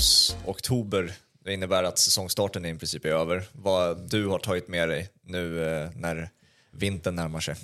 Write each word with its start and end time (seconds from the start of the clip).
oss 0.00 0.36
oktober. 0.46 1.12
Det 1.44 1.52
innebär 1.54 1.82
att 1.84 1.98
säsongstarten 1.98 2.64
i 2.66 2.78
princip 2.78 3.04
är 3.04 3.08
över. 3.08 3.44
Vad 3.52 4.10
du 4.10 4.26
har 4.26 4.38
tagit 4.38 4.68
med 4.68 4.88
dig 4.88 5.08
nu 5.24 5.64
eh, 5.64 5.90
när 5.96 6.30
vintern 6.70 7.14
närmar 7.16 7.40
sig? 7.40 7.54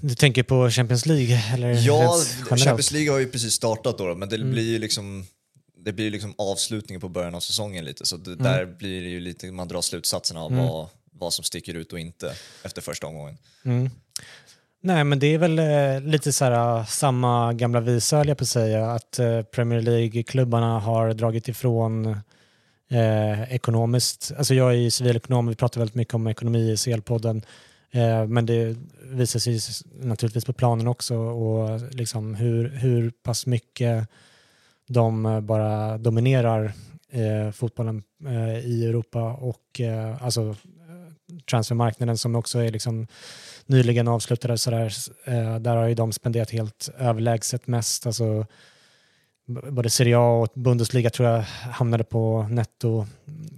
Du 0.00 0.14
tänker 0.14 0.42
på 0.42 0.70
Champions 0.70 1.06
League? 1.06 1.42
Eller 1.54 1.86
Ja? 1.86 2.20
Champions 2.48 2.90
League 2.92 3.10
har 3.12 3.18
ju 3.18 3.28
precis 3.30 3.54
startat 3.54 3.98
då, 3.98 4.14
men 4.14 4.28
det 4.28 4.36
Mm. 4.36 4.50
blir 4.52 4.62
ju 4.72 4.78
liksom 4.78 5.26
det 5.78 5.92
blir 5.92 6.10
liksom 6.10 6.34
avslutningen 6.38 7.00
på 7.00 7.08
början 7.08 7.34
av 7.34 7.40
säsongen 7.40 7.84
lite, 7.84 8.06
så 8.06 8.16
det, 8.16 8.30
Mm. 8.32 8.42
där 8.42 8.64
blir 8.66 9.02
det 9.02 9.08
ju 9.08 9.20
lite, 9.20 9.52
man 9.52 9.68
drar 9.68 9.80
slutsatserna 9.80 10.40
av 10.40 10.52
vad, 10.56 10.88
vad 11.12 11.32
som 11.34 11.44
sticker 11.44 11.74
ut 11.74 11.92
och 11.92 11.98
inte 11.98 12.34
efter 12.62 12.82
första 12.82 13.06
omgången. 13.06 13.38
Mm. 13.64 13.90
Nej, 14.86 15.04
men 15.04 15.18
det 15.18 15.26
är 15.26 15.38
väl 15.38 15.58
eh, 15.58 16.00
lite 16.10 16.32
så 16.32 16.44
här, 16.44 16.52
ah, 16.52 16.84
samma 16.84 17.52
gamla 17.52 17.80
visa, 17.80 18.16
höll 18.16 18.28
jag 18.28 18.38
på 18.38 18.42
att 18.44 18.48
säga, 18.48 18.90
att 18.90 19.18
eh, 19.18 19.42
Premier 19.42 19.80
League-klubbarna 19.80 20.80
har 20.80 21.14
dragit 21.14 21.48
ifrån 21.48 22.06
eh, 22.90 23.52
ekonomiskt. 23.54 24.32
Alltså 24.38 24.54
jag 24.54 24.70
är 24.70 24.74
ju 24.76 24.90
civilekonom, 24.90 25.46
vi 25.46 25.54
pratar 25.54 25.80
väldigt 25.80 25.94
mycket 25.94 26.14
om 26.14 26.26
ekonomi 26.26 26.70
i 26.70 26.76
CL-podden, 26.76 27.42
eh, 27.90 28.26
men 28.26 28.46
det 28.46 28.76
visar 29.02 29.40
sig 29.40 29.58
naturligtvis 30.00 30.44
på 30.44 30.52
planen 30.52 30.86
också 30.86 31.16
och 31.16 31.80
liksom 31.94 32.34
hur, 32.34 32.68
hur 32.68 33.10
pass 33.10 33.46
mycket 33.46 34.08
de 34.88 35.26
eh, 35.26 35.40
bara 35.40 35.98
dominerar 35.98 36.72
eh, 37.10 37.50
fotbollen 37.52 38.02
eh, 38.26 38.58
i 38.58 38.86
Europa 38.86 39.32
och 39.32 39.80
eh, 39.80 40.24
alltså 40.24 40.42
eh, 40.42 41.36
transfermarknaden 41.50 42.18
som 42.18 42.34
också 42.34 42.58
är 42.58 42.72
liksom 42.72 43.06
nyligen 43.66 44.08
avslutade 44.08 44.58
så 44.58 44.70
där, 44.70 44.92
eh, 45.24 45.58
där 45.58 45.76
har 45.76 45.88
ju 45.88 45.94
de 45.94 46.12
spenderat 46.12 46.50
helt 46.50 46.90
överlägset 46.98 47.66
mest. 47.66 48.06
Alltså, 48.06 48.46
både 49.46 49.90
Serie 49.90 50.18
A 50.18 50.40
och 50.40 50.48
Bundesliga 50.54 51.10
tror 51.10 51.28
jag 51.28 51.42
hamnade 51.70 52.04
på 52.04 52.42
netto 52.50 53.06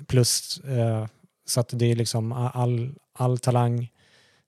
plus. 0.07 0.59
Eh, 0.59 1.07
så 1.47 1.61
att 1.61 1.69
det 1.73 1.91
är 1.91 1.97
liksom 1.97 2.33
all, 2.33 2.95
all 3.13 3.39
talang 3.39 3.91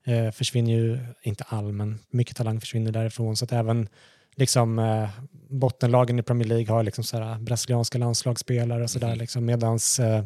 eh, 0.07 0.31
försvinner 0.31 0.73
ju, 0.73 0.99
inte 1.23 1.45
all, 1.49 1.73
men 1.73 1.99
mycket 2.11 2.37
talang 2.37 2.61
försvinner 2.61 2.93
därifrån. 2.93 3.37
Så 3.37 3.45
att 3.45 3.53
även 3.53 3.89
liksom, 4.37 4.79
eh, 4.79 5.09
bottenlagen 5.51 6.19
i 6.19 6.23
Premier 6.23 6.49
League 6.49 6.75
har 6.75 6.83
liksom 6.83 7.05
så 7.05 7.19
här, 7.19 7.39
brasilianska 7.39 7.99
landslagsspelare 7.99 8.83
och 8.83 8.91
sådär. 8.91 9.09
Mhm. 9.09 9.19
Liksom, 9.19 9.45
Medans 9.45 10.01
eh, 10.01 10.25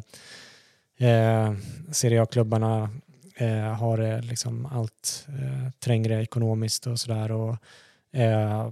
eh, 1.09 1.53
Serie 1.91 2.21
A-klubbarna 2.21 2.89
eh, 3.35 3.73
har 3.73 3.97
det 3.97 4.21
liksom 4.21 4.65
allt 4.65 5.27
eh, 5.27 5.71
trängre 5.79 6.21
ekonomiskt 6.21 6.87
och 6.87 6.99
sådär. 6.99 7.31
Och, 7.31 7.57
eh, 8.19 8.71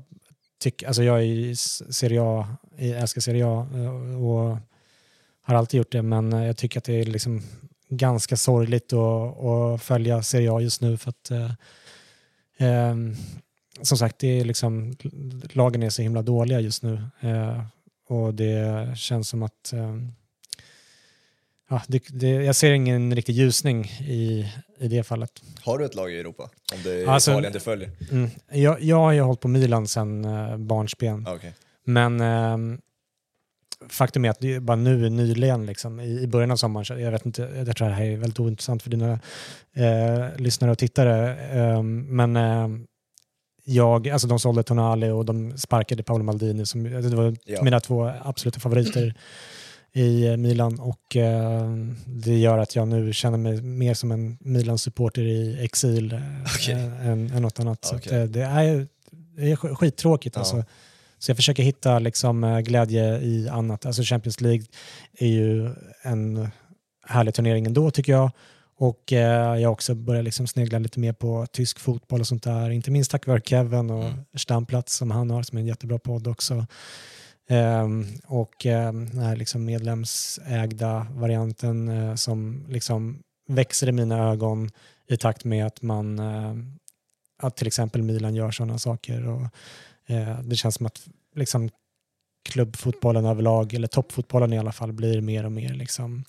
tyck, 0.59 0.83
alltså 0.83 1.03
jag 1.03 1.17
är 1.17 1.23
i 1.23 1.55
Serie 1.55 2.21
A, 2.21 2.47
jag 2.77 2.99
älskar 2.99 3.21
Serie 3.21 3.45
A 3.47 3.67
eh, 3.75 4.23
och 4.23 4.57
har 5.41 5.55
alltid 5.55 5.77
gjort 5.77 5.91
det, 5.91 6.01
men 6.01 6.33
eh, 6.33 6.45
jag 6.45 6.57
tycker 6.57 6.79
att 6.79 6.83
det 6.83 6.93
är 6.93 7.05
liksom 7.05 7.41
ganska 7.89 8.37
sorgligt 8.37 8.93
att, 8.93 9.43
att 9.43 9.81
följa 9.81 10.23
Serie 10.23 10.51
A 10.51 10.59
just 10.61 10.81
nu 10.81 10.97
för 10.97 11.09
att 11.09 11.31
eh, 11.31 11.51
eh, 12.67 12.95
som 13.81 13.97
sagt, 13.97 14.19
det 14.19 14.39
är 14.39 14.45
liksom, 14.45 14.95
lagen 15.53 15.83
är 15.83 15.89
så 15.89 16.01
himla 16.01 16.21
dåliga 16.21 16.59
just 16.59 16.83
nu 16.83 17.03
eh, 17.19 17.63
och 18.07 18.33
det 18.33 18.97
känns 18.97 19.29
som 19.29 19.43
att 19.43 19.73
eh, 19.73 19.95
ja, 21.71 21.81
det, 21.87 22.03
det, 22.09 22.29
jag 22.29 22.55
ser 22.55 22.71
ingen 22.71 23.15
riktig 23.15 23.33
ljusning 23.33 23.85
i, 23.85 24.51
i 24.79 24.87
det 24.87 25.03
fallet. 25.03 25.31
Har 25.63 25.77
du 25.77 25.85
ett 25.85 25.95
lag 25.95 26.11
i 26.13 26.19
Europa? 26.19 26.43
Om 26.73 26.79
det 26.83 27.01
är 27.03 27.07
Alltså- 27.07 27.31
Italien 27.31 27.53
du 27.53 27.59
följer? 27.59 27.91
Mm. 28.11 28.29
Jag, 28.51 28.81
jag 28.81 28.97
har 28.97 29.11
ju 29.11 29.21
hållit 29.21 29.39
på 29.39 29.47
Milan 29.47 29.87
sedan 29.87 30.25
eh, 30.25 30.57
barnsben, 30.57 31.27
Ah, 31.27 31.33
okej. 31.35 31.53
men 31.85 32.21
eh, 32.21 32.77
faktum 33.89 34.25
är 34.25 34.29
att 34.29 34.39
det 34.39 34.53
är 34.55 34.59
bara 34.59 34.75
nu 34.77 35.09
nyligen, 35.09 35.65
liksom, 35.65 35.99
i, 35.99 36.19
i 36.21 36.27
början 36.27 36.51
av 36.51 36.55
sommaren, 36.55 37.01
jag 37.03 37.11
vet 37.11 37.25
inte, 37.25 37.63
jag 37.67 37.75
tror 37.77 37.87
det 37.87 37.93
här 37.93 38.05
är 38.05 38.17
väldigt 38.17 38.39
ointressant 38.39 38.83
för 38.83 38.89
dina 38.89 39.19
eh, 39.75 40.37
lyssnare 40.37 40.71
och 40.71 40.77
tittare, 40.77 41.35
eh, 41.59 41.83
men 41.83 42.35
eh, 42.35 42.67
jag, 43.63 44.09
alltså 44.09 44.27
de 44.27 44.39
sålde 44.39 44.63
Tonali 44.63 45.09
och 45.09 45.25
de 45.25 45.57
sparkade 45.57 46.03
Paolo 46.03 46.23
Maldini 46.23 46.65
som 46.65 46.83
det 46.83 47.15
var 47.15 47.35
Ja. 47.45 47.63
mina 47.63 47.79
två 47.79 48.11
absoluta 48.23 48.59
favoriter 48.59 49.13
i 49.93 50.27
eh, 50.27 50.37
Milan 50.37 50.79
och 50.79 51.15
eh, 51.15 51.71
det 52.05 52.37
gör 52.37 52.57
att 52.57 52.75
jag 52.75 52.87
nu 52.87 53.13
känner 53.13 53.37
mig 53.37 53.61
mer 53.61 53.93
som 53.93 54.11
en 54.11 54.37
Milan-supporter 54.41 55.21
i 55.21 55.63
exil 55.63 56.13
eh, 56.13 56.69
eh, 56.69 57.07
än, 57.07 57.31
än 57.31 57.41
något 57.41 57.59
annat. 57.59 57.85
Så 57.85 57.95
Okej. 57.95 58.17
eh, 58.19 58.23
det, 58.23 58.41
är, 58.41 58.87
det 59.35 59.51
är 59.51 59.55
sk- 59.55 59.75
skittråkigt 59.75 60.35
Ja. 60.35 60.39
alltså. 60.39 60.63
Så 61.19 61.29
jag 61.31 61.37
försöker 61.37 61.63
hitta 61.63 61.99
liksom, 61.99 62.61
glädje 62.65 63.17
i 63.21 63.49
annat. 63.49 63.85
Alltså 63.85 64.03
Champions 64.03 64.41
League 64.41 64.65
är 65.17 65.27
ju 65.27 65.69
en 66.01 66.47
härlig 67.07 67.33
turnering 67.33 67.65
ändå 67.65 67.91
tycker 67.91 68.11
jag. 68.11 68.31
Och 68.77 69.13
eh, 69.13 69.59
jag 69.61 69.71
också 69.71 69.95
börjat 69.95 70.23
liksom 70.25 70.47
snegla 70.47 70.79
lite 70.79 70.99
mer 70.99 71.13
på 71.13 71.45
tysk 71.51 71.79
fotboll 71.79 72.19
och 72.19 72.27
sånt 72.27 72.43
där. 72.43 72.69
Inte 72.69 72.91
minst 72.91 73.11
tack 73.11 73.27
vare 73.27 73.41
Kevin 73.45 73.89
och 73.89 74.03
Mm. 74.05 74.17
Stamplats 74.35 74.95
som 74.95 75.11
han 75.11 75.29
har 75.29 75.43
som 75.43 75.57
är 75.57 75.61
en 75.61 75.67
jättebra 75.67 75.99
podd 75.99 76.27
också. 76.27 76.65
Ehm, 77.51 78.05
och 78.27 78.65
ehm, 78.65 79.09
den 79.09 79.19
här 79.19 79.35
liksom 79.35 79.65
medlemsägda 79.65 81.07
varianten 81.11 81.87
eh, 81.87 82.15
som 82.15 82.65
liksom 82.69 83.19
växer 83.47 83.89
i 83.89 83.91
mina 83.91 84.29
ögon 84.31 84.69
i 85.07 85.17
takt 85.17 85.43
med 85.43 85.65
att 85.65 85.81
man 85.81 86.19
eh, 86.19 86.55
att 87.41 87.55
till 87.55 87.67
exempel 87.67 88.01
Milan 88.01 88.35
gör 88.35 88.51
sådana 88.51 88.77
saker. 88.77 89.27
Och, 89.27 89.41
eh, 90.05 90.39
det 90.41 90.55
känns 90.55 90.75
som 90.75 90.85
att 90.85 91.07
liksom, 91.35 91.69
klubbfotbollen 92.49 93.25
överlag, 93.25 93.73
eller 93.73 93.87
toppfotbollen 93.87 94.53
i 94.53 94.59
alla 94.59 94.71
fall, 94.71 94.93
blir 94.93 95.21
mer 95.21 95.45
och 95.45 95.51
mer 95.51 95.73
liksom, 95.73 96.23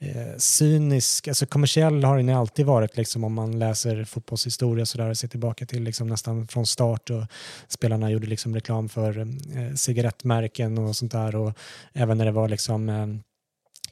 eh, 0.00 0.36
cynisk. 0.38 1.28
Alltså 1.28 1.46
kommersiell 1.46 2.04
har 2.04 2.16
den 2.16 2.28
ju 2.28 2.34
alltid 2.34 2.66
varit 2.66 2.96
liksom, 2.96 3.24
om 3.24 3.34
man 3.34 3.58
läser 3.58 4.04
fotbollshistoria 4.04 4.86
så 4.86 4.98
där, 4.98 5.10
och 5.10 5.16
ser 5.16 5.28
tillbaka 5.28 5.66
till 5.66 5.82
liksom, 5.82 6.08
nästan 6.08 6.48
från 6.48 6.66
start. 6.66 7.10
Och 7.10 7.24
spelarna 7.68 8.10
gjorde 8.10 8.26
liksom, 8.26 8.54
reklam 8.54 8.88
för 8.88 9.18
eh, 9.18 9.74
cigarettmärken 9.74 10.78
och 10.78 10.96
sånt 10.96 11.12
där. 11.12 11.36
Och 11.36 11.52
även 11.92 12.18
när 12.18 12.24
det 12.24 12.32
var 12.32 12.48
liksom, 12.48 12.88
eh, 12.88 13.06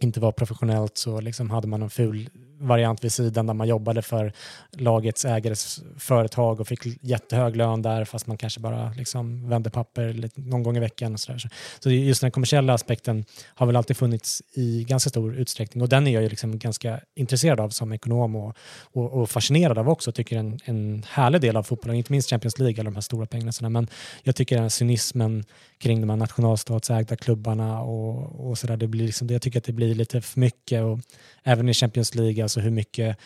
inte 0.02 0.20
var 0.20 0.32
professionellt 0.32 0.98
så 0.98 1.20
liksom 1.20 1.50
hade 1.50 1.66
man 1.66 1.82
en 1.82 1.90
ful 1.90 2.30
variant 2.60 3.04
vid 3.04 3.12
sidan 3.12 3.46
där 3.46 3.54
man 3.54 3.68
jobbade 3.68 4.02
för 4.02 4.32
lagets 4.72 5.24
ägares 5.24 5.80
företag 5.98 6.60
och 6.60 6.68
fick 6.68 6.80
jättehög 7.00 7.56
lön 7.56 7.82
där 7.82 8.04
fast 8.04 8.26
man 8.26 8.36
kanske 8.36 8.60
bara 8.60 8.90
liksom 8.92 9.48
vände 9.48 9.70
papper 9.70 10.12
lite- 10.12 10.40
någon 10.40 10.62
gång 10.62 10.76
i 10.76 10.80
veckan. 10.80 11.12
Och 11.12 11.20
så, 11.20 11.32
där. 11.32 11.50
Så- 11.80 11.90
just 11.90 12.20
den 12.20 12.30
kommersiella 12.30 12.74
aspekten 12.74 13.24
har 13.44 13.66
väl 13.66 13.76
alltid 13.76 13.96
funnits 13.96 14.42
i 14.54 14.84
ganska 14.84 15.10
stor 15.10 15.34
utsträckning 15.34 15.82
och 15.82 15.88
den 15.88 16.06
är 16.06 16.10
jag 16.10 16.22
ju 16.22 16.28
liksom 16.28 16.58
ganska 16.58 17.00
intresserad 17.14 17.60
av 17.60 17.68
som 17.70 17.92
ekonom 17.92 18.36
och, 18.36 18.56
och, 18.92 19.12
och 19.12 19.30
fascinerad 19.30 19.78
av 19.78 19.88
också. 19.88 20.12
Tycker 20.12 20.36
en, 20.36 20.58
en 20.64 21.02
härlig 21.08 21.40
del 21.40 21.56
av 21.56 21.62
fotbollen, 21.62 21.96
inte 21.96 22.12
minst 22.12 22.30
Champions 22.30 22.58
League, 22.58 22.80
alla 22.80 22.90
de 22.90 22.94
här 22.94 23.00
stora 23.00 23.26
pengarna. 23.26 23.68
Men 23.68 23.88
jag 24.22 24.36
tycker 24.36 24.56
den 24.56 24.64
här 24.64 24.68
cynismen 24.68 25.44
kring 25.78 26.00
de 26.00 26.10
här 26.10 26.16
nationalstatsägda 26.16 27.16
klubbarna 27.16 27.80
och, 27.80 28.48
och 28.50 28.58
sådär, 28.58 28.76
det 28.76 28.86
blir 28.86 29.06
liksom, 29.06 29.26
det, 29.26 29.34
jag 29.34 29.42
tycker 29.42 29.58
att 29.58 29.64
det 29.64 29.72
blir 29.72 29.91
lite 29.94 30.20
för 30.20 30.40
mycket 30.40 30.82
och 30.82 31.00
även 31.42 31.68
i 31.68 31.74
Champions 31.74 32.14
League, 32.14 32.42
alltså 32.42 32.60
hur 32.60 32.70
mycket 32.70 33.16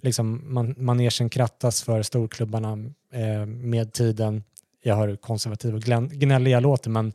liksom, 0.00 0.54
man, 0.54 0.74
manegen 0.78 1.30
krattas 1.30 1.82
för 1.82 2.02
storklubbarna 2.02 2.72
eh, 3.12 3.46
med 3.46 3.92
tiden. 3.92 4.44
Jag 4.82 4.96
hör 4.96 5.08
hur 5.08 5.16
konservativ 5.16 5.74
och 5.74 5.82
gnälliga 6.10 6.56
jag 6.56 6.62
låter, 6.62 6.90
men 6.90 7.12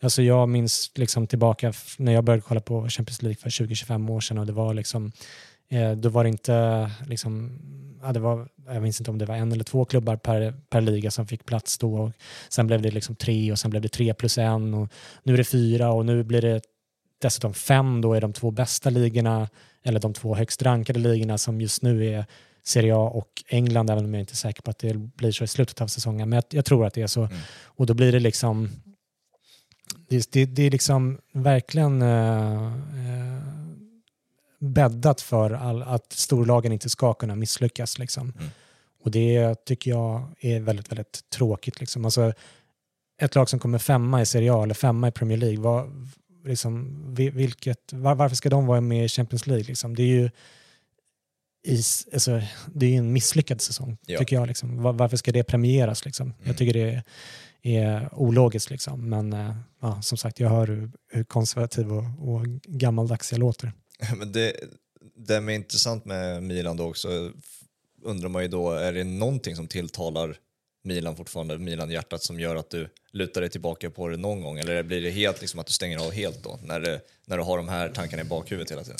alltså 0.00 0.22
jag 0.22 0.48
minns 0.48 0.90
liksom 0.94 1.26
tillbaka 1.26 1.72
när 1.98 2.12
jag 2.12 2.24
började 2.24 2.42
kolla 2.42 2.60
på 2.60 2.88
Champions 2.88 3.22
League 3.22 3.36
för 3.36 3.50
20-25 3.50 4.10
år 4.10 4.20
sedan 4.20 4.38
och 4.38 4.46
det 4.46 4.52
var 4.52 4.74
liksom, 4.74 5.12
eh, 5.68 5.92
då 5.92 6.08
var 6.08 6.24
det 6.24 6.30
inte 6.30 6.90
liksom, 7.06 7.58
ja, 8.02 8.12
det 8.12 8.20
var, 8.20 8.48
jag 8.66 8.82
minns 8.82 9.00
inte 9.00 9.10
om 9.10 9.18
det 9.18 9.26
var 9.26 9.36
en 9.36 9.52
eller 9.52 9.64
två 9.64 9.84
klubbar 9.84 10.16
per, 10.16 10.54
per 10.70 10.80
liga 10.80 11.10
som 11.10 11.26
fick 11.26 11.46
plats 11.46 11.78
då. 11.78 11.94
Och 11.94 12.12
sen 12.48 12.66
blev 12.66 12.82
det 12.82 12.90
liksom 12.90 13.16
tre 13.16 13.52
och 13.52 13.58
sen 13.58 13.70
blev 13.70 13.82
det 13.82 13.88
tre 13.88 14.14
plus 14.14 14.38
en 14.38 14.74
och 14.74 14.88
nu 15.22 15.32
är 15.32 15.38
det 15.38 15.44
fyra 15.44 15.92
och 15.92 16.06
nu 16.06 16.22
blir 16.22 16.42
det 16.42 16.60
dessutom 17.18 17.54
fem 17.54 18.00
då 18.00 18.14
är 18.14 18.20
de 18.20 18.32
två 18.32 18.50
bästa 18.50 18.90
ligorna 18.90 19.48
eller 19.82 20.00
de 20.00 20.14
två 20.14 20.34
högst 20.34 20.62
rankade 20.62 20.98
ligorna 20.98 21.38
som 21.38 21.60
just 21.60 21.82
nu 21.82 22.06
är 22.06 22.26
Serie 22.62 22.94
A 22.96 23.10
och 23.14 23.44
England, 23.48 23.90
även 23.90 24.04
om 24.04 24.14
jag 24.14 24.20
inte 24.20 24.32
är 24.32 24.36
säker 24.36 24.62
på 24.62 24.70
att 24.70 24.78
det 24.78 24.94
blir 24.94 25.32
så 25.32 25.44
i 25.44 25.46
slutet 25.46 25.80
av 25.80 25.86
säsongen. 25.86 26.28
Men 26.28 26.36
jag, 26.36 26.44
jag 26.50 26.64
tror 26.64 26.86
att 26.86 26.94
det 26.94 27.02
är 27.02 27.06
så. 27.06 27.22
Mm. 27.22 27.38
Och 27.64 27.86
då 27.86 27.94
blir 27.94 28.12
det 28.12 28.20
liksom 28.20 28.70
det, 30.08 30.32
det, 30.32 30.44
det 30.44 30.62
är 30.62 30.70
liksom 30.70 31.18
verkligen 31.32 32.02
eh, 32.02 32.66
eh, 32.66 33.42
bäddat 34.58 35.20
för 35.20 35.50
all, 35.50 35.82
att 35.82 36.12
storlagen 36.12 36.72
inte 36.72 36.90
ska 36.90 37.14
kunna 37.14 37.34
misslyckas. 37.34 37.98
Liksom. 37.98 38.32
Mm. 38.38 38.50
Och 39.04 39.10
det 39.10 39.64
tycker 39.64 39.90
jag 39.90 40.34
är 40.40 40.60
väldigt, 40.60 40.90
väldigt 40.90 41.30
tråkigt. 41.30 41.80
Liksom. 41.80 42.04
Alltså, 42.04 42.32
ett 43.20 43.34
lag 43.34 43.48
som 43.48 43.58
kommer 43.58 43.78
femma 43.78 44.22
i 44.22 44.26
Serie 44.26 44.52
A 44.52 44.62
eller 44.62 44.74
femma 44.74 45.08
i 45.08 45.10
Premier 45.10 45.38
League, 45.38 45.60
vad, 45.60 46.08
liksom, 46.46 47.04
vi- 47.14 47.30
vilket, 47.30 47.92
var, 47.92 48.14
varför 48.14 48.36
ska 48.36 48.48
de 48.50 48.66
vara 48.66 48.80
med 48.80 49.04
i 49.04 49.08
Champions 49.08 49.46
League? 49.46 49.64
Liksom? 49.64 49.94
Det 49.96 50.02
är 50.02 50.06
ju 50.06 50.30
i, 51.66 51.82
alltså, 52.12 52.42
det 52.74 52.86
är 52.94 52.98
en 52.98 53.12
misslyckad 53.12 53.60
säsong, 53.60 53.98
Ja. 54.06 54.18
tycker 54.18 54.36
jag. 54.36 54.48
Liksom. 54.48 54.82
Var, 54.82 54.92
varför 54.92 55.16
ska 55.16 55.32
det 55.32 55.44
premieras? 55.44 56.04
Liksom? 56.04 56.26
Mm. 56.26 56.36
Jag 56.44 56.56
tycker 56.56 56.72
det 56.72 56.90
är, 56.90 57.02
är 57.62 58.14
ologiskt. 58.14 58.70
Liksom. 58.70 59.08
Men 59.08 59.32
eh, 59.32 59.56
ja, 59.80 60.02
som 60.02 60.18
sagt, 60.18 60.40
jag 60.40 60.48
hör 60.50 60.66
hur, 60.66 60.90
hur 61.12 61.24
konservativ 61.24 61.92
och, 61.92 62.04
och 62.34 62.46
gammaldags 62.64 63.32
jag 63.32 63.38
låter. 63.38 63.72
Men 64.16 64.32
det, 64.32 64.52
det 65.16 65.34
är 65.34 65.50
intressant 65.50 66.04
med 66.04 66.42
Milan 66.42 66.76
då 66.76 66.84
också, 66.88 67.32
undrar 68.02 68.28
man 68.28 68.42
ju 68.42 68.48
då, 68.48 68.70
är 68.72 68.92
det 68.92 69.04
någonting 69.04 69.56
som 69.56 69.66
tilltalar 69.66 70.36
Milan 70.86 71.16
fortfarande, 71.16 71.58
Milan-hjärtat 71.58 72.22
som 72.22 72.40
gör 72.40 72.56
att 72.56 72.70
du 72.70 72.88
lutar 73.12 73.40
dig 73.40 73.50
tillbaka 73.50 73.90
på 73.90 74.08
det 74.08 74.16
någon 74.16 74.40
gång? 74.42 74.58
Eller 74.58 74.82
blir 74.82 75.02
det 75.02 75.10
helt 75.10 75.40
liksom 75.40 75.60
att 75.60 75.66
du 75.66 75.72
stänger 75.72 75.98
av 75.98 76.12
helt 76.12 76.44
då, 76.44 76.58
när, 76.64 76.80
det, 76.80 77.00
när 77.26 77.36
du 77.38 77.42
har 77.42 77.56
de 77.56 77.68
här 77.68 77.88
tankarna 77.88 78.22
i 78.22 78.24
bakhuvudet 78.24 78.70
hela 78.72 78.82
tiden? 78.82 78.98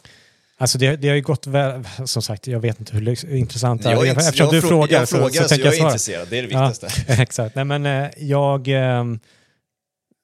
Alltså 0.58 0.78
det, 0.78 0.96
det 0.96 1.08
har 1.08 1.14
ju 1.14 1.22
gått 1.22 1.46
väl, 1.46 1.84
som 2.04 2.22
sagt, 2.22 2.46
jag 2.46 2.60
vet 2.60 2.80
inte 2.80 2.96
hur 2.96 3.34
intressant 3.34 3.82
det 3.82 3.88
är. 3.88 3.92
Jag 3.92 4.06
Eftersom 4.06 4.44
jag 4.46 4.54
du 4.54 4.60
frå- 4.60 4.68
frågar, 4.68 4.98
jag 4.98 5.08
så, 5.08 5.16
frågar 5.16 5.30
så, 5.30 5.42
så 5.42 5.48
tänker 5.48 5.64
jag 5.64 5.66
jag 5.66 5.74
är 5.74 5.78
svara. 5.78 5.90
intresserad, 5.90 6.28
det 6.30 6.38
är 6.38 6.42
det 6.42 6.48
Ja. 6.52 6.68
viktigaste. 6.68 7.12
Exakt. 7.22 7.54
Nej, 7.54 7.64
men 7.64 7.86
eh, 7.86 8.08
jag... 8.16 8.68
ehm, 8.68 9.20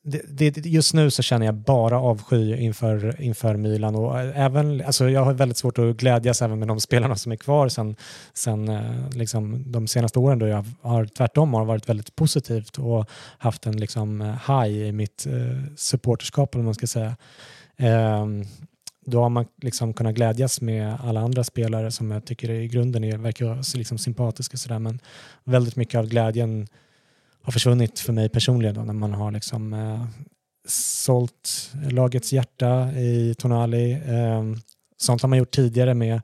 det, 0.05 0.51
det, 0.51 0.67
just 0.67 0.95
nu 0.95 1.11
så 1.11 1.23
känner 1.23 1.47
jag 1.47 1.55
bara 1.55 1.99
avsky 2.01 2.57
inför, 2.57 3.21
inför 3.21 3.57
Milan. 3.57 3.95
Och 3.95 4.21
eh, 4.21 4.41
även, 4.41 4.85
alltså 4.87 5.11
jag 5.11 5.25
har 5.25 5.33
väldigt 5.33 5.59
svårt 5.59 5.79
att 5.79 5.97
glädjas 5.97 6.43
även 6.43 6.59
med 6.59 6.69
de 6.69 6.81
spelarna 6.89 7.17
som 7.17 7.33
är 7.33 7.37
kvar 7.37 7.69
sen, 7.69 7.97
sen 8.35 8.69
eh, 8.69 9.11
liksom, 9.13 9.73
de 9.73 9.87
senaste 9.87 10.19
åren 10.19 10.39
då 10.39 10.47
jag 10.47 10.65
har 10.81 11.05
tvärtom 11.05 11.55
har 11.55 11.65
varit 11.65 11.89
väldigt 11.89 12.17
positivt 12.17 12.79
och 12.79 13.07
haft 13.39 13.67
en 13.67 13.77
liksom, 13.77 14.21
eh, 14.21 14.27
high 14.27 14.77
i 14.77 14.93
mitt 14.93 15.27
eh, 15.27 15.75
supporterskap, 15.77 16.55
eller 16.55 16.65
man 16.65 16.75
ska 16.75 16.87
säga. 16.87 17.17
Eh, 17.77 18.27
då 19.07 19.23
har 19.23 19.29
man 19.29 19.47
liksom 19.63 19.95
kunnat 19.95 20.15
glädjas 20.15 20.61
med 20.61 20.97
alla 21.05 21.21
andra 21.21 21.45
spelare 21.45 21.91
som 21.91 22.11
jag 22.11 22.25
tycker 22.25 22.51
i 22.51 22.69
grunden 22.69 23.05
är, 23.05 23.19
verkar 23.19 23.77
liksom 23.77 23.99
sympatiska. 23.99 24.57
Sådär. 24.57 24.79
Men 24.79 24.99
väldigt 25.45 25.77
mycket 25.77 25.99
av 25.99 26.07
glädjen 26.07 26.67
har 27.43 27.53
försvunnit 27.53 27.99
för 27.99 28.13
mig 28.13 28.29
personligen 28.29 28.75
då, 28.75 28.83
när 28.83 28.93
man 28.93 29.13
har 29.13 29.33
liksom, 29.33 29.73
eh, 29.73 30.07
sålt 30.69 31.71
lagets 31.91 32.33
hjärta 32.33 32.93
i 32.93 33.35
Tonali. 33.39 33.93
Eh, 33.93 34.43
sånt 34.97 35.23
har 35.23 35.29
man 35.29 35.39
gjort 35.39 35.51
tidigare 35.51 35.95
med, 35.95 36.21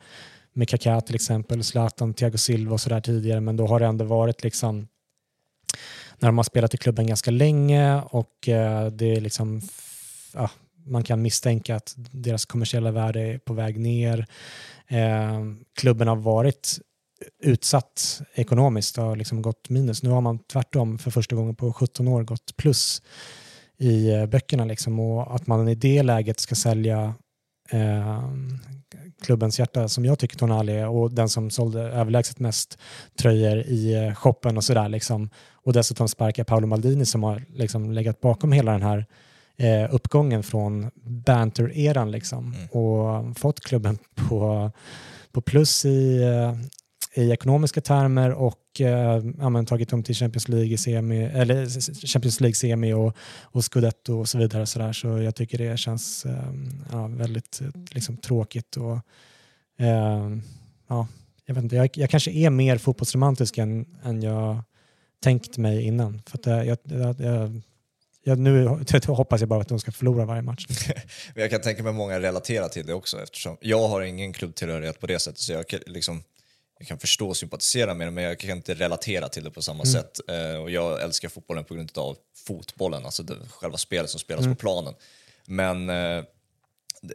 med 0.53 0.69
Kaká 0.69 1.00
till 1.00 1.15
exempel, 1.15 1.65
Zlatan, 1.65 2.15
Thiago 2.15 2.38
Silva 2.38 2.73
och 2.73 2.81
sådär 2.81 3.00
tidigare 3.00 3.41
men 3.41 3.56
då 3.56 3.67
har 3.67 3.81
det 3.81 3.87
ändå 3.87 4.05
varit 4.05 4.44
liksom 4.44 4.88
när 6.19 6.29
de 6.29 6.38
har 6.38 6.44
spelat 6.44 6.75
i 6.75 6.76
klubben 6.76 7.06
ganska 7.06 7.31
länge 7.31 8.03
och 8.03 8.49
eh, 8.49 8.87
det 8.87 9.17
är 9.17 9.21
liksom 9.21 9.61
ja, 10.35 10.50
man 10.87 11.05
kan 11.05 11.23
misstänka 11.23 11.76
att 11.76 11.94
deras 11.97 12.44
kommersiella 12.44 12.91
värde 12.91 13.21
är 13.21 13.38
på 13.38 13.53
väg 13.53 13.81
ner. 13.81 14.26
Eh, 14.87 15.44
klubben 15.75 16.09
har 16.09 16.17
varit 16.17 16.79
utsatt 17.43 18.23
ekonomiskt 18.35 18.99
och 18.99 19.17
liksom 19.17 19.43
gått 19.43 19.69
minus. 19.69 20.03
Nu 20.03 20.11
har 20.11 20.20
man 20.20 20.38
tvärtom 20.38 20.99
för 20.99 21.11
första 21.11 21.37
gången 21.37 21.55
på 21.56 21.73
17 21.73 22.09
år 22.09 22.23
gått 22.23 22.56
plus 22.56 23.03
i 23.79 24.11
eh, 24.11 24.26
böckerna. 24.26 24.65
Liksom. 24.65 25.00
Och 25.00 25.35
att 25.35 25.47
man 25.47 25.69
i 25.69 25.75
det 25.75 26.03
läget 26.03 26.41
ska 26.41 26.55
sälja 26.55 27.15
eh, 27.70 28.23
klubbens 29.23 29.59
hjärta 29.59 29.88
som 29.88 30.05
jag 30.05 30.19
tycker 30.19 30.37
Tonali 30.37 30.73
är 30.73 30.88
och 30.88 31.12
den 31.12 31.29
som 31.29 31.50
sålde 31.50 31.81
överlägset 31.82 32.38
mest 32.38 32.79
tröjor 33.19 33.59
i 33.59 33.94
eh, 33.94 34.14
shoppen 34.14 34.56
och 34.56 34.64
sådär. 34.64 34.88
Liksom. 34.88 35.31
Och 35.53 35.73
dessutom 35.73 36.09
sparka 36.09 36.44
Paolo 36.44 36.67
Maldini 36.67 37.06
som 37.06 37.23
har 37.23 37.44
liksom 37.49 37.93
legat 37.93 38.21
bakom 38.21 38.53
hela 38.53 38.73
den 38.73 38.82
här 38.82 39.06
eh, 39.56 39.94
uppgången 39.94 40.43
från 40.43 40.91
banter-eran 41.05 42.11
liksom, 42.11 42.55
Mm. 42.55 42.67
och 42.69 43.38
fått 43.38 43.61
klubben 43.61 43.99
på, 44.29 44.71
på 45.32 45.41
plus 45.41 45.85
i, 45.85 46.23
eh, 46.23 46.55
i 47.19 47.31
ekonomiska 47.31 47.81
termer 47.81 48.32
och 48.32 48.81
eh, 48.81 49.23
ja, 49.38 49.65
tagit 49.65 49.88
dem 49.88 50.03
till 50.03 50.15
Champions 50.15 50.49
League-semi 50.49 51.25
eller 51.25 51.67
Champions 52.06 52.41
League 52.41 52.55
semi 52.55 52.93
och, 52.93 53.17
och 53.43 53.65
Scudetto 53.65 54.19
och 54.19 54.29
så 54.29 54.38
vidare. 54.38 54.67
Så, 54.67 54.79
där. 54.79 54.93
så 54.93 55.09
jag 55.09 55.35
tycker 55.35 55.59
det 55.59 55.76
känns 55.79 56.26
eh, 56.26 56.53
ja, 56.93 57.06
väldigt 57.06 57.61
eh, 57.61 57.69
liksom, 57.91 58.17
tråkigt. 58.17 58.76
Och, 58.76 58.99
eh, 59.79 60.31
ja, 60.88 61.09
jag, 61.47 61.55
vet 61.55 61.65
inte, 61.65 61.76
jag, 61.76 61.91
jag 61.94 62.11
kanske 62.11 62.31
är 62.31 62.50
mer 62.50 62.79
fotbollsromantisk 62.79 63.59
än, 63.59 63.87
än 64.05 64.23
jag 64.23 64.62
tänkt 65.23 65.59
mig 65.59 65.82
innan. 65.82 66.23
För 66.26 66.38
att 66.38 66.47
eh, 66.47 66.62
jag, 66.62 66.79
jag, 66.82 67.21
jag, 67.21 67.61
jag, 68.23 68.38
nu 68.38 68.67
hoppas 69.06 69.41
jag 69.41 69.49
bara 69.49 69.61
att 69.61 69.69
de 69.69 69.81
ska 69.81 69.93
förlora 69.93 70.25
varje 70.25 70.43
match. 70.43 70.67
Jag 71.35 71.50
kan 71.50 71.61
tänka 71.61 71.82
mig 71.82 71.93
många 71.93 72.21
relaterar 72.21 72.69
till 72.69 72.87
det 72.87 72.94
också 72.94 73.23
eftersom 73.23 73.56
jag 73.61 73.88
har 73.88 74.03
ingen 74.03 74.32
klubbtillhörighet 74.32 75.00
på 75.00 75.06
det 75.06 75.19
sättet 75.19 75.38
så 75.38 75.53
jag 75.53 75.64
liksom, 75.87 76.23
jag 76.79 76.89
kan 76.89 76.99
förstå 76.99 77.29
och 77.29 77.37
sympatisera 77.37 77.95
med 77.95 78.07
det 78.07 78.11
men 78.11 78.25
jag 78.25 78.39
kan 78.39 78.51
inte 78.51 78.75
relatera 78.75 79.29
till 79.29 79.45
det 79.45 79.51
på 79.51 79.63
samma 79.63 79.85
sätt. 79.85 80.21
Eh, 80.29 80.63
och 80.63 80.71
jag 80.71 81.03
älskar 81.03 81.29
fotbollen 81.29 81.65
på 81.65 81.75
grund 81.75 81.99
av 81.99 82.17
fotbollen, 82.47 83.05
alltså 83.05 83.23
det, 83.23 83.35
själva 83.51 83.79
spelet 83.79 84.11
som 84.11 84.21
spelas 84.21 84.47
på 84.47 84.55
planen. 84.55 84.95
Men 85.45 85.91
eh, 85.91 86.25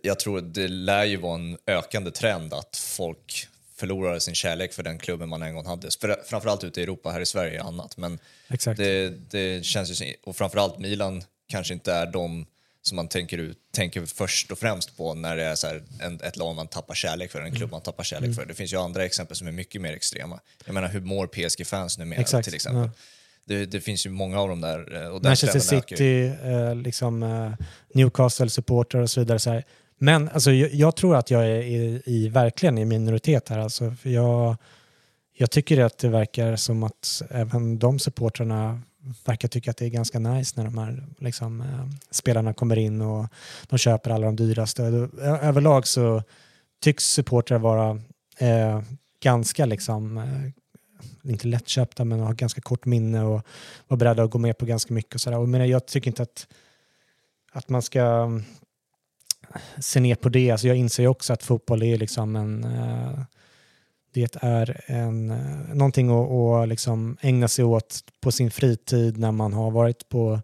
jag 0.01 0.19
tror 0.19 0.41
det 0.41 0.67
lär 0.67 1.03
ju 1.03 1.17
vara 1.17 1.35
en 1.35 1.57
ökande 1.67 2.11
trend 2.11 2.53
att 2.53 2.77
folk 2.77 3.47
förlorar 3.75 4.19
sin 4.19 4.35
kärlek 4.35 4.73
för 4.73 4.83
den 4.83 4.97
klubben 4.97 5.29
man 5.29 5.41
en 5.41 5.55
gång 5.55 5.65
hade. 5.65 5.89
För, 6.01 6.23
framförallt 6.25 6.63
ute 6.63 6.79
i 6.79 6.83
Europa, 6.83 7.11
här 7.11 7.21
i 7.21 7.25
Sverige 7.25 7.59
är 7.59 7.63
annat. 7.63 7.97
Men 7.97 8.19
det, 8.77 9.09
det 9.09 9.65
känns 9.65 10.01
ju, 10.01 10.13
och 10.23 10.35
framförallt 10.35 10.77
Milan 10.77 11.23
kanske 11.47 11.73
inte 11.73 11.93
är 11.93 12.05
de 12.05 12.45
som 12.83 12.95
man 12.95 13.07
tänker, 13.07 13.37
ut, 13.37 13.57
tänker 13.71 14.05
först 14.05 14.51
och 14.51 14.59
främst 14.59 14.97
på 14.97 15.13
när 15.13 15.35
det 15.35 15.43
är 15.43 15.55
så 15.55 15.67
en, 16.01 16.21
ett 16.23 16.37
lag 16.37 16.55
man 16.55 16.67
tappar 16.67 16.93
kärlek 16.95 17.31
för, 17.31 17.41
en 17.41 17.55
klubb 17.55 17.71
man 17.71 17.81
tappar 17.81 18.03
kärlek 18.03 18.35
för. 18.35 18.45
Det 18.45 18.53
finns 18.53 18.73
ju 18.73 18.77
andra 18.77 19.05
exempel 19.05 19.37
som 19.37 19.47
är 19.47 19.51
mycket 19.51 19.81
mer 19.81 19.93
extrema. 19.93 20.39
Jag 20.65 20.73
menar, 20.73 20.87
hur 20.87 21.01
mår 21.01 21.27
PSG-fans 21.27 21.97
numera 21.97 22.19
Exakt, 22.21 22.45
till 22.45 22.55
exempel? 22.55 22.81
ja. 22.83 22.89
Det, 23.45 23.65
det 23.65 23.81
finns 23.81 24.05
ju 24.05 24.09
många 24.09 24.39
av 24.39 24.49
dem 24.49 24.61
där. 24.61 25.03
eh, 25.03 25.07
Och 25.07 25.23
Manchester. 25.23 25.59
City, 25.59 26.25
eh, 26.43 26.75
liksom, 26.75 27.23
eh, 27.23 27.51
Newcastle-supporter 27.93 28.97
och 28.99 29.09
så 29.09 29.19
vidare. 29.19 29.39
Så 29.39 29.49
här. 29.49 29.63
Men 29.97 30.29
alltså, 30.29 30.51
jag, 30.51 30.73
jag 30.73 30.95
tror 30.95 31.15
att 31.15 31.31
jag 31.31 31.45
är 31.45 31.61
i, 31.61 32.01
i, 32.05 32.29
verkligen 32.29 32.77
i 32.77 32.85
minoritet 32.85 33.49
här. 33.49 33.59
Alltså, 33.59 33.95
jag, 34.03 34.57
jag 35.37 35.51
tycker 35.51 35.79
att 35.81 35.97
det 35.97 36.09
verkar 36.09 36.55
som 36.55 36.83
att 36.83 37.21
även 37.29 37.79
de 37.79 37.99
supportrarna 37.99 38.81
verkar 39.25 39.47
tycka 39.47 39.71
att 39.71 39.77
det 39.77 39.85
är 39.85 39.89
ganska 39.89 40.19
nice 40.19 40.53
när 40.57 40.63
de 40.63 40.77
här 40.77 41.03
liksom, 41.17 41.61
eh, 41.61 41.85
spelarna 42.11 42.53
kommer 42.53 42.77
in 42.77 43.01
och 43.01 43.27
de 43.67 43.77
köper 43.77 44.11
alla 44.11 44.25
de 44.25 44.35
dyraste. 44.35 44.83
Ö- 44.83 45.09
Överlag 45.41 45.87
så 45.87 46.23
tycks 46.81 47.03
supportrar 47.03 47.59
vara 47.59 48.01
eh, 48.37 48.81
ganska 49.19 49.65
liksom, 49.65 50.17
eh, 50.17 51.31
inte 51.31 51.47
lättköpta 51.47 52.05
men 52.05 52.19
har 52.19 52.33
ganska 52.33 52.61
kort 52.61 52.85
minne 52.85 53.21
och 53.23 53.41
var 53.87 53.97
beredda 53.97 54.23
att 54.23 54.31
gå 54.31 54.37
med 54.37 54.57
på 54.57 54.65
ganska 54.65 54.93
mycket. 54.93 55.15
Och 55.15 55.21
så 55.21 55.29
där. 55.29 55.37
Och, 55.39 55.49
men 55.49 55.69
jag 55.69 55.85
tycker 55.85 56.07
inte 56.07 56.23
att, 56.23 56.47
att 57.51 57.69
man 57.69 57.81
ska 57.81 57.99
eh, 59.53 59.61
se 59.79 59.99
ner 59.99 60.15
på 60.15 60.29
det. 60.29 60.51
Alltså 60.51 60.67
jag 60.67 60.77
inser 60.77 61.03
ju 61.03 61.09
också 61.09 61.33
att 61.33 61.43
fotboll 61.43 61.83
är 61.83 61.97
liksom 61.97 62.35
en... 62.35 62.63
Eh, 62.63 63.19
det 64.13 64.35
är 64.41 64.81
en, 64.85 65.31
eh, 65.31 65.75
någonting 65.75 66.09
att, 66.09 66.31
att 66.31 66.69
liksom 66.69 67.17
ägna 67.21 67.47
sig 67.47 67.65
åt 67.65 67.99
på 68.21 68.31
sin 68.31 68.51
fritid 68.51 69.17
när 69.17 69.31
man 69.31 69.53
har 69.53 69.71
varit 69.71 70.09
på 70.09 70.39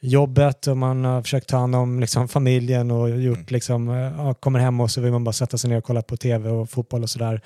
jobbet 0.00 0.66
och 0.66 0.76
man 0.76 1.04
har 1.04 1.22
försökt 1.22 1.48
ta 1.48 1.56
hand 1.56 1.76
om 1.76 2.00
liksom 2.00 2.28
familjen 2.28 2.90
och 2.90 3.10
gjort 3.10 3.36
Mm. 3.36 3.46
liksom, 3.48 3.88
eh, 3.88 3.96
ja, 3.96 4.34
kommer 4.34 4.58
hem 4.58 4.80
och 4.80 4.90
så 4.90 5.00
vill 5.00 5.12
man 5.12 5.24
bara 5.24 5.32
sätta 5.32 5.58
sig 5.58 5.70
ner 5.70 5.78
och 5.78 5.84
kolla 5.84 6.02
på 6.02 6.16
tv 6.16 6.50
och 6.50 6.70
fotboll 6.70 7.02
och 7.02 7.10
sådär 7.10 7.40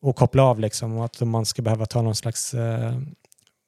och 0.00 0.16
koppla 0.16 0.42
av 0.42 0.60
liksom 0.60 0.98
och 0.98 1.04
att 1.04 1.20
man 1.20 1.46
ska 1.46 1.62
behöva 1.62 1.86
ta 1.86 2.02
någon 2.02 2.14
slags 2.14 2.54
eh, 2.54 2.98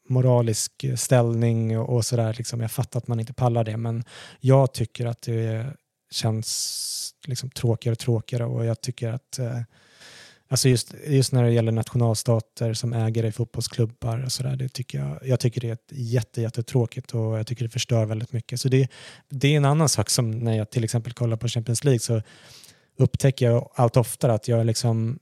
moralisk 0.09 0.85
ställning 0.97 1.79
och, 1.79 1.97
och 1.97 2.05
sådär. 2.05 2.35
Liksom. 2.39 2.61
Jag 2.61 2.71
fattar 2.71 2.99
att 2.99 3.09
man 3.09 3.21
inte 3.21 3.33
pallar 3.33 3.65
det 3.65 3.77
men 3.77 4.05
jag 4.41 4.75
tycker 4.75 5.07
att 5.07 5.23
det 5.23 5.67
känns 6.11 7.15
liksom 7.27 7.51
tråkigare 7.51 7.93
och 7.93 7.99
tråkigare 7.99 8.45
och 8.45 8.65
jag 8.65 8.81
tycker 8.81 9.09
att 9.09 9.39
eh, 9.39 9.61
Alltså 10.49 10.69
just, 10.69 10.95
just 11.07 11.33
när 11.33 11.43
det 11.43 11.53
gäller 11.53 11.73
nationalstater 11.73 12.75
som 12.75 12.93
ägare 12.93 13.29
i 13.29 13.33
fotbollsklubbar 13.33 14.25
och 14.25 14.33
sådär, 14.33 14.57
det 14.57 14.69
tycker 14.69 14.99
jag, 14.99 15.19
jag 15.23 15.41
tycker 15.41 15.61
det 15.61 15.71
är 15.71 15.79
jätte, 15.91 16.43
jättetråkigt 16.43 17.15
och 17.15 17.39
jag 17.39 17.47
tycker 17.47 17.65
det 17.65 17.71
förstör 17.71 18.05
väldigt 18.05 18.33
mycket. 18.33 18.61
Så 18.61 18.69
det, 18.69 18.89
det 19.29 19.49
är 19.49 19.57
en 19.57 19.65
annan 19.65 19.89
sak 19.89 20.11
som 20.11 20.31
när 20.31 20.57
jag 20.57 20.71
till 20.71 20.85
exempel 20.85 21.13
kollar 21.13 21.37
på 21.37 21.49
Champions 21.49 21.85
League 21.85 21.99
så 22.01 22.23
upptäcker 22.99 23.51
jag 23.51 23.71
allt 23.75 23.97
oftare 23.97 24.33
att 24.33 24.49
jag 24.49 24.67
liksom 24.67 25.19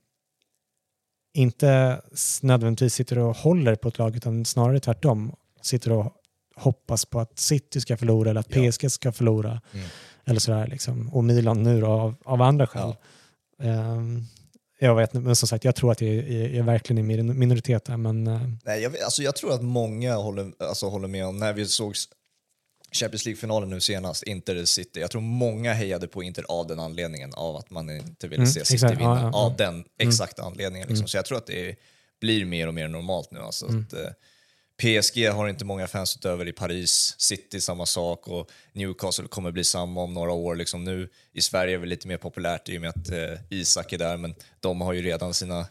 inte 1.35 2.00
nödvändigtvis 2.43 2.95
sitter 2.95 3.19
och 3.19 3.37
håller 3.37 3.75
på 3.75 3.88
ett 3.88 3.99
lag 3.99 4.17
utan 4.17 4.45
snarare 4.45 4.81
tvärtom 4.81 5.35
sitter 5.62 5.93
och 5.93 6.12
hoppas 6.57 7.05
på 7.05 7.21
att 7.21 7.38
City 7.38 7.81
ska 7.81 7.97
förlora 7.97 8.31
eller 8.31 8.41
att 8.41 8.57
Ja. 8.57 8.71
PSG 8.71 8.91
ska 8.91 9.12
förlora. 9.12 9.61
Mm. 9.73 9.87
Eller 10.25 10.41
sådär 10.41 10.67
liksom. 10.67 11.09
Och 11.09 11.25
Milan 11.25 11.62
nu 11.62 11.81
då, 11.81 11.87
av, 11.87 12.14
av 12.25 12.43
andra 12.43 12.67
skäl. 12.67 12.95
Ehm, 13.62 14.26
jag 14.87 14.95
vet 14.95 15.12
men 15.12 15.37
som 15.37 15.49
sagt, 15.49 15.65
jag 15.65 15.75
tror 15.77 15.93
att 15.93 16.01
jag 16.01 16.11
är, 16.11 16.23
är, 16.23 16.55
är 16.59 16.62
verkligen 16.62 16.99
i 16.99 17.03
min- 17.03 17.39
minoritet 17.39 17.85
där, 17.85 17.97
men 17.97 18.27
eh, 18.27 18.41
Nej, 18.65 18.83
jag, 18.83 18.99
alltså 18.99 19.23
jag 19.23 19.37
tror 19.37 19.53
att 19.55 19.62
många 19.62 20.15
håller, 20.15 20.53
alltså 20.59 20.89
håller 20.89 21.09
med 21.09 21.27
om, 21.27 21.37
när 21.39 21.53
vi 21.53 21.67
såg 21.67 21.95
Champions 22.93 23.25
League-finalen 23.25 23.71
nu 23.71 23.81
senast, 23.81 24.23
Inter 24.23 24.65
City. 24.65 25.01
Jag 25.01 25.11
tror 25.11 25.21
många 25.21 25.73
hejade 25.73 26.09
på 26.09 26.23
Inter 26.23 26.45
av 26.49 26.67
den 26.67 26.81
anledningen, 26.81 27.35
av 27.35 27.57
att 27.57 27.71
man 27.71 27.91
inte 27.91 28.29
ville 28.29 28.43
Mm, 28.43 28.47
se 28.53 28.65
City 28.65 28.75
exakt. 28.75 28.93
vinna. 29.01 29.11
Ja, 29.11 29.21
ja, 29.21 29.31
ja. 29.33 29.39
Av 29.39 29.57
den 29.57 29.85
exakta 29.99 30.43
anledningen. 30.43 30.89
Liksom. 30.89 31.03
Mm. 31.03 31.09
Så 31.09 31.17
jag 31.17 31.25
tror 31.25 31.39
att 31.39 31.47
det 31.47 31.77
blir 32.21 32.45
mer 32.45 32.67
och 32.69 32.75
mer 32.75 32.89
normalt 32.89 33.31
nu. 33.31 33.39
Alltså, 33.41 33.67
Mm. 33.67 33.81
att, 33.87 33.93
eh, 33.93 34.11
PSG 34.76 35.29
har 35.29 35.49
inte 35.49 35.64
många 35.64 35.87
fans 35.87 36.17
utöver 36.17 36.49
i 36.49 36.52
Paris, 36.52 37.14
City 37.19 37.61
samma 37.61 37.87
sak 37.87 38.29
och 38.29 38.50
Newcastle 38.73 39.29
kommer 39.29 39.50
bli 39.50 39.64
samma 39.64 40.02
om 40.02 40.14
några 40.14 40.33
år. 40.33 40.57
Liksom 40.57 40.85
nu 40.85 41.09
I 41.33 41.41
Sverige 41.41 41.76
är 41.76 41.81
det 41.81 41.87
lite 41.87 42.09
mer 42.09 42.17
populärt 42.17 42.69
i 42.69 42.79
och 42.79 42.81
med 42.81 42.91
att 42.91 43.11
eh, 43.11 43.38
Isak 43.49 43.93
är 43.93 43.99
där, 43.99 44.17
men 44.17 44.35
de 44.61 44.81
har 44.81 44.93
ju 44.93 45.02
redan 45.02 45.35
sina, 45.35 45.67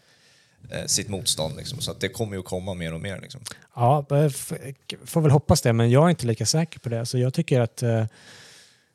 eh, 0.72 0.86
sitt 0.86 1.10
motstånd. 1.10 1.58
Liksom, 1.58 1.82
så 1.82 1.92
att 1.92 2.00
det 2.00 2.10
kommer 2.10 2.36
ju 2.36 2.44
komma 2.44 2.74
mer 2.74 2.94
och 2.94 3.02
mer. 3.02 3.20
Liksom. 3.22 3.42
Ja, 3.76 4.06
eh, 4.12 4.30
får 5.06 5.22
väl 5.22 5.32
hoppas 5.32 5.62
det, 5.62 5.74
men 5.74 5.92
jag 5.92 6.06
är 6.06 6.10
inte 6.10 6.28
lika 6.28 6.46
säker 6.46 6.80
på 6.80 6.90
det. 6.90 7.06
Så 7.06 7.18
jag 7.18 7.34
tycker 7.34 7.60
att 7.60 7.84
eh, 7.84 8.06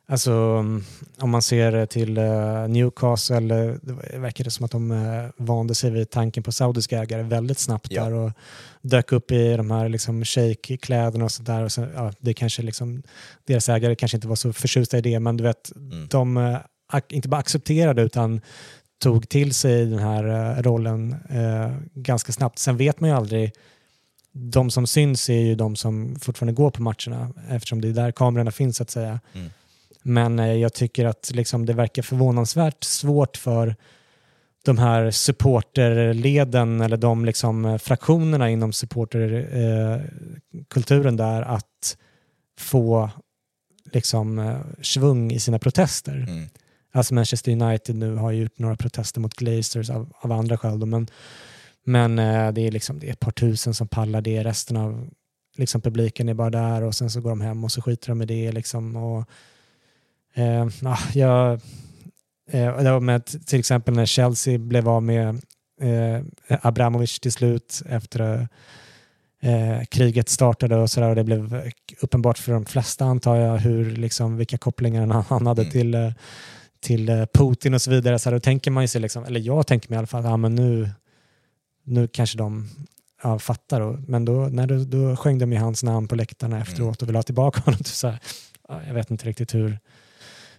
Alltså 0.09 0.31
mm, 0.31 0.83
om 1.19 1.29
man 1.29 1.41
ser 1.41 1.85
till 1.85 2.17
eh, 2.17 2.67
Newcastle, 2.67 3.55
eh, 3.65 3.73
det 4.11 4.17
verkar 4.19 4.43
det 4.43 4.51
som 4.51 4.65
att 4.65 4.71
de 4.71 4.91
eh, 4.91 5.29
vande 5.37 5.75
sig 5.75 5.91
vid 5.91 6.09
tanken 6.09 6.43
på 6.43 6.51
saudiska 6.51 6.99
ägare 7.01 7.23
väldigt 7.23 7.59
snabbt 7.59 7.91
Ja. 7.91 8.03
där 8.03 8.13
och 8.13 8.31
dök 8.81 9.11
upp 9.11 9.31
i 9.31 9.57
de 9.57 9.71
här 9.71 9.89
liksom 9.89 10.25
shake-kläderna 10.25 11.23
och 11.25 11.31
sådär. 11.31 11.63
Och 11.63 11.71
så, 11.71 11.87
ja, 11.95 12.11
det 12.19 12.33
kanske 12.33 12.61
liksom, 12.61 13.03
deras 13.45 13.69
ägare 13.69 13.95
kanske 13.95 14.17
inte 14.17 14.27
var 14.27 14.35
så 14.35 14.53
förtjusta 14.53 14.97
i 14.97 15.01
det, 15.01 15.19
men 15.19 15.37
du 15.37 15.43
vet, 15.43 15.71
Mm. 15.75 16.07
de 16.07 16.37
eh, 16.37 16.57
inte 17.09 17.29
bara 17.29 17.39
accepterade 17.41 18.01
utan 18.01 18.41
tog 19.01 19.29
till 19.29 19.53
sig 19.53 19.85
den 19.85 19.99
här 19.99 20.23
eh, 20.57 20.61
rollen 20.61 21.15
eh, 21.29 21.75
ganska 21.93 22.31
snabbt. 22.33 22.59
Sen 22.59 22.77
vet 22.77 22.99
man 22.99 23.09
ju 23.09 23.15
aldrig, 23.15 23.51
de 24.31 24.69
som 24.71 24.87
syns 24.87 25.29
är 25.29 25.33
ju 25.41 25.55
de 25.55 25.75
som 25.75 26.15
fortfarande 26.19 26.53
går 26.53 26.71
på 26.71 26.81
matcherna 26.81 27.33
eftersom 27.49 27.81
det 27.81 27.87
är 27.87 27.93
där 27.93 28.11
kamerorna 28.11 28.51
finns 28.51 28.77
så 28.77 28.83
att 28.83 28.89
säga. 28.89 29.19
Mm. 29.33 29.49
Men 30.07 30.39
eh, 30.39 30.53
jag 30.53 30.73
tycker 30.73 31.05
att 31.05 31.31
liksom, 31.33 31.65
det 31.65 31.73
verkar 31.73 32.01
förvånansvärt 32.01 32.83
svårt 32.83 33.37
för 33.37 33.75
de 34.65 34.77
här 34.77 35.11
supporterleden 35.11 36.81
eller 36.81 36.97
de 36.97 37.25
liksom, 37.25 37.65
eh, 37.65 37.77
fraktionerna 37.77 38.49
inom 38.49 38.73
supporterkulturen 38.73 41.19
eh, 41.19 41.25
där 41.25 41.41
att 41.41 41.97
få 42.59 43.09
liksom, 43.93 44.59
svung 44.81 45.31
i 45.31 45.39
sina 45.39 45.59
protester. 45.59 46.25
Mm. 46.29 46.49
Alltså 46.91 47.13
Manchester 47.13 47.51
United 47.51 47.95
nu 47.95 48.15
har 48.15 48.31
ju 48.31 48.41
gjort 48.41 48.59
några 48.59 48.75
protester 48.75 49.19
mot 49.19 49.33
Glazers 49.33 49.89
av, 49.89 50.13
av 50.19 50.31
andra 50.31 50.57
skäl. 50.57 50.79
då, 50.79 50.85
Men, 50.85 51.07
men 51.83 52.15
det, 52.53 52.61
är 52.61 52.71
liksom, 52.71 52.99
det 52.99 53.07
är 53.07 53.11
ett 53.11 53.19
par 53.19 53.31
tusen 53.31 53.73
som 53.73 53.87
pallar 53.87 54.21
det. 54.21 54.43
Resten 54.43 54.77
av 54.77 55.09
liksom, 55.57 55.81
publiken 55.81 56.29
är 56.29 56.33
bara 56.33 56.49
där 56.49 56.83
och 56.83 56.95
sen 56.95 57.09
så 57.09 57.21
går 57.21 57.29
de 57.29 57.41
hem 57.41 57.63
och 57.63 57.71
så 57.71 57.81
skiter 57.81 58.09
de 58.09 58.21
i 58.21 58.25
det. 58.25 58.51
Liksom, 58.51 58.95
och, 58.95 59.29
eh, 60.37 60.67
jag, 61.13 61.61
eh, 62.51 62.99
med, 62.99 63.25
till 63.25 63.59
exempel 63.59 63.93
när 63.93 64.05
Chelsea 64.05 64.57
blev 64.57 64.89
av 64.89 65.03
med 65.03 65.41
eh, 65.81 66.21
Abramovic 66.61 67.19
till 67.19 67.31
slut 67.31 67.81
efter 67.89 68.47
eh, 69.41 69.83
kriget 69.89 70.29
startade 70.29 70.75
och 70.75 70.89
sådär 70.89 71.09
och 71.09 71.15
det 71.15 71.23
blev 71.23 71.71
uppenbart 72.01 72.37
för 72.37 72.51
de 72.51 72.65
flesta 72.65 73.05
antar 73.05 73.35
jag 73.35 73.57
hur, 73.57 73.95
liksom, 73.95 74.37
vilka 74.37 74.57
kopplingar 74.57 75.23
han, 75.29 75.47
hade 75.47 75.61
Mm. 75.61 75.71
till, 75.71 75.93
eh, 75.95 76.11
till 76.79 77.09
eh, 77.09 77.25
Putin 77.33 77.73
och 77.73 77.81
så 77.81 77.91
vidare. 77.91 78.19
Så 78.19 78.29
här, 78.29 78.35
då 78.35 78.39
tänker 78.39 78.71
man 78.71 78.83
ju 78.83 78.87
sig, 78.87 79.01
liksom, 79.01 79.25
eller 79.25 79.39
jag 79.39 79.67
tänker 79.67 79.89
mig 79.89 79.95
i 79.95 79.97
alla 79.97 80.07
fall, 80.07 80.25
att 80.25 80.31
ah, 80.31 80.37
men 80.37 80.55
nu, 80.55 80.89
nu 81.83 82.07
kanske 82.07 82.37
de 82.37 82.69
ja, 83.23 83.39
fattar. 83.39 83.81
Och, 83.81 83.99
men 84.07 84.25
då, 84.25 84.31
när 84.31 84.67
då, 84.67 84.83
då 84.83 85.15
sjöng 85.15 85.37
de 85.39 85.51
ju 85.53 85.59
hans 85.59 85.83
namn 85.83 86.07
på 86.07 86.15
läktarna 86.15 86.61
efteråt 86.61 87.01
och 87.01 87.07
ville 87.07 87.17
ha 87.17 87.23
tillbaka 87.23 87.61
honom. 87.61 87.79
Så 87.83 88.07
här, 88.07 88.19
ja, 88.69 88.81
jag 88.87 88.93
vet 88.93 89.11
inte 89.11 89.25
riktigt 89.25 89.53
hur, 89.55 89.79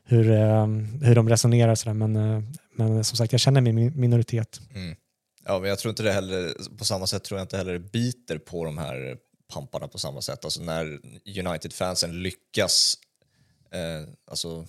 hur, 0.09 0.31
eh, 0.31 0.67
hur 1.03 1.15
de 1.15 1.29
resonerar, 1.29 1.75
så 1.75 1.85
där, 1.89 1.95
men, 1.95 2.17
eh, 2.17 2.43
men 2.73 3.05
som 3.05 3.17
sagt, 3.17 3.33
jag 3.33 3.41
känner 3.41 3.61
mig 3.61 3.73
min 3.73 4.01
minoritet. 4.01 4.61
Mm. 4.75 4.97
Ja, 5.45 5.59
men 5.59 5.69
jag 5.69 5.79
tror 5.79 5.91
inte 5.91 6.03
det 6.03 6.13
heller, 6.13 6.55
på 6.79 6.85
samma 6.85 7.07
sätt 7.07 7.25
tror 7.25 7.41
jag 7.41 7.45
inte 7.45 7.57
heller 7.57 7.73
det 7.73 7.79
biter 7.93 8.39
på 8.39 8.65
de 8.65 8.79
här 8.79 9.17
pamparna 9.53 9.89
på 9.89 9.99
samma 9.99 10.23
sätt. 10.23 10.45
Alltså 10.45 10.63
när 10.63 11.01
United-fansen 11.39 12.23
lyckas 12.23 12.95
eh, 13.71 14.09
alltså, 14.31 14.67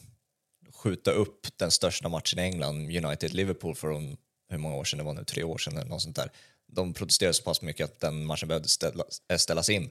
skjuta 0.73 1.11
upp 1.11 1.47
den 1.57 1.71
största 1.71 2.09
matchen 2.09 2.39
i 2.39 2.41
England, 2.41 2.89
United-Liverpool, 2.89 3.75
för 3.75 3.91
en, 3.91 4.17
hur 4.49 4.57
många 4.57 4.75
år 4.75 4.83
sedan 4.83 4.97
det 4.97 5.03
var 5.03 5.13
nu, 5.13 5.23
tre 5.23 5.43
år 5.43 5.57
sedan 5.57 5.77
eller 5.77 5.89
något 5.89 6.01
sånt 6.01 6.15
där. 6.15 6.31
De 6.67 6.93
protesterade 6.93 7.33
så 7.33 7.43
pass 7.43 7.61
mycket 7.61 7.83
att 7.83 7.99
den 7.99 8.25
matchen 8.25 8.47
behövde 8.47 8.69
ställas, 8.69 9.21
eh, 9.31 9.37
ställas 9.37 9.69
in 9.69 9.89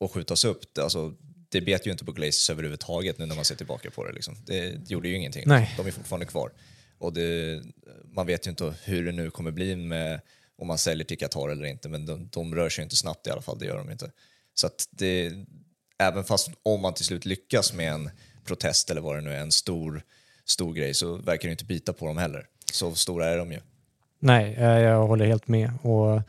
och 0.00 0.12
skjutas 0.12 0.44
upp. 0.44 0.78
Alltså, 0.78 1.14
det 1.52 1.60
bet 1.60 1.86
ju 1.86 1.90
inte 1.90 2.04
på 2.04 2.12
Glazers 2.12 2.50
överhuvudtaget 2.50 3.18
nu 3.18 3.26
när 3.26 3.34
man 3.34 3.44
ser 3.44 3.54
tillbaka 3.54 3.90
på 3.90 4.04
det. 4.04 4.12
Liksom. 4.12 4.36
Det 4.46 4.90
gjorde 4.90 5.08
ju 5.08 5.16
ingenting. 5.16 5.42
Nej. 5.46 5.74
De 5.76 5.86
är 5.86 5.90
fortfarande 5.90 6.26
kvar. 6.26 6.52
Och 6.98 7.12
det, 7.12 7.62
man 8.04 8.26
vet 8.26 8.46
ju 8.46 8.50
inte 8.50 8.74
hur 8.84 9.04
det 9.04 9.12
nu 9.12 9.30
kommer 9.30 9.50
bli 9.50 9.76
med 9.76 10.20
om 10.58 10.68
man 10.68 10.78
säljer 10.78 11.04
till 11.04 11.18
Qatar 11.18 11.48
eller 11.48 11.64
inte, 11.64 11.88
men 11.88 12.06
de, 12.06 12.28
de 12.32 12.54
rör 12.54 12.68
sig 12.68 12.84
inte 12.84 12.96
snabbt 12.96 13.26
i 13.26 13.30
alla 13.30 13.42
fall, 13.42 13.58
det 13.58 13.66
gör 13.66 13.78
de 13.78 13.90
inte. 13.90 14.10
Så 14.54 14.66
att 14.66 14.88
det, 14.90 15.32
även 15.98 16.24
fast 16.24 16.50
om 16.62 16.80
man 16.80 16.94
till 16.94 17.04
slut 17.04 17.24
lyckas 17.24 17.72
med 17.72 17.92
en 17.92 18.10
protest 18.44 18.90
eller 18.90 19.00
vad 19.00 19.16
det 19.16 19.20
nu 19.20 19.32
är, 19.32 19.40
en 19.40 19.52
stor, 19.52 20.02
stor 20.44 20.74
grej, 20.74 20.94
så 20.94 21.16
verkar 21.16 21.48
det 21.48 21.52
inte 21.52 21.64
bita 21.64 21.92
på 21.92 22.06
dem 22.06 22.18
heller. 22.18 22.46
Så 22.72 22.94
stora 22.94 23.26
är 23.26 23.38
de 23.38 23.52
ju. 23.52 23.60
Nej, 24.18 24.54
eh, 24.54 24.64
jag 24.64 25.06
håller 25.06 25.26
helt 25.26 25.48
med. 25.48 25.72
Och 25.82 26.22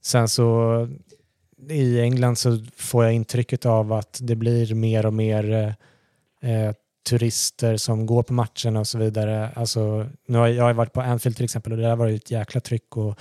sen 0.00 0.28
så 0.28 0.88
i 1.68 2.00
England 2.00 2.36
så 2.36 2.58
får 2.76 3.04
jag 3.04 3.12
intrycket 3.12 3.66
av 3.66 3.92
att 3.92 4.18
det 4.22 4.36
blir 4.36 4.74
mer 4.74 5.06
och 5.06 5.14
mer 5.14 5.76
eh, 6.42 6.50
eh, 6.50 6.72
turister 7.08 7.76
som 7.76 8.06
går 8.06 8.22
på 8.22 8.32
matcherna 8.32 8.80
och 8.80 8.86
så 8.86 8.98
vidare. 8.98 9.50
Alltså, 9.54 10.08
nu 10.26 10.38
har 10.38 10.46
jag, 10.46 10.56
jag 10.56 10.64
har 10.64 10.72
varit 10.72 10.92
på 10.92 11.00
Anfield 11.00 11.36
till 11.36 11.44
exempel 11.44 11.72
och 11.72 11.78
det 11.78 11.84
där 11.84 11.96
var 11.96 12.06
ju 12.06 12.16
ett 12.16 12.30
jäkla 12.30 12.60
tryck 12.60 12.96
och 12.96 13.18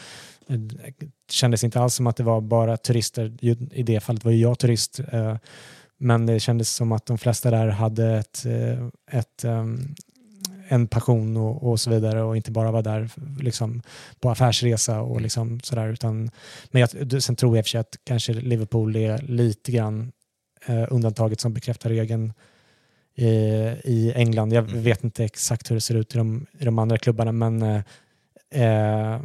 det 0.47 1.07
kändes 1.31 1.63
inte 1.63 1.79
alls 1.79 1.95
som 1.95 2.07
att 2.07 2.15
det 2.15 2.23
var 2.23 2.41
bara 2.41 2.77
turister. 2.77 3.33
I 3.71 3.83
det 3.83 3.99
fallet 3.99 4.25
var 4.25 4.31
ju 4.31 4.41
jag 4.41 4.59
turist. 4.59 4.99
Eh, 5.11 5.37
men 5.97 6.25
det 6.25 6.39
kändes 6.39 6.75
som 6.75 6.91
att 6.91 7.05
de 7.05 7.17
flesta 7.17 7.51
där 7.51 7.67
hade 7.67 8.07
ett, 8.07 8.45
eh, 8.45 8.87
ett 9.19 9.43
ehm, 9.43 9.95
en 10.67 10.87
passion 10.87 11.37
och, 11.37 11.69
och 11.69 11.79
så 11.79 11.89
vidare 11.89 12.21
och 12.23 12.37
inte 12.37 12.51
bara 12.51 12.71
var 12.71 12.81
där 12.81 13.09
liksom, 13.39 13.81
på 14.19 14.29
affärsresa 14.29 15.01
och 15.01 15.21
liksom 15.21 15.59
sådär. 15.59 15.87
Utan, 15.87 16.31
men 16.71 16.81
jag, 16.81 17.23
sen 17.23 17.35
tror 17.35 17.57
jag 17.57 17.59
i 17.59 17.61
och 17.61 17.65
för 17.65 17.69
sig 17.69 17.79
att 17.79 17.97
kanske 18.03 18.33
Liverpool 18.33 18.95
är 18.95 19.17
lite 19.17 19.71
grann 19.71 20.11
eh, 20.65 20.85
undantaget 20.89 21.39
som 21.39 21.53
bekräftar 21.53 21.89
regeln 21.89 22.33
i, 23.15 23.25
i 23.83 24.13
England. 24.15 24.53
Jag 24.53 24.69
Mm. 24.69 24.83
vet 24.83 25.03
inte 25.03 25.23
exakt 25.23 25.71
hur 25.71 25.75
det 25.75 25.81
ser 25.81 25.95
ut 25.95 26.15
i 26.15 26.17
de, 26.17 26.45
i 26.59 26.65
de 26.65 26.79
andra 26.79 26.97
klubbarna 26.97 27.31
men 27.31 27.61
eh, 27.61 27.81
eh, 28.63 29.21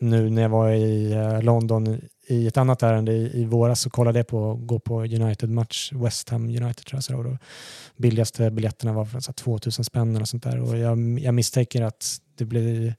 nu 0.00 0.30
när 0.30 0.42
jag 0.42 0.48
var 0.48 0.70
i 0.70 1.12
eh, 1.12 1.42
London 1.42 2.00
i- 2.28 2.46
ett 2.46 2.56
annat 2.56 2.82
ärende 2.82 3.12
i, 3.12 3.40
i 3.40 3.44
våras 3.44 3.80
så 3.80 3.90
kollade 3.90 4.18
jag 4.18 4.26
på 4.26 4.54
gå 4.54 4.78
på 4.78 5.00
United-match, 5.04 5.92
West 5.92 6.28
Ham 6.30 6.44
United 6.44 6.86
tror 6.86 6.96
jag. 6.96 7.04
Så, 7.04 7.22
då, 7.22 7.38
billigaste 7.96 8.50
biljetterna 8.50 8.92
var 8.92 9.04
för 9.04 9.20
så 9.20 9.28
här 9.28 9.34
2000 9.34 9.84
spänn 9.84 10.16
och 10.20 10.28
sånt 10.28 10.42
där. 10.42 10.60
Och 10.60 10.78
jag, 10.78 11.18
jag 11.18 11.34
misstänker 11.34 11.82
att 11.82 12.16
det 12.34 12.44
blir 12.44 12.94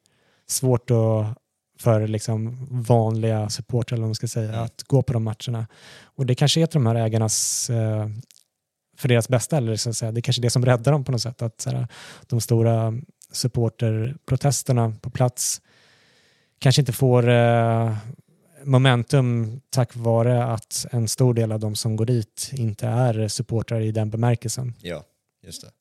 svårt 0.48 0.91
att, 0.91 1.38
för 1.79 2.07
liksom 2.07 2.67
vanliga 2.72 3.50
supportrar 3.50 3.98
eller 3.98 4.05
man 4.07 4.15
ska 4.15 4.27
säga, 4.27 4.50
Mm. 4.50 4.63
att 4.63 4.84
gå 4.84 5.01
på 5.01 5.13
de 5.13 5.24
matcherna. 5.24 5.67
Och 6.03 6.25
det 6.25 6.36
kanske 6.36 6.62
är 6.62 6.65
till 6.65 6.74
de 6.84 6.86
här 6.88 6.96
ägarnas 6.96 7.69
eh, 7.69 8.07
för 8.98 9.07
deras 9.07 9.29
bästa, 9.29 9.57
eller 9.57 9.75
så 9.75 9.89
att 9.89 9.96
säga. 9.98 10.12
det 10.12 10.19
är 10.19 10.22
kanske 10.22 10.39
är 10.39 10.43
det 10.43 10.50
som 10.50 10.65
räddar 10.65 10.91
dem 10.91 11.03
på 11.03 11.12
något 11.12 11.22
sätt. 11.22 11.41
Att 11.41 11.65
här, 11.65 11.88
de 12.27 12.41
stora 12.41 12.93
supporterprotesterna 13.31 14.93
på 15.01 15.10
plats 15.10 15.62
kanske 16.60 16.81
inte 16.81 16.93
får 16.93 17.29
eh, 17.29 17.96
momentum 18.67 19.62
tack 19.69 19.95
vare 19.95 20.43
att 20.43 20.86
en 20.91 21.07
stor 21.07 21.33
del 21.33 21.51
av 21.51 21.59
de 21.59 21.75
som 21.75 21.95
går 21.95 22.05
dit 22.05 22.51
inte 22.53 22.88
är 22.88 23.27
supportrar 23.27 23.79
i 23.81 23.91
den 23.91 24.09
bemärkelsen. 24.09 24.74
Ja, 24.81 25.03
just 25.43 25.62
det. 25.62 25.71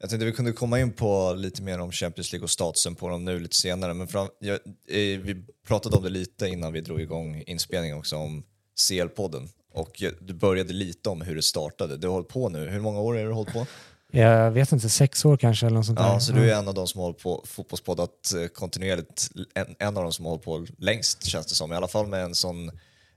Jag 0.00 0.10
tänkte 0.10 0.26
vi 0.26 0.32
kunde 0.32 0.52
komma 0.52 0.80
in 0.80 0.92
på 0.92 1.32
lite 1.36 1.62
mer 1.62 1.78
om 1.80 1.92
Champions 1.92 2.32
League 2.32 2.44
och 2.44 2.50
statusen 2.50 2.94
på 2.94 3.08
dem 3.08 3.24
nu 3.24 3.40
lite 3.40 3.56
senare, 3.56 3.94
men 3.94 4.08
fram, 4.08 4.28
jag, 4.38 4.54
eh, 4.54 5.18
vi 5.20 5.44
pratade 5.66 5.96
om 5.96 6.02
det 6.02 6.10
lite 6.10 6.48
innan 6.48 6.72
vi 6.72 6.80
drog 6.80 7.00
igång 7.00 7.42
inspelningen 7.46 7.98
också, 7.98 8.16
om 8.16 8.42
CL-podden. 8.76 9.48
Och 9.72 10.02
jag- 10.02 10.14
du 10.20 10.34
började 10.34 10.72
lite 10.72 11.08
om 11.08 11.20
hur 11.20 11.36
det 11.36 11.42
startade. 11.42 11.96
Du 11.96 12.06
har 12.06 12.14
hållit 12.14 12.28
på 12.28 12.48
nu, 12.48 12.68
hur 12.68 12.80
många 12.80 13.00
år 13.00 13.14
har 13.14 13.24
du 13.24 13.32
hållit 13.32 13.52
på? 13.52 13.66
Jag 14.12 14.50
vet 14.50 14.72
inte, 14.72 14.88
sex 14.88 15.24
år 15.24 15.36
kanske 15.36 15.66
eller 15.66 15.76
något 15.76 15.86
sånt 15.86 15.98
Ja, 16.00 16.12
där. 16.12 16.18
så 16.18 16.32
du 16.32 16.50
är 16.50 16.58
en 16.58 16.68
av 16.68 16.74
de 16.74 16.86
som 16.86 17.00
hållit 17.00 17.18
på 17.22 17.44
fotbollspoddat 17.46 18.10
eh, 18.42 18.46
kontinuerligt, 18.48 19.28
en, 19.54 19.74
en 19.78 19.96
av 19.96 20.02
de 20.02 20.12
som 20.12 20.24
hållit 20.24 20.44
på 20.44 20.66
längst 20.78 21.24
känns 21.24 21.46
det 21.46 21.54
som, 21.54 21.72
i 21.72 21.76
alla 21.76 21.88
fall 21.88 22.06
med 22.06 22.22
en 22.24 22.34
sån 22.34 22.68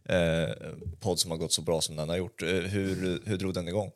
eh, 0.09 0.49
podd 0.99 1.19
som 1.19 1.31
har 1.31 1.37
gått 1.37 1.53
så 1.53 1.61
bra 1.61 1.81
som 1.81 1.95
den 1.95 2.09
har 2.09 2.15
gjort. 2.17 2.41
Eh, 2.43 2.47
hur, 2.49 3.21
hur 3.25 3.37
drog 3.37 3.53
den 3.53 3.67
igång? 3.67 3.91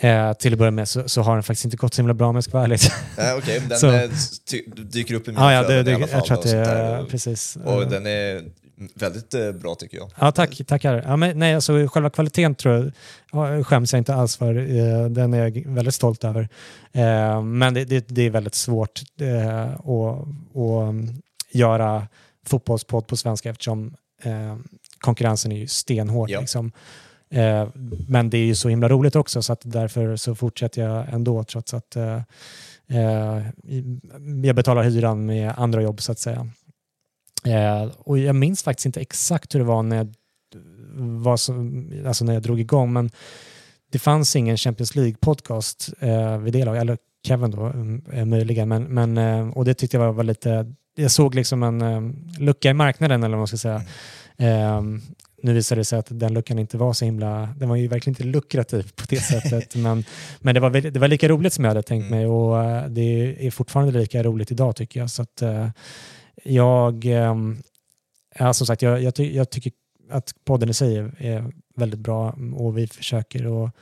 Eh, 0.00 0.32
till 0.32 0.52
att 0.52 0.58
börja 0.58 0.70
med 0.70 0.88
så, 0.88 1.08
så 1.08 1.22
har 1.22 1.34
den 1.34 1.42
faktiskt 1.42 1.64
inte 1.64 1.76
gått 1.76 1.94
så 1.94 2.02
himla 2.02 2.14
bra 2.14 2.28
om 2.28 2.34
jag 2.34 2.44
ska 2.44 2.52
vara 2.52 2.64
ärlig. 2.64 2.80
Eh, 3.18 3.36
Okej, 3.38 3.62
den 3.68 3.78
Så- 3.78 3.92
eh, 3.92 4.10
dyker 4.76 5.14
upp 5.14 5.28
i 5.28 5.30
mina 5.30 5.44
ah, 5.44 5.52
ja, 5.52 5.62
det, 5.62 5.82
det, 5.82 5.90
i 5.90 5.94
alla 5.94 6.06
fall. 6.06 6.16
jag 6.18 6.26
tror 6.26 6.38
att 6.38 6.42
det 6.66 6.98
Och- 6.98 7.08
precis. 7.10 7.56
Och 7.64 7.86
den 7.90 8.06
är, 8.06 8.44
Väldigt 8.94 9.34
eh, 9.34 9.52
bra 9.52 9.74
tycker 9.74 9.96
jag. 9.96 10.10
Ja, 10.20 10.32
tack, 10.32 10.60
tackar. 10.66 11.02
Ja, 11.06 11.16
men, 11.16 11.38
nej, 11.38 11.54
alltså, 11.54 11.88
själva 11.88 12.10
kvaliteten 12.10 12.54
tror 12.54 12.74
jag 12.74 12.92
ja, 13.32 13.64
skäms 13.64 13.92
jag 13.92 14.00
inte 14.00 14.14
alls 14.14 14.36
för. 14.36 14.56
Eh, 14.56 15.08
den 15.08 15.34
är 15.34 15.38
jag 15.38 15.66
väldigt 15.66 15.94
stolt 15.94 16.24
över. 16.24 16.48
Eh, 16.92 17.42
men 17.42 17.74
det, 17.74 17.84
det, 17.84 18.08
det, 18.08 18.22
är 18.22 18.30
väldigt 18.30 18.54
svårt 18.54 19.02
att, 19.78 19.86
att 20.56 21.08
göra 21.50 22.08
fotbollspodd 22.46 23.06
på 23.06 23.16
svenska 23.16 23.50
eftersom 23.50 23.96
konkurrensen 25.00 25.52
är 25.52 25.56
ju 25.56 25.66
stenhård. 25.66 26.30
Ja. 26.30 26.40
Liksom. 26.40 26.72
Men 28.08 28.30
det 28.30 28.38
är 28.38 28.44
ju 28.44 28.54
så 28.54 28.68
himla 28.68 28.88
roligt 28.88 29.16
också 29.16 29.42
så 29.42 29.52
att 29.52 29.60
därför 29.64 30.16
så 30.16 30.34
fortsätter 30.34 30.82
jag 30.82 31.08
ändå 31.08 31.44
trots 31.44 31.74
att 31.74 31.96
jag 34.44 34.56
betalar 34.56 34.82
hyran 34.82 35.26
med 35.26 35.52
andra 35.56 35.82
jobb 35.82 36.02
så 36.02 36.12
att 36.12 36.18
säga. 36.18 36.50
Eh, 37.46 37.90
och 37.98 38.18
jag 38.18 38.36
minns 38.36 38.62
faktiskt 38.62 38.86
inte 38.86 39.00
exakt 39.00 39.54
hur 39.54 39.58
det 39.58 39.66
var 39.66 39.82
när 39.82 39.96
jag, 39.96 40.14
var 41.22 41.36
så, 41.36 41.52
alltså 42.06 42.24
när 42.24 42.32
jag 42.32 42.42
drog 42.42 42.60
igång 42.60 42.92
men 42.92 43.10
det 43.92 43.98
fanns 43.98 44.36
ingen 44.36 44.56
Champions 44.56 44.94
League-podcast 44.94 45.92
eh, 46.00 46.38
vid 46.38 46.52
det 46.52 46.64
laget, 46.64 46.80
eller 46.80 46.98
Kevin 47.26 47.50
då 47.50 47.66
eh, 48.12 48.24
möjligen, 48.24 48.68
men, 48.68 48.82
men, 48.82 49.18
eh, 49.18 49.48
och 49.48 49.64
det 49.64 49.74
tyckte 49.74 49.96
jag 49.96 50.04
var, 50.04 50.12
var 50.12 50.24
lite, 50.24 50.72
jag 50.96 51.10
såg 51.10 51.34
liksom 51.34 51.62
en 51.62 51.82
eh, 51.82 52.00
lucka 52.38 52.70
i 52.70 52.74
marknaden 52.74 53.22
eller 53.22 53.36
vad 53.36 53.40
man 53.40 53.46
ska 53.46 53.56
säga. 53.56 53.82
Mm. 54.38 55.02
nu 55.42 55.54
visade 55.54 55.80
det 55.80 55.84
sig 55.84 55.98
att 55.98 56.06
den 56.10 56.34
luckan 56.34 56.58
inte 56.58 56.76
var 56.76 56.92
så 56.92 57.04
himla, 57.04 57.48
den 57.56 57.68
var 57.68 57.76
ju 57.76 57.88
verkligen 57.88 58.12
inte 58.12 58.24
lukrativ 58.24 58.92
på 58.96 59.04
det 59.08 59.16
sättet, 59.16 59.74
men, 59.76 60.04
men 60.40 60.54
det, 60.54 60.60
var, 60.60 60.70
det 60.70 60.98
var 60.98 61.08
lika 61.08 61.28
roligt 61.28 61.52
som 61.52 61.64
jag 61.64 61.70
hade 61.70 61.82
tänkt 61.82 62.06
mm. 62.06 62.18
mig 62.18 62.26
och 62.26 62.90
det 62.90 63.46
är 63.46 63.50
fortfarande 63.50 63.98
lika 63.98 64.22
roligt 64.22 64.50
idag 64.50 64.76
tycker 64.76 65.00
jag. 65.00 65.10
Så 65.10 65.22
att, 65.22 65.42
jag, 66.46 67.04
ehm, 67.04 67.56
ja, 68.38 68.54
som 68.54 68.66
sagt, 68.66 68.82
jag, 68.82 69.02
jag, 69.02 69.14
ty 69.14 69.34
jag, 69.36 69.50
tycker 69.50 69.72
att 70.10 70.34
podden 70.44 70.68
i 70.68 70.74
sig 70.74 70.96
är 71.18 71.52
väldigt 71.76 72.00
bra 72.00 72.36
och 72.56 72.78
vi 72.78 72.86
försöker 72.86 73.64
att 73.64 73.72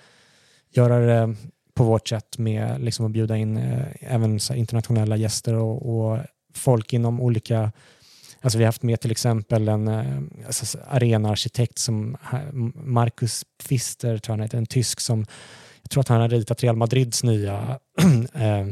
göra 0.71 0.99
det 0.99 1.35
på 1.75 1.85
vårt 1.85 2.09
sätt 2.09 2.39
med 2.39 2.81
liksom 2.81 3.07
att 3.07 3.13
bjuda 3.13 3.37
in 3.37 3.57
eh, 3.57 3.87
även 4.01 4.39
internationella 4.55 5.17
gäster 5.17 5.55
och, 5.55 6.11
och, 6.11 6.19
folk 6.55 6.93
inom 6.93 7.21
olika 7.21 7.73
Alltså 8.41 8.59
vi 8.59 8.65
har 8.65 8.69
haft 8.69 8.83
med 8.83 9.01
till 9.01 9.11
exempel 9.11 9.69
en 9.69 9.89
eh, 9.89 10.47
alltså 10.47 10.79
arenaarkitekt 10.89 11.79
som 11.79 12.17
Marcus 12.75 13.45
Pfister, 13.63 14.19
tror 14.19 14.33
han 14.33 14.43
heter, 14.43 14.59
en 14.59 14.67
tysk 14.67 15.01
som 15.01 15.27
jag 15.83 15.91
tror 15.91 16.01
att 16.01 16.09
han 16.09 16.21
har 16.21 16.29
ritat 16.29 16.63
Real 16.63 16.77
Madrids 16.77 17.23
nya 17.23 17.79
eh, 18.35 18.67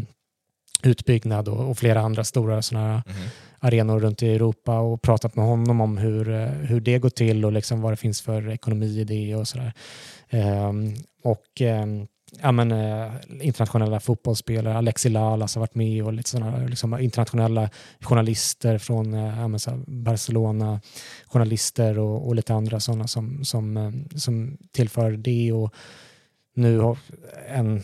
utbyggnad 0.83 1.49
och, 1.49 1.71
och, 1.71 1.79
flera 1.79 2.01
andra 2.01 2.25
stora 2.25 2.63
sådana 2.63 2.89
mm 2.89 3.03
mm-hmm 3.03 3.52
arenor 3.63 4.01
runt 4.01 4.23
i 4.23 4.35
Europa 4.35 4.79
och 4.79 5.03
pratat 5.03 5.37
med 5.37 5.45
honom 5.45 5.81
om 5.81 5.99
hur, 5.99 6.31
eh, 6.31 6.47
hur 6.47 6.81
det 6.81 6.99
går 6.99 7.11
till 7.11 7.45
och 7.45 7.53
liksom 7.53 7.81
vad 7.81 7.93
det 7.93 7.97
finns 7.97 8.23
för 8.23 8.51
ekonomi 8.51 9.01
i 9.01 9.05
det 9.05 9.35
och 9.35 9.49
sådär. 9.49 9.73
Um, 10.31 10.95
och 11.23 11.61
um, 11.61 12.07
ja, 12.43 12.53
men, 12.53 12.73
uh, 12.73 13.13
internationella 13.41 14.01
fotbollsspelare, 14.01 14.77
Alexi 14.77 15.09
Lalas 15.09 15.43
alltså, 15.43 15.59
har 15.59 15.63
varit 15.63 15.75
med 15.75 16.05
och 16.05 16.13
lite 16.13 16.31
sådana, 16.31 16.67
liksom, 16.67 17.01
internationella 17.01 17.71
journalister 18.01 18.79
från 18.79 19.15
uh, 19.15 19.59
ja, 19.67 19.73
Barcelona, 19.87 20.81
journalister 21.27 21.99
och, 21.99 22.27
och, 22.27 22.35
lite 22.35 22.55
andra 22.55 22.81
sådana 22.81 23.07
som, 23.07 23.45
som, 23.45 23.77
um, 23.77 24.09
som 24.17 24.59
tillför 24.73 25.11
det. 25.11 25.53
Och 25.53 25.75
nu 26.55 26.79
har 26.79 26.99
en 27.49 27.83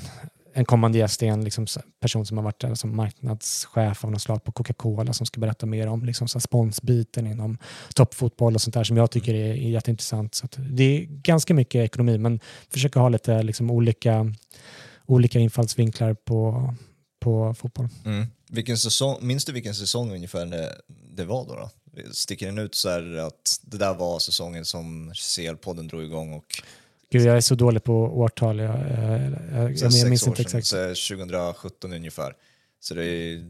en 0.58 0.64
kommande 0.64 0.98
gäst 0.98 1.22
är 1.22 1.26
en 1.26 1.44
liksom, 1.44 1.66
person 2.00 2.26
som 2.26 2.36
har 2.36 2.44
varit 2.44 2.60
där 2.60 2.74
som 2.74 2.96
marknadschef 2.96 4.04
av 4.04 4.10
något 4.10 4.22
slag 4.22 4.44
på 4.44 4.52
Coca-Cola 4.52 5.12
som 5.12 5.26
ska 5.26 5.40
berätta 5.40 5.66
mer 5.66 5.86
om 5.86 6.04
liksom, 6.04 6.28
så 6.28 6.40
sponsbiten 6.40 7.26
inom 7.26 7.58
toppfotboll 7.94 8.54
och 8.54 8.60
sånt 8.60 8.74
där 8.74 8.84
som 8.84 8.96
jag 8.96 9.10
tycker 9.10 9.34
är, 9.34 9.50
är 9.50 9.70
jätteintressant. 9.70 10.34
Så 10.34 10.48
det 10.56 10.82
är 10.82 11.06
ganska 11.06 11.54
mycket 11.54 11.84
ekonomi 11.84 12.18
men 12.18 12.40
försöka 12.70 13.00
ha 13.00 13.08
lite 13.08 13.42
liksom, 13.42 13.70
olika, 13.70 14.34
olika 15.06 15.38
infallsvinklar 15.38 16.14
på, 16.14 16.74
på 17.20 17.54
fotboll. 17.54 17.88
Mm. 18.04 18.26
Vilken 18.48 18.78
säsong, 18.78 19.18
minns 19.20 19.44
du 19.44 19.52
vilken 19.52 19.74
säsong 19.74 20.12
ungefär 20.12 20.46
det, 20.46 20.80
det 21.16 21.24
var 21.24 21.46
då? 21.46 21.54
då? 21.54 21.70
Sticker 22.12 22.46
den 22.46 22.58
ut 22.58 22.74
så 22.74 22.88
att 22.88 23.60
det 23.62 23.78
där 23.78 23.94
var 23.94 24.18
säsongen 24.18 24.64
som 24.64 25.12
CL-podden 25.12 25.88
drog 25.88 26.02
igång 26.02 26.32
och 26.32 26.62
Gud, 27.10 27.22
jag 27.22 27.36
är 27.36 27.40
så 27.40 27.54
dålig 27.54 27.84
på 27.84 27.94
årtal. 27.94 28.58
Jag, 28.58 28.74
jag, 28.74 29.20
jag, 29.52 29.72
jag, 29.72 29.92
jag 29.92 30.08
minns 30.08 30.26
inte 30.26 30.42
exakt. 30.42 30.70
2017 30.70 31.92
ungefär. 31.92 32.34
Så 32.80 32.94
det 32.94 33.04
är 33.04 33.44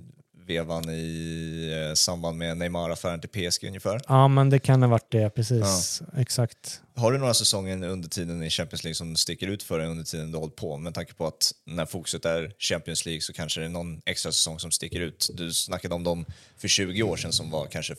vevan 0.48 0.90
i 0.90 1.88
eh, 1.88 1.94
samband 1.94 2.38
med 2.38 2.56
Neymar-affären 2.56 3.20
till 3.20 3.50
PSG 3.50 3.64
ungefär. 3.64 4.00
Ja, 4.08 4.28
men 4.28 4.50
det 4.50 4.58
kan 4.58 4.82
ha 4.82 4.88
varit 4.88 5.10
det, 5.10 5.30
precis. 5.30 6.02
Ja. 6.12 6.20
Exakt. 6.20 6.80
Har 6.94 7.12
du 7.12 7.18
några 7.18 7.34
säsonger 7.34 7.88
under 7.88 8.08
tiden 8.08 8.42
i 8.42 8.50
Champions 8.50 8.84
League 8.84 8.94
som 8.94 9.16
sticker 9.16 9.46
ut 9.46 9.62
för 9.62 9.78
dig 9.78 9.88
under 9.88 10.04
tiden 10.04 10.32
du 10.32 10.38
hållit 10.38 10.56
på? 10.56 10.76
Med 10.76 10.94
tanke 10.94 11.14
på 11.14 11.26
att 11.26 11.52
när 11.66 11.86
fokuset 11.86 12.24
är 12.24 12.52
Champions 12.58 13.06
League 13.06 13.20
så 13.20 13.32
kanske 13.32 13.60
det 13.60 13.66
är 13.66 13.70
någon 13.70 14.00
extra 14.06 14.32
säsong 14.32 14.60
som 14.60 14.70
sticker 14.70 15.00
ut. 15.00 15.30
Du 15.34 15.52
snackade 15.52 15.94
om 15.94 16.04
dem 16.04 16.24
för 16.56 16.68
20 16.68 17.02
år 17.02 17.16
sedan 17.16 17.32
som 17.32 17.50
var 17.50 17.66
kanske 17.66 17.94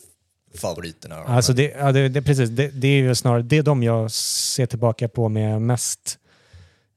favoriterna? 0.53 1.15
Alltså 1.15 1.53
det, 1.53 1.73
ja, 1.79 1.91
det, 1.91 2.09
det, 2.09 2.21
precis, 2.21 2.49
det, 2.49 2.67
det, 2.67 2.87
är 2.87 3.01
ju 3.01 3.15
snarare 3.15 3.41
det 3.41 3.57
är 3.57 3.63
de 3.63 3.83
jag 3.83 4.11
ser 4.11 4.65
tillbaka 4.65 5.07
på 5.07 5.29
med 5.29 5.61
mest 5.61 6.19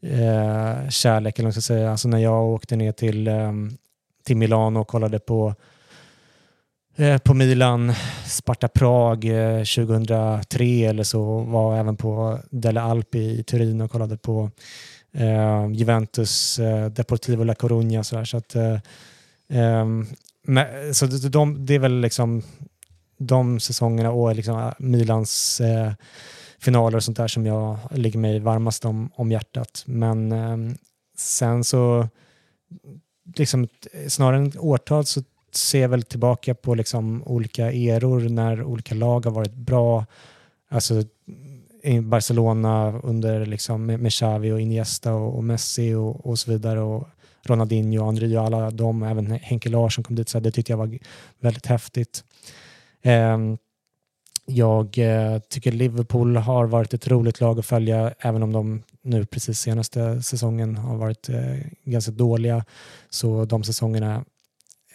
eh, 0.03 0.89
kärlek. 0.89 1.39
Eller 1.39 1.51
ska 1.51 1.61
säga. 1.61 1.91
Alltså 1.91 2.09
när 2.09 2.19
jag 2.19 2.45
åkte 2.45 2.77
ner 2.77 2.93
till, 2.93 3.29
eh, 3.29 3.53
till 4.25 4.37
Milano 4.37 4.81
och 4.81 4.89
kollade 4.89 5.19
på 5.19 5.55
eh, 6.97 7.19
på 7.19 7.35
Milan, 7.35 7.93
Sparta 8.27 8.69
Prag 8.69 9.25
eh, 9.25 9.59
2003 9.59 10.65
eller 10.65 11.03
så 11.03 11.41
var 11.41 11.77
även 11.77 11.97
på 11.97 12.39
Delle 12.51 12.81
Alpi 12.81 13.39
i 13.39 13.43
Turin 13.43 13.81
och 13.81 13.91
kollade 13.91 14.17
på 14.17 14.51
eh, 15.13 15.71
Juventus, 15.73 16.59
eh, 16.59 16.87
Deportivo 16.87 17.45
La 17.45 17.55
Coruña. 17.55 18.03
Så, 18.03 18.25
så, 18.25 18.37
att, 18.37 18.55
eh, 18.55 18.79
ehm, 19.49 20.07
så 20.93 21.07
de, 21.07 21.67
det 21.67 21.75
är 21.75 21.79
väl 21.79 22.01
liksom 22.01 22.43
de 23.27 23.61
säsongerna 23.61 24.11
och 24.11 24.37
liksom 24.37 24.59
äh, 24.59 24.73
Milans 24.79 25.61
eh, 25.61 25.93
finaler 26.59 26.97
och 26.97 27.05
sånt 27.05 27.17
där 27.17 27.29
som 27.29 27.47
jag 27.47 27.79
ligger 27.91 28.19
mig 28.19 28.41
varmast 28.41 28.85
om, 28.85 29.11
om 29.15 29.33
hjärtat. 29.33 29.83
Men 29.87 30.33
eh, 30.33 30.75
sen 31.17 31.65
så, 31.65 32.09
liksom, 33.37 33.69
snarare 34.09 34.37
än 34.37 34.53
årtal 34.59 35.05
så 35.05 35.23
ser 35.55 35.81
jag 35.81 35.89
väl 35.89 36.03
tillbaka 36.03 36.55
på 36.55 36.75
liksom 36.75 37.23
olika 37.27 37.73
eror 37.73 38.21
när 38.21 38.63
olika 38.63 38.95
lag 38.95 39.25
har 39.25 39.33
varit 39.33 39.55
bra. 39.55 40.07
Alltså 40.69 41.03
i 41.83 42.01
Barcelona 42.01 43.01
under 43.03 43.47
liksom 43.47 43.87
med 43.87 44.13
Xavi 44.13 44.53
och 44.53 44.61
Iniesta 44.61 45.15
och, 45.15 45.37
och 45.37 45.45
Messi 45.45 45.95
och, 45.95 46.27
och, 46.27 46.39
så 46.39 46.51
vidare 46.51 46.81
och 46.81 47.09
Ronaldinho, 47.43 48.09
André 48.09 48.39
och 48.39 48.45
alla 48.45 48.71
de, 48.71 49.03
även 49.03 49.31
Henke 49.31 49.69
Larsson 49.69 50.05
kom 50.05 50.17
dit, 50.17 50.29
så 50.29 50.41
det 50.41 50.51
tyckte 50.51 50.73
jag 50.73 50.79
var 50.79 50.99
väldigt 51.41 51.67
häftigt. 51.67 52.25
Ehm, 53.03 53.59
jag 54.47 54.99
eh, 54.99 55.39
tycker 55.39 55.73
Liverpool 55.73 56.37
har 56.37 56.67
varit 56.67 56.95
ett 56.95 57.09
roligt 57.09 57.41
lag 57.41 57.59
att 57.59 57.67
följa, 57.67 58.15
även 58.19 58.43
om 58.43 58.53
de 58.53 58.83
nu 59.03 59.27
precis 59.27 59.61
senaste 59.61 60.23
säsongen 60.23 60.77
har 60.77 60.97
varit 60.97 61.29
eh, 61.29 61.57
ganska 61.85 62.13
dåliga. 62.13 62.65
Så 63.11 63.45
de 63.45 63.65
säsongerna 63.65 64.25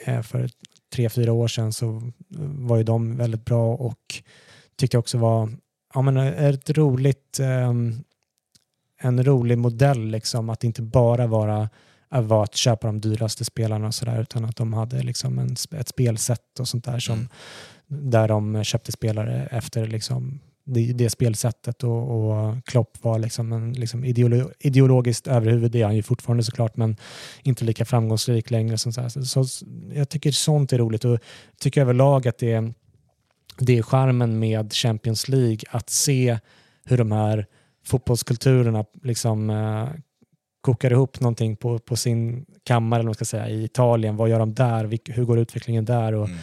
eh, 0.06 0.22
för 0.22 0.50
tre, 0.94 1.10
fyra 1.10 1.34
år 1.34 1.48
sedan 1.48 1.74
så 1.74 2.12
var 2.40 2.78
ju 2.78 2.84
de 2.84 3.18
väldigt 3.18 3.46
bra 3.46 3.76
och 3.76 4.24
tyckte 4.76 4.98
också 4.98 5.18
var 5.18 5.50
ja, 5.94 6.02
men 6.02 6.18
ett 6.18 6.70
roligt, 6.70 7.40
ehm, 7.40 8.04
en 9.00 9.24
rolig 9.24 9.58
modell 9.58 10.08
liksom, 10.08 10.50
att 10.50 10.64
inte 10.64 10.82
bara 10.82 11.28
vara 11.28 11.70
var 12.10 12.44
att 12.44 12.56
köpa 12.56 12.88
de 12.88 13.02
dyraste 13.02 13.46
spelarna 13.46 13.88
och 13.88 13.96
sådär 13.96 14.22
utan 14.22 14.46
att 14.46 14.56
de 14.56 14.74
hade 14.74 15.04
liksom 15.04 15.40
en, 15.40 15.56
ett 15.80 15.88
spelsätt 15.88 16.60
och 16.60 16.68
sånt 16.68 16.86
där 16.86 17.00
som 17.00 17.16
mm 17.16 17.30
där 17.88 18.28
de 18.28 18.64
köpte 18.64 18.92
spelare 18.92 19.48
efter 19.52 19.88
liksom 19.88 20.40
det, 20.68 20.94
det 20.94 21.10
spelsättet 21.10 21.84
och, 21.84 22.10
och 22.12 22.66
Klopp 22.66 22.98
var 23.02 23.20
liksom 23.20 23.54
en 23.54 23.74
liksom 23.74 24.06
ideolo, 24.06 24.52
ideologiskt 24.60 25.28
överhuvud, 25.28 25.72
det 25.72 25.82
är 25.82 25.86
han 25.86 25.96
ju 25.96 26.04
fortfarande 26.04 26.44
såklart, 26.44 26.78
men 26.78 26.98
inte 27.44 27.66
lika 27.66 27.86
framgångsrik 27.86 28.52
längre. 28.52 28.78
Som 28.78 28.94
så, 28.94 29.10
så, 29.10 29.46
så 29.46 29.66
jag 29.94 30.10
tycker 30.10 30.32
sånt 30.32 30.74
är 30.74 30.78
roligt 30.78 31.06
och 31.06 31.20
tycker 31.60 31.82
överlag 31.82 32.28
att 32.28 32.38
det 32.38 32.52
är, 32.52 32.74
det 33.60 33.78
är 33.78 33.82
charmen 33.82 34.40
med 34.40 34.74
Champions 34.74 35.28
League 35.28 35.60
att 35.70 35.90
se 35.90 36.40
hur 36.86 36.98
de 36.98 37.12
här 37.12 37.46
fotbollskulturerna 37.86 38.86
liksom 39.04 39.50
eh, 39.50 39.90
kokar 40.68 40.92
ihop 40.92 41.20
någonting 41.20 41.56
på, 41.56 41.80
på 41.80 41.96
sin 41.96 42.46
kammare, 42.64 43.00
eller 43.00 43.08
man 43.08 43.14
ska 43.14 43.26
säga, 43.26 43.50
i 43.50 43.64
Italien. 43.64 44.18
Vad 44.18 44.30
gör 44.30 44.40
de 44.40 44.54
där? 44.54 45.00
Hur 45.12 45.26
går 45.26 45.40
utvecklingen 45.40 45.86
där? 45.86 46.14
Och, 46.14 46.28
mm 46.28 46.38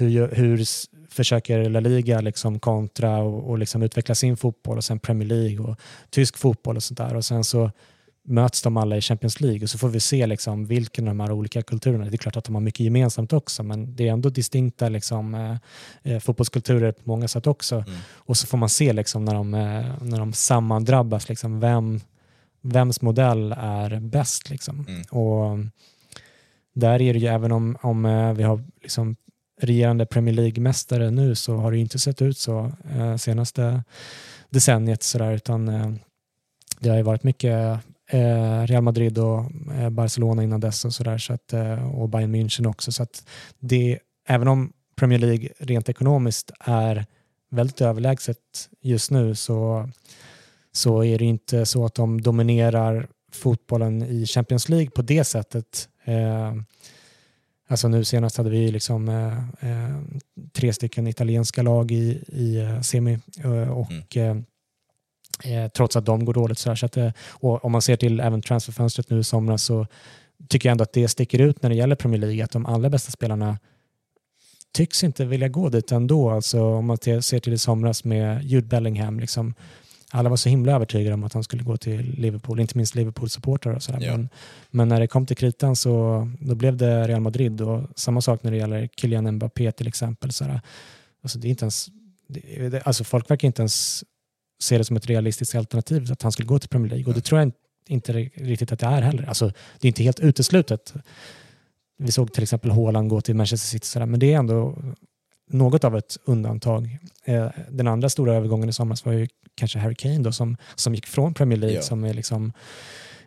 hur, 0.00 0.28
hur 0.34 0.64
försöker 1.08 1.70
La 1.70 1.80
Liga 1.80 2.20
liksom 2.20 2.60
kontra 2.60 3.18
och, 3.18 3.50
och 3.50 3.58
liksom 3.58 3.82
utveckla 3.82 4.14
sin 4.14 4.36
fotboll 4.36 4.76
och 4.76 4.84
sen 4.84 4.98
Premier 4.98 5.28
League 5.28 5.58
och 5.58 5.76
tysk 6.10 6.38
fotboll 6.38 6.76
och 6.76 6.82
sånt 6.82 6.98
där. 6.98 7.16
Och 7.16 7.24
sen 7.24 7.44
så 7.44 7.70
möts 8.22 8.62
de 8.62 8.76
alla 8.76 8.96
i 8.96 9.00
Champions 9.00 9.40
League 9.40 9.62
och 9.62 9.70
så 9.70 9.78
får 9.78 9.88
vi 9.88 10.00
se 10.00 10.26
liksom 10.26 10.66
vilken 10.66 11.08
av 11.08 11.14
de 11.14 11.20
här 11.20 11.32
olika 11.32 11.62
kulturerna, 11.62 12.04
det 12.04 12.14
är 12.14 12.16
klart 12.18 12.36
att 12.36 12.44
de 12.44 12.54
har 12.54 12.62
mycket 12.62 12.80
gemensamt 12.80 13.32
också, 13.32 13.62
men 13.62 13.96
det 13.96 14.08
är 14.08 14.12
ändå 14.12 14.28
distinkta 14.28 14.88
liksom, 14.88 15.34
eh, 15.34 15.56
eh 16.12 16.20
fotbollskulturer 16.20 16.92
på 16.92 17.02
många 17.04 17.28
sätt 17.28 17.46
också. 17.46 17.74
Mm. 17.74 17.98
Och 18.14 18.36
så 18.36 18.46
får 18.46 18.58
man 18.58 18.68
se 18.68 18.92
liksom, 18.92 19.24
när, 19.24 19.34
de, 19.34 19.54
eh, 19.54 19.86
när 20.02 20.18
de 20.18 20.32
sammandrabbas, 20.32 21.28
liksom, 21.28 21.60
vem, 21.60 22.00
vems 22.62 23.00
modell 23.00 23.54
är 23.58 24.00
bäst. 24.00 24.50
Liksom. 24.50 24.86
Mm. 24.88 25.02
Och 25.02 25.58
där 26.74 27.02
är 27.02 27.12
det 27.12 27.18
ju, 27.18 27.26
även 27.26 27.52
om, 27.52 27.76
om 27.82 28.04
eh, 28.04 28.32
vi 28.32 28.42
har 28.42 28.64
liksom 28.82 29.16
regerande 29.60 30.06
Premier 30.06 30.34
League-mästare 30.34 31.10
nu 31.10 31.34
så 31.34 31.56
har 31.56 31.72
det 31.72 31.78
inte 31.78 31.98
sett 31.98 32.22
ut 32.22 32.38
så 32.38 32.72
eh, 32.96 33.16
senaste 33.16 33.84
decenniet 34.50 35.02
sådär 35.02 35.32
utan 35.32 35.68
eh, 35.68 35.92
det 36.80 36.88
har 36.88 36.96
ju 36.96 37.02
varit 37.02 37.22
mycket 37.22 37.80
eh, 38.10 38.66
Real 38.66 38.82
Madrid 38.82 39.18
och 39.18 39.44
eh, 39.74 39.90
Barcelona 39.90 40.42
innan 40.42 40.60
dess 40.60 40.84
och 40.84 40.94
sådär 40.94 41.18
så 41.18 41.32
att, 41.32 41.52
eh, 41.52 41.94
och 41.94 42.08
Bayern 42.08 42.34
München 42.34 42.66
också 42.66 42.92
så 42.92 43.02
att 43.02 43.24
det, 43.58 43.98
även 44.26 44.48
om 44.48 44.72
Premier 44.96 45.18
League 45.18 45.48
rent 45.58 45.88
ekonomiskt 45.88 46.50
är 46.60 47.06
väldigt 47.50 47.80
överlägset 47.80 48.36
just 48.80 49.10
nu 49.10 49.34
så, 49.34 49.88
så 50.72 51.04
är 51.04 51.18
det 51.18 51.24
inte 51.24 51.66
så 51.66 51.84
att 51.84 51.94
de 51.94 52.20
dominerar 52.20 53.08
fotbollen 53.32 54.02
i 54.02 54.26
Champions 54.26 54.68
League 54.68 54.90
på 54.90 55.02
det 55.02 55.24
sättet. 55.24 55.88
Eh, 56.04 56.54
alltså 57.68 57.88
nu 57.88 58.04
senast 58.04 58.36
hade 58.36 58.50
vi 58.50 58.70
liksom 58.70 59.08
eh, 59.08 59.38
eh, 59.70 60.00
tre 60.52 60.72
stycken 60.72 61.06
italienska 61.06 61.62
lag 61.62 61.90
i, 61.90 62.22
i 62.26 62.56
eh, 62.56 62.80
semi 62.80 63.18
eh, 63.44 63.70
och 63.70 64.16
mm. 64.16 64.44
eh, 65.44 65.68
trots 65.68 65.96
att 65.96 66.06
de 66.06 66.24
går 66.24 66.34
dåligt. 66.34 66.58
Så, 66.58 66.76
så 66.76 66.86
att, 66.86 66.96
och 67.28 67.64
om 67.64 67.72
man 67.72 67.82
ser 67.82 67.96
till 67.96 68.20
även 68.20 68.42
transferfönstret 68.42 69.10
nu 69.10 69.18
i 69.18 69.24
somras 69.24 69.62
så 69.62 69.86
tycker 70.48 70.68
jag 70.68 70.72
ändå 70.72 70.82
att 70.82 70.92
det 70.92 71.08
sticker 71.08 71.38
ut 71.38 71.62
när 71.62 71.70
det 71.70 71.76
gäller 71.76 71.96
Premier 71.96 72.20
League 72.20 72.44
att 72.44 72.50
de 72.50 72.66
allra 72.66 72.90
bästa 72.90 73.10
spelarna 73.10 73.58
tycks 74.72 75.04
inte 75.04 75.24
vilja 75.24 75.48
gå 75.48 75.68
dit 75.68 75.92
ändå. 75.92 76.30
Alltså 76.30 76.64
om 76.64 76.86
man 76.86 76.98
ser 76.98 77.38
till 77.38 77.52
i 77.52 77.58
somras 77.58 78.04
med 78.04 78.44
Jude 78.44 78.66
Bellingham, 78.66 79.20
liksom, 79.20 79.54
alla 80.10 80.28
var 80.28 80.36
så 80.36 80.48
himla 80.48 80.72
övertygade 80.72 81.14
om 81.14 81.24
att 81.24 81.32
han 81.32 81.44
skulle 81.44 81.62
gå 81.62 81.76
till 81.76 82.14
Liverpool, 82.18 82.60
inte 82.60 82.76
minst 82.76 82.94
Liverpool-supportrar 82.94 83.74
och 83.74 83.82
sådär. 83.82 84.00
Ja. 84.02 84.16
Men, 84.16 84.28
men, 84.70 84.88
när 84.88 85.00
det 85.00 85.06
kom 85.06 85.26
till 85.26 85.36
kritan 85.36 85.76
så 85.76 86.26
då 86.40 86.54
blev 86.54 86.76
det 86.76 87.08
Real 87.08 87.20
Madrid 87.20 87.60
och 87.60 87.82
samma 87.96 88.20
sak 88.20 88.42
när 88.42 88.50
det 88.50 88.56
gäller 88.56 88.88
Kylian 88.96 89.34
Mbappé 89.34 89.72
till 89.72 89.88
exempel. 89.88 90.32
Sådär. 90.32 90.60
Alltså, 91.22 91.38
det 91.38 91.48
är 91.48 91.50
inte 91.50 91.64
ens, 91.64 91.88
det, 92.28 92.86
alltså 92.86 93.04
folk 93.04 93.30
verkar 93.30 93.46
inte 93.46 93.62
ens 93.62 94.04
se 94.62 94.78
det 94.78 94.84
som 94.84 94.96
ett 94.96 95.06
realistiskt 95.06 95.54
alternativ 95.54 96.12
att 96.12 96.22
han 96.22 96.32
skulle 96.32 96.48
gå 96.48 96.58
till 96.58 96.68
Premier 96.68 96.90
League 96.90 97.06
och 97.06 97.14
det 97.14 97.20
tror 97.20 97.40
jag 97.40 97.52
inte 97.88 98.12
riktigt 98.12 98.72
att 98.72 98.78
det 98.80 98.86
är 98.86 99.02
heller. 99.02 99.28
Alltså, 99.28 99.52
det 99.80 99.86
är 99.86 99.88
inte 99.88 100.02
helt 100.02 100.20
uteslutet. 100.20 100.94
Vi 101.98 102.12
såg 102.12 102.32
till 102.32 102.42
exempel 102.42 102.70
Haaland 102.70 103.10
gå 103.10 103.20
till 103.20 103.36
Manchester 103.36 103.78
City, 103.78 104.06
men 104.06 104.20
det 104.20 104.32
är 104.32 104.38
ändå 104.38 104.78
något 105.52 105.84
av 105.84 105.96
ett 105.96 106.16
undantag. 106.24 106.98
Eh, 107.24 107.48
den 107.70 107.88
andra 107.88 108.08
stora 108.08 108.34
övergången 108.34 108.68
i 108.68 108.72
somras 108.72 109.04
var 109.04 109.12
ju 109.12 109.28
kanske 109.54 109.78
Harry 109.78 109.94
Kane 109.94 110.18
då, 110.18 110.32
som, 110.32 110.56
som 110.74 110.94
gick 110.94 111.06
från 111.06 111.34
Premier 111.34 111.58
League 111.58 111.76
ja. 111.76 111.82
som 111.82 112.04
är 112.04 112.14
liksom 112.14 112.52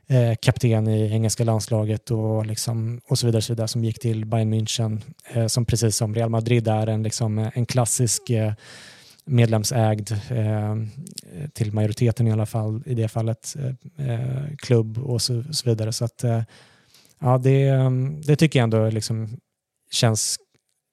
eh, 0.07 0.35
kapten 0.41 0.87
i 0.87 1.11
engelska 1.11 1.43
landslaget 1.43 2.11
och, 2.11 2.45
liksom, 2.45 3.01
och 3.07 3.19
så 3.19 3.25
vidare, 3.25 3.41
så 3.41 3.53
vidare 3.53 3.67
som 3.67 3.83
gick 3.83 3.99
till 3.99 4.25
Bayern 4.25 4.53
München 4.53 5.01
eh, 5.33 5.47
som 5.47 5.65
precis 5.65 5.95
som 5.95 6.15
Real 6.15 6.29
Madrid 6.29 6.67
är 6.67 6.87
en, 6.87 7.03
liksom, 7.03 7.49
en 7.53 7.65
klassisk 7.65 8.29
eh, 8.29 8.53
medlemsägd, 9.25 10.11
till 11.53 11.73
majoriteten 11.73 12.27
i 12.27 12.31
alla 12.31 12.45
fall, 12.45 12.83
i 12.85 12.93
det 12.93 13.07
fallet, 13.07 13.55
klubb 14.57 14.97
och 14.97 15.21
så, 15.21 15.43
så 15.51 15.69
vidare. 15.69 15.93
Så 15.93 16.05
att, 16.05 16.23
ja, 17.19 17.37
det, 17.37 17.71
det 18.25 18.35
tycker 18.35 18.59
jag 18.59 18.63
ändå 18.63 18.89
liksom 18.89 19.37
känns 19.91 20.37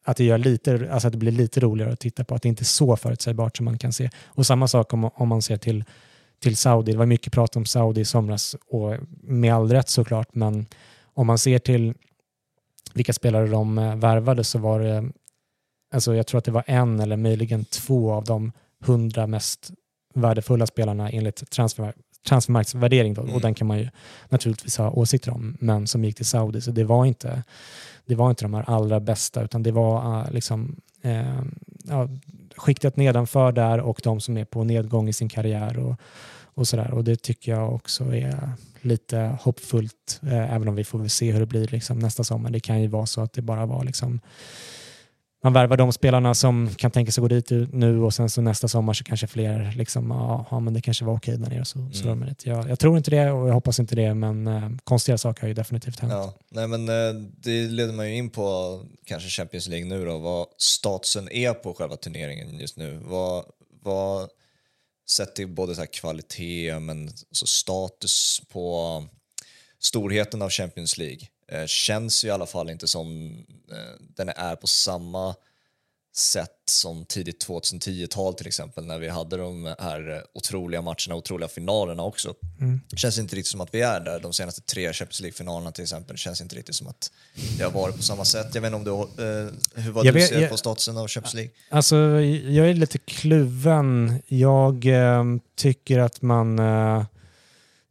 att 0.04 0.16
det, 0.16 0.24
gör 0.24 0.38
lite, 0.38 0.88
alltså 0.92 1.08
att 1.08 1.12
det 1.12 1.18
blir 1.18 1.32
lite 1.32 1.60
roligare 1.60 1.92
att 1.92 2.00
titta 2.00 2.24
på, 2.24 2.34
att 2.34 2.42
det 2.42 2.48
inte 2.48 2.62
är 2.62 2.64
så 2.64 2.96
förutsägbart 2.96 3.56
som 3.56 3.64
man 3.64 3.78
kan 3.78 3.92
se. 3.92 4.10
Och 4.26 4.46
samma 4.46 4.68
sak 4.68 4.92
om, 4.92 5.04
om 5.04 5.28
man 5.28 5.42
ser 5.42 5.56
till, 5.56 5.84
till 6.38 6.56
Saudi. 6.56 6.92
Det 6.92 6.98
var 6.98 7.06
mycket 7.06 7.32
prat 7.32 7.56
om 7.56 7.66
Saudi 7.66 8.00
i 8.00 8.04
somras 8.04 8.56
och 8.68 8.96
med 9.22 9.54
all 9.54 9.72
rätt 9.72 9.88
såklart, 9.88 10.34
men 10.34 10.66
om 11.14 11.26
man 11.26 11.38
ser 11.38 11.58
till 11.58 11.94
vilka 12.94 13.12
spelare 13.12 13.46
de 13.46 13.78
eh, 13.78 13.96
värvade 13.96 14.44
så 14.44 14.58
var 14.58 14.80
det, 14.80 15.10
alltså 15.92 16.14
jag 16.14 16.26
tror 16.26 16.38
att 16.38 16.44
det 16.44 16.50
var 16.50 16.64
en 16.66 17.00
eller 17.00 17.16
möjligen 17.16 17.64
två 17.64 18.12
av 18.12 18.24
de 18.24 18.52
hundra 18.84 19.26
mest 19.26 19.70
värdefulla 20.14 20.66
spelarna 20.66 21.10
enligt 21.10 21.50
transfer, 21.50 21.94
transfermarknadsvärdering 22.28 23.14
då, 23.14 23.22
mm. 23.22 23.34
och 23.34 23.40
den 23.40 23.54
kan 23.54 23.66
man 23.66 23.78
ju 23.78 23.88
naturligtvis 24.28 24.78
ha 24.78 24.90
åsikter 24.90 25.32
om, 25.32 25.56
men 25.60 25.86
som 25.86 26.04
gick 26.04 26.16
till 26.16 26.26
Saudi, 26.26 26.60
så 26.60 26.70
det 26.70 26.84
var 26.84 27.06
inte 27.06 27.42
det 28.10 28.16
var 28.16 28.30
inte 28.30 28.44
de 28.44 28.54
här 28.54 28.64
allra 28.66 29.00
bästa 29.00 29.42
utan 29.42 29.62
det 29.62 29.72
var 29.72 29.96
ah, 29.96 30.26
liksom, 30.30 30.76
eh, 31.02 31.42
ja, 31.84 32.08
skiktet 32.56 32.96
nedanför 32.96 33.52
där 33.52 33.80
och 33.80 34.00
de 34.04 34.20
som 34.20 34.36
är 34.36 34.44
på 34.44 34.64
nedgång 34.64 35.08
i 35.08 35.12
sin 35.12 35.28
karriär 35.28 35.78
och, 35.78 35.96
och 36.54 36.68
sådär. 36.68 36.90
Och 36.90 37.04
det 37.04 37.22
tycker 37.22 37.52
jag 37.52 37.74
också 37.74 38.14
är 38.14 38.52
lite 38.80 39.38
hoppfullt, 39.40 40.20
eh, 40.22 40.54
även 40.54 40.68
om 40.68 40.74
vi 40.74 40.84
får 40.84 40.98
väl 40.98 41.10
se 41.10 41.32
hur 41.32 41.40
det 41.40 41.46
blir 41.46 41.66
liksom, 41.66 41.98
nästa 41.98 42.24
sommar. 42.24 42.50
Det 42.50 42.60
kan 42.60 42.82
ju 42.82 42.88
vara 42.88 43.06
så 43.06 43.20
att 43.20 43.32
det 43.32 43.42
bara 43.42 43.66
var 43.66 43.84
liksom 43.84 44.20
man 45.42 45.52
värvar 45.52 45.76
de 45.76 45.92
spelarna 45.92 46.34
som 46.34 46.70
kan 46.76 46.90
tänka 46.90 47.12
sig 47.12 47.22
gå 47.22 47.28
dit 47.28 47.50
nu 47.72 48.00
och 48.00 48.14
sen 48.14 48.30
så 48.30 48.40
nästa 48.40 48.68
sommar 48.68 48.92
så 48.92 49.04
kanske 49.04 49.26
fler 49.26 49.72
liksom, 49.76 50.10
ja 50.50 50.60
men 50.60 50.74
det 50.74 50.80
kanske 50.80 51.04
var 51.04 51.16
okej 51.16 51.36
där 51.36 51.50
nere 51.50 51.64
så, 51.64 51.78
mm. 51.78 51.92
så 51.92 52.06
de 52.06 52.26
dit. 52.26 52.46
Jag, 52.46 52.70
jag, 52.70 52.78
tror 52.78 52.96
inte 52.96 53.10
det 53.10 53.30
och 53.30 53.48
jag 53.48 53.54
hoppas 53.54 53.80
inte 53.80 53.96
det 53.96 54.14
men 54.14 54.46
eh, 54.46 54.70
konstiga 54.84 55.18
saker 55.18 55.42
har 55.42 55.48
ju 55.48 55.54
definitivt 55.54 56.00
hänt. 56.00 56.12
Ja, 56.12 56.34
nej 56.48 56.68
men 56.68 56.88
eh, 56.88 57.22
det 57.36 57.68
leder 57.68 57.92
man 57.92 58.08
ju 58.08 58.16
in 58.16 58.30
på 58.30 58.80
kanske 59.04 59.28
Champions 59.28 59.68
League 59.68 59.88
nu 59.88 60.04
då, 60.04 60.18
vad 60.18 60.46
statusen 60.56 61.32
är 61.32 61.54
på 61.54 61.74
själva 61.74 61.96
turneringen 61.96 62.58
just 62.58 62.76
nu. 62.76 63.00
Vad, 63.04 63.44
vad 63.82 64.28
sett 65.10 65.34
till 65.34 65.48
både 65.48 65.74
så 65.74 65.86
kvalitet 65.86 66.78
men 66.78 67.10
så 67.30 67.46
status 67.46 68.42
på 68.52 69.04
storheten 69.78 70.42
av 70.42 70.50
Champions 70.50 70.98
League. 70.98 71.20
Eh, 71.50 71.66
känns 71.66 72.24
ju 72.24 72.28
i 72.28 72.30
alla 72.30 72.46
fall 72.46 72.70
inte 72.70 72.88
som 72.88 73.38
eh, 73.70 74.04
den 74.16 74.28
är 74.28 74.56
på 74.56 74.66
samma 74.66 75.34
sätt 76.16 76.50
som 76.64 77.04
tidigt 77.04 77.46
2010-tal 77.46 78.34
till 78.34 78.46
exempel 78.46 78.86
när 78.86 78.98
vi 78.98 79.08
hade 79.08 79.36
de 79.36 79.74
här 79.78 80.24
otroliga 80.32 80.82
matcherna, 80.82 81.14
otroliga 81.14 81.48
finalerna 81.48 82.02
också. 82.02 82.34
Mm. 82.60 82.80
Känns 82.96 83.18
inte 83.18 83.36
riktigt 83.36 83.50
som 83.50 83.60
att 83.60 83.74
vi 83.74 83.80
är 83.80 84.00
där. 84.00 84.20
De 84.20 84.32
senaste 84.32 84.60
tre 84.60 84.92
Champions 84.92 85.20
League-finalerna 85.20 85.72
till 85.72 85.82
exempel 85.82 86.16
känns 86.16 86.40
inte 86.40 86.56
riktigt 86.56 86.74
som 86.74 86.86
att 86.86 87.10
det 87.58 87.64
har 87.64 87.70
varit 87.70 87.96
på 87.96 88.02
samma 88.02 88.24
sätt. 88.24 88.54
Jag 88.54 88.62
vet 88.62 88.72
inte 88.72 88.90
om 88.90 89.08
du, 89.16 89.24
eh, 89.24 89.82
hur 89.82 89.92
vad 89.92 90.06
jag 90.06 90.14
du 90.14 90.20
vet, 90.20 90.28
ser 90.28 90.40
jag, 90.40 90.50
på 90.50 90.56
statusen 90.56 90.96
av 90.96 91.08
Champions 91.08 91.34
League? 91.34 91.52
Alltså, 91.68 91.96
jag 91.96 92.70
är 92.70 92.74
lite 92.74 92.98
kluven. 92.98 94.22
Jag 94.26 94.86
eh, 94.86 95.24
tycker 95.56 95.98
att 95.98 96.22
man 96.22 96.58
eh, 96.58 97.04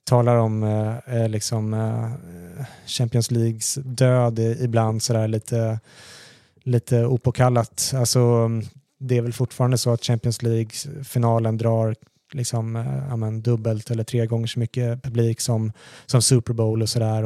talar 0.10 0.36
om 0.36 0.64
eh, 0.64 1.16
eh, 1.16 1.30
liksom, 1.30 1.74
eh, 1.74 2.66
Champions 2.86 3.32
Leagues 3.32 3.80
död 3.84 4.40
ibland 4.40 5.04
sådär 5.04 5.28
lite, 5.28 5.80
lite 6.64 7.06
opåkallat. 7.06 7.94
Alltså, 7.96 8.50
det 9.00 9.18
är 9.18 9.22
väl 9.22 9.34
fortfarande 9.34 9.78
så 9.78 9.94
att 9.94 10.04
Champions 10.04 10.42
League-finalen 10.42 11.58
drar 11.58 11.96
liksom, 12.34 12.76
eh, 12.76 13.14
amen, 13.14 13.42
dubbelt 13.42 13.92
eller 13.92 14.04
tre 14.04 14.26
gånger 14.26 14.48
så 14.48 14.60
mycket 14.60 15.04
publik 15.04 15.42
som, 15.42 15.72
som 16.06 16.22
Super 16.22 16.54
Bowl 16.54 16.82
och 16.82 16.90
sådär. 16.90 17.24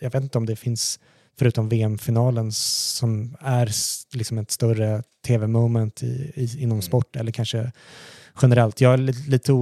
jag 0.00 0.10
vet 0.10 0.22
inte 0.22 0.38
om 0.38 0.46
det 0.46 0.56
finns, 0.56 1.00
förutom 1.38 1.68
VM-finalen, 1.68 2.52
som 2.52 3.36
är 3.40 3.70
liksom 4.16 4.38
ett 4.38 4.50
större 4.50 5.02
tv-moment 5.26 6.02
i, 6.02 6.32
i, 6.34 6.56
inom 6.58 6.76
mm. 6.76 6.82
sport 6.82 7.16
eller 7.16 7.32
kanske 7.32 7.72
generellt. 8.42 8.80
Jag 8.80 8.92
är 8.92 8.98
lite, 8.98 9.30
lite 9.30 9.52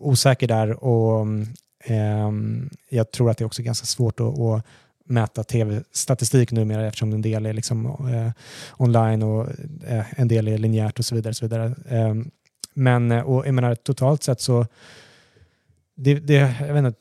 osäker 0.00 0.48
där 0.48 0.84
och 0.84 1.18
Ehm, 1.20 1.46
Ehm, 1.84 2.70
jag 2.88 3.10
tror 3.10 3.30
att 3.30 3.38
det 3.38 3.42
är 3.42 3.46
också 3.46 3.62
ganska 3.62 3.86
svårt 3.86 4.20
att, 4.20 4.38
att 4.38 4.64
mäta 5.04 5.44
tv-statistik 5.44 6.52
numera 6.52 6.86
eftersom 6.86 7.12
en 7.12 7.22
del 7.22 7.46
är 7.46 7.52
liksom, 7.52 7.86
eh, 7.86 8.30
online 8.76 9.22
och 9.22 9.48
eh, 9.86 10.04
en 10.16 10.28
del 10.28 10.48
är 10.48 10.58
linjärt 10.58 10.98
och 10.98 11.04
så 11.04 11.14
vidare. 11.14 11.30
Och 11.30 11.36
så 11.36 11.44
vidare. 11.44 11.74
Ehm, 11.88 12.20
eh, 12.20 12.26
men 12.74 13.12
och 13.12 13.46
jag 13.46 13.54
menar, 13.54 13.74
totalt 13.74 14.22
sett 14.22 14.40
så 14.40 14.66
det, 16.00 16.14
det, 16.14 16.54
jag 16.60 16.74
vet 16.74 16.84
inte, 16.84 17.00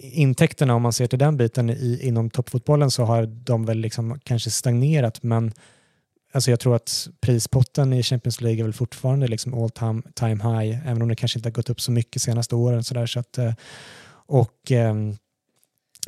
intäkterna 0.00 0.74
om 0.74 0.82
man 0.82 0.92
ser 0.92 1.06
till 1.06 1.18
den 1.18 1.36
biten 1.36 1.70
i, 1.70 2.00
inom 2.02 2.30
toppfotbollen 2.30 2.90
så 2.90 3.04
har 3.04 3.26
de 3.26 3.64
väl 3.64 3.78
liksom 3.78 4.20
kanske 4.24 4.50
stagnerat 4.50 5.22
men 5.22 5.52
Alltså 6.36 6.50
jag 6.50 6.60
tror 6.60 6.76
att 6.76 7.08
prispotten 7.20 7.92
i 7.92 8.02
Champions 8.02 8.40
League 8.40 8.60
är 8.60 8.64
väl 8.64 8.72
fortfarande 8.72 9.28
liksom 9.28 9.54
all 9.54 9.70
time, 9.70 10.02
time 10.14 10.44
high, 10.44 10.88
även 10.88 11.02
om 11.02 11.08
det 11.08 11.16
kanske 11.16 11.38
inte 11.38 11.46
har 11.46 11.52
gått 11.52 11.70
upp 11.70 11.80
så 11.80 11.92
mycket 11.92 12.22
senaste 12.22 12.54
åren. 12.54 12.84
Så 12.84 12.94
där, 12.94 13.06
så 13.06 13.20
att, 13.20 13.38
eh, 13.38 13.52
och 14.26 14.72
eh, 14.72 14.94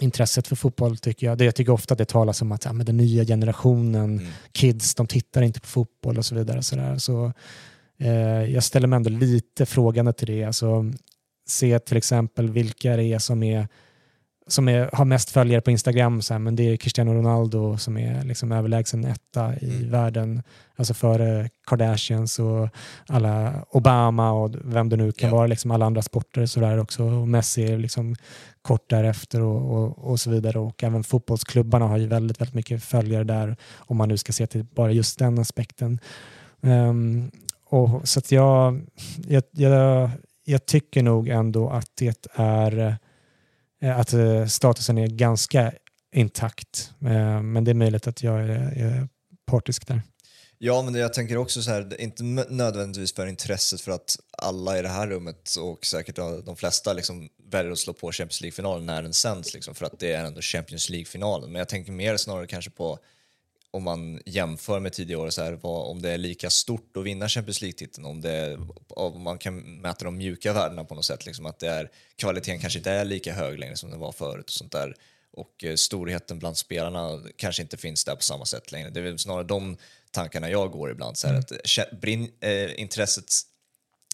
intresset 0.01 0.49
för 0.49 0.57
fotboll 0.57 0.99
tycker 0.99 1.27
jag, 1.27 1.39
det, 1.39 1.45
jag 1.45 1.55
tycker 1.55 1.73
ofta 1.73 1.95
det 1.95 2.05
talas 2.05 2.43
om 2.43 2.53
att 2.53 2.65
ja, 2.65 2.73
men 2.73 2.87
den 2.87 2.97
nya 2.97 3.25
generationen, 3.25 4.19
mm. 4.19 4.27
kids, 4.53 4.95
de 4.95 5.07
tittar 5.07 5.43
inte 5.43 5.61
på 5.61 5.67
fotboll 5.67 6.19
och 6.19 6.25
så 6.25 6.35
vidare. 6.35 6.63
Så, 6.63 6.77
där. 6.77 6.99
så 6.99 7.33
eh, 7.99 8.53
jag 8.53 8.65
ställer 8.65 8.89
mig 8.89 8.97
ändå 8.97 9.11
lite 9.11 9.67
frågande 9.67 10.13
till 10.13 10.27
det. 10.27 10.45
Alltså, 10.45 10.93
se 11.47 11.79
till 11.79 11.97
exempel 11.97 12.51
vilka 12.51 12.97
det 12.97 13.05
är 13.05 13.19
som 13.19 13.43
är 13.43 13.69
som 14.49 14.69
är, 14.69 14.91
har 14.93 15.05
mest 15.05 15.31
följare 15.31 15.61
på 15.61 15.71
Instagram, 15.71 16.23
så 16.23 16.35
här, 16.35 16.39
men 16.39 16.57
det 16.57 16.63
är 16.63 16.77
Cristiano 16.77 17.13
Ronaldo 17.15 17.77
som 17.77 17.97
är 17.97 18.25
liksom 18.25 18.53
överlägsen 18.53 19.05
etta 19.05 19.55
i 19.61 19.77
Mm. 19.79 19.91
världen. 19.91 20.43
Alltså 20.77 20.95
före 20.95 21.49
Kardashians 21.67 22.39
och 22.39 22.69
alla 23.07 23.65
Obama 23.71 24.33
och 24.33 24.55
vem 24.65 24.89
det 24.89 24.97
nu 24.97 25.13
kan 25.13 25.29
Ja. 25.31 25.37
vara, 25.37 25.47
liksom 25.47 25.71
alla 25.71 25.87
andra 25.87 26.03
sporter 26.03 26.47
så 26.47 26.61
där 26.61 26.79
också. 26.79 27.05
Och 27.05 27.29
Messi 27.29 27.73
är 27.73 27.79
liksom 27.79 28.17
kort 28.63 28.91
därefter 28.91 29.43
och, 29.43 29.77
och, 29.79 29.99
och 30.11 30.21
så 30.21 30.31
vidare. 30.31 30.59
Och 30.59 30.85
även 30.85 31.05
fotbollsklubbarna 31.05 31.87
har 31.87 31.97
ju 31.99 32.07
väldigt, 32.07 32.41
väldigt 32.41 32.55
mycket 32.55 32.85
följare 32.85 33.25
där 33.25 33.57
om 33.77 33.97
man 33.97 34.09
nu 34.09 34.17
ska 34.17 34.33
se 34.33 34.47
till 34.47 34.65
bara 34.75 34.93
just 34.93 35.19
den 35.19 35.39
aspekten. 35.39 35.99
Ehm, 36.63 37.31
och, 37.71 38.09
så 38.09 38.19
att 38.19 38.33
jag, 38.33 38.81
jag, 39.27 39.43
jag, 39.51 40.11
jag 40.45 40.67
tycker 40.67 41.03
nog 41.03 41.29
ändå 41.29 41.71
att 41.71 41.91
det 41.99 42.27
är 42.35 42.97
Eh, 43.83 43.99
att 43.99 44.13
eh, 44.13 44.47
statusen 44.47 44.99
är 44.99 45.07
ganska 45.07 45.73
intakt. 46.15 46.93
Eh, 47.03 47.43
men 47.43 47.65
det 47.65 47.71
är 47.71 47.75
möjligt 47.75 48.07
att 48.07 48.23
jag 48.23 48.41
är, 48.41 48.49
är 48.49 49.09
partisk 49.47 49.87
där. 49.87 50.03
Ja, 50.61 50.83
men 50.83 50.95
jag 50.95 51.13
tänker 51.13 51.37
också 51.37 51.63
så 51.63 51.71
här, 51.71 52.01
inte 52.01 52.23
nödvändigtvis 52.49 53.15
för 53.15 53.27
intresset 53.27 53.81
för 53.81 53.93
att 53.93 54.17
alla 54.33 54.79
i 54.79 54.83
det 54.83 54.89
här 54.89 55.07
rummet 55.07 55.57
och 55.61 55.87
säkert 55.87 56.17
de 56.17 56.45
de 56.45 56.57
flesta 56.57 56.93
liksom 56.93 57.29
väljer 57.51 57.73
att 57.73 57.79
slå 57.79 57.93
på 57.93 58.13
Champions 58.13 58.41
League-finalen 58.41 58.87
när 58.87 59.03
den 59.03 59.15
sänds, 59.15 59.55
liksom, 59.55 59.75
för 59.75 59.87
att 59.87 59.99
det 59.99 60.13
är 60.13 60.25
ändå 60.25 60.41
Champions 60.41 60.91
League-finalen. 60.91 61.53
Men 61.53 61.59
jag 61.59 61.69
tänker 61.69 61.93
mer 61.93 62.17
snarare 62.17 62.47
kanske 62.47 62.71
på 62.71 62.99
om 63.71 63.83
man 63.83 64.21
jämför 64.27 64.81
med 64.81 64.93
tidigare 64.93 65.23
år, 65.23 65.31
så 65.31 65.43
här, 65.43 65.53
vad, 65.53 65.91
om 65.91 66.03
det 66.03 66.11
är 66.11 66.19
lika 66.19 66.51
stort 66.51 66.97
att 66.97 67.05
vinna 67.05 67.29
Champions 67.29 67.61
League-titeln, 67.61 68.07
om, 68.07 68.21
det 68.21 68.59
om 68.89 69.23
man 69.23 69.39
kan 69.39 69.81
mäta 69.81 70.05
de 70.05 70.17
mjuka 70.17 70.53
värdena 70.53 70.85
på 70.85 70.95
något 70.95 71.05
sätt, 71.05 71.27
liksom, 71.27 71.47
att 71.47 71.59
det 71.59 71.69
är, 71.69 71.91
kvaliteten 72.17 72.61
kanske 72.61 72.79
inte 72.79 72.91
är 72.91 73.05
lika 73.05 73.33
hög 73.33 73.59
längre 73.59 73.77
som 73.77 73.91
den 73.91 74.01
var 74.01 74.13
förut 74.13 74.45
och 74.45 74.53
sånt 74.53 74.73
där. 74.73 74.95
Och 75.33 75.65
eh, 75.65 75.75
storheten 75.75 76.39
bland 76.39 76.59
spelarna 76.59 77.23
kanske 77.37 77.63
inte 77.63 77.77
finns 77.77 78.05
där 78.05 78.15
på 78.15 78.23
samma 78.23 78.45
sätt 78.45 78.73
längre. 78.73 78.91
Det 78.91 79.01
är 79.01 79.17
snarare 79.17 79.45
de 79.45 79.77
tankarna 80.11 80.51
jag 80.51 80.71
går 80.71 80.91
ibland, 80.91 81.19
så 81.19 81.29
här, 81.29 81.35
att 81.35 81.53
kä- 81.53 82.01
brinn, 82.01 82.31
eh, 82.41 82.81
intresset 82.81 83.25